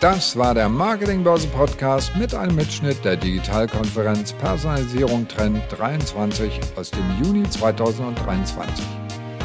Das 0.00 0.36
war 0.38 0.54
der 0.54 0.68
Marketingbörse 0.68 1.48
Podcast 1.48 2.14
mit 2.16 2.32
einem 2.32 2.54
Mitschnitt 2.54 3.04
der 3.04 3.16
Digitalkonferenz 3.16 4.32
Personalisierung 4.34 5.26
Trend 5.26 5.60
23 5.70 6.60
aus 6.76 6.92
dem 6.92 7.04
Juni 7.20 7.42
2023. 7.50 8.86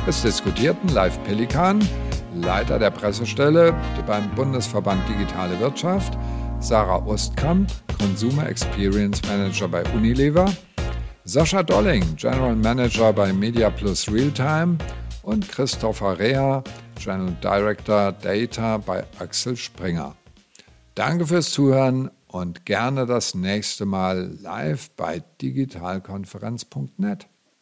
Es 0.05 0.21
diskutierten 0.21 0.89
Live 0.89 1.17
Pelikan, 1.23 1.79
Leiter 2.35 2.77
der 2.77 2.91
Pressestelle 2.91 3.73
beim 4.05 4.29
Bundesverband 4.35 5.01
Digitale 5.09 5.59
Wirtschaft, 5.59 6.15
Sarah 6.59 7.03
Ostkamp, 7.07 7.71
Consumer 7.97 8.47
Experience 8.47 9.21
Manager 9.27 9.67
bei 9.67 9.83
Unilever, 9.95 10.51
Sascha 11.25 11.63
Dolling, 11.63 12.17
General 12.17 12.53
Manager 12.53 13.13
bei 13.13 13.31
Media 13.31 13.69
Plus 13.69 14.11
Realtime 14.11 14.77
und 15.21 15.47
Christopher 15.47 16.19
Rea, 16.19 16.61
General 17.01 17.33
Director 17.41 18.11
Data 18.11 18.77
bei 18.77 19.05
Axel 19.19 19.55
Springer. 19.55 20.17
Danke 20.95 21.25
fürs 21.25 21.51
Zuhören 21.51 22.11
und 22.27 22.65
gerne 22.65 23.05
das 23.05 23.35
nächste 23.35 23.85
Mal 23.85 24.37
live 24.41 24.89
bei 24.97 25.23
digitalkonferenz.net. 25.41 27.27